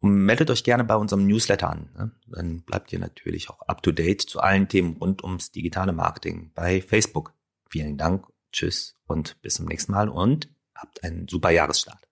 Und 0.00 0.24
meldet 0.24 0.50
euch 0.50 0.64
gerne 0.64 0.82
bei 0.82 0.96
unserem 0.96 1.28
Newsletter 1.28 1.70
an. 1.70 1.88
Ne? 1.96 2.10
Dann 2.26 2.62
bleibt 2.62 2.92
ihr 2.92 2.98
natürlich 2.98 3.50
auch 3.50 3.60
up 3.68 3.84
to 3.84 3.92
date 3.92 4.20
zu 4.22 4.40
allen 4.40 4.66
Themen 4.66 4.96
rund 4.96 5.22
ums 5.22 5.52
digitale 5.52 5.92
Marketing 5.92 6.50
bei 6.56 6.82
Facebook. 6.82 7.34
Vielen 7.70 7.98
Dank, 7.98 8.26
tschüss 8.50 8.96
und 9.06 9.40
bis 9.42 9.54
zum 9.54 9.66
nächsten 9.66 9.92
Mal 9.92 10.08
und 10.08 10.48
habt 10.74 11.04
einen 11.04 11.28
super 11.28 11.50
Jahresstart. 11.50 12.11